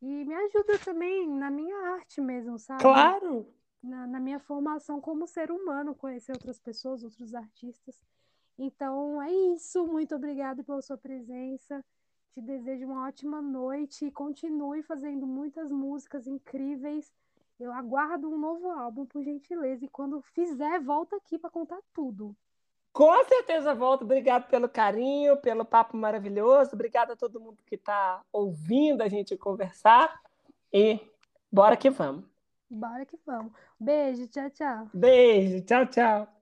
e 0.02 0.24
me 0.24 0.34
ajuda 0.34 0.78
também 0.80 1.28
na 1.28 1.48
minha 1.48 1.76
arte 1.94 2.20
mesmo, 2.20 2.58
sabe? 2.58 2.82
Claro, 2.82 3.46
na, 3.80 4.04
na 4.06 4.18
minha 4.18 4.40
formação 4.40 5.00
como 5.00 5.28
ser 5.28 5.52
humano, 5.52 5.94
conhecer 5.94 6.32
outras 6.32 6.58
pessoas, 6.58 7.04
outros 7.04 7.34
artistas. 7.34 8.00
Então 8.58 9.22
é 9.22 9.32
isso. 9.54 9.86
Muito 9.86 10.14
obrigada 10.14 10.64
pela 10.64 10.82
sua 10.82 10.98
presença. 10.98 11.84
Te 12.34 12.40
desejo 12.40 12.86
uma 12.86 13.06
ótima 13.06 13.40
noite 13.40 14.06
e 14.06 14.10
continue 14.10 14.82
fazendo 14.82 15.26
muitas 15.26 15.70
músicas 15.70 16.26
incríveis. 16.26 17.12
Eu 17.60 17.72
aguardo 17.72 18.28
um 18.28 18.38
novo 18.38 18.70
álbum, 18.70 19.06
por 19.06 19.22
gentileza. 19.22 19.84
E 19.84 19.88
quando 19.88 20.20
fizer, 20.20 20.80
volta 20.80 21.16
aqui 21.16 21.38
para 21.38 21.50
contar 21.50 21.80
tudo. 21.92 22.34
Com 22.92 23.24
certeza 23.24 23.74
volto. 23.74 24.02
Obrigado 24.02 24.48
pelo 24.48 24.68
carinho, 24.68 25.36
pelo 25.38 25.64
papo 25.64 25.96
maravilhoso. 25.96 26.74
Obrigada 26.74 27.14
a 27.14 27.16
todo 27.16 27.40
mundo 27.40 27.58
que 27.66 27.76
está 27.76 28.20
ouvindo 28.32 29.02
a 29.02 29.08
gente 29.08 29.36
conversar. 29.36 30.20
E 30.72 31.00
bora 31.50 31.76
que 31.76 31.88
vamos. 31.90 32.24
Bora 32.68 33.04
que 33.06 33.18
vamos. 33.26 33.52
Beijo, 33.78 34.26
tchau, 34.28 34.50
tchau. 34.50 34.90
Beijo, 34.92 35.64
tchau, 35.64 35.86
tchau. 35.86 36.41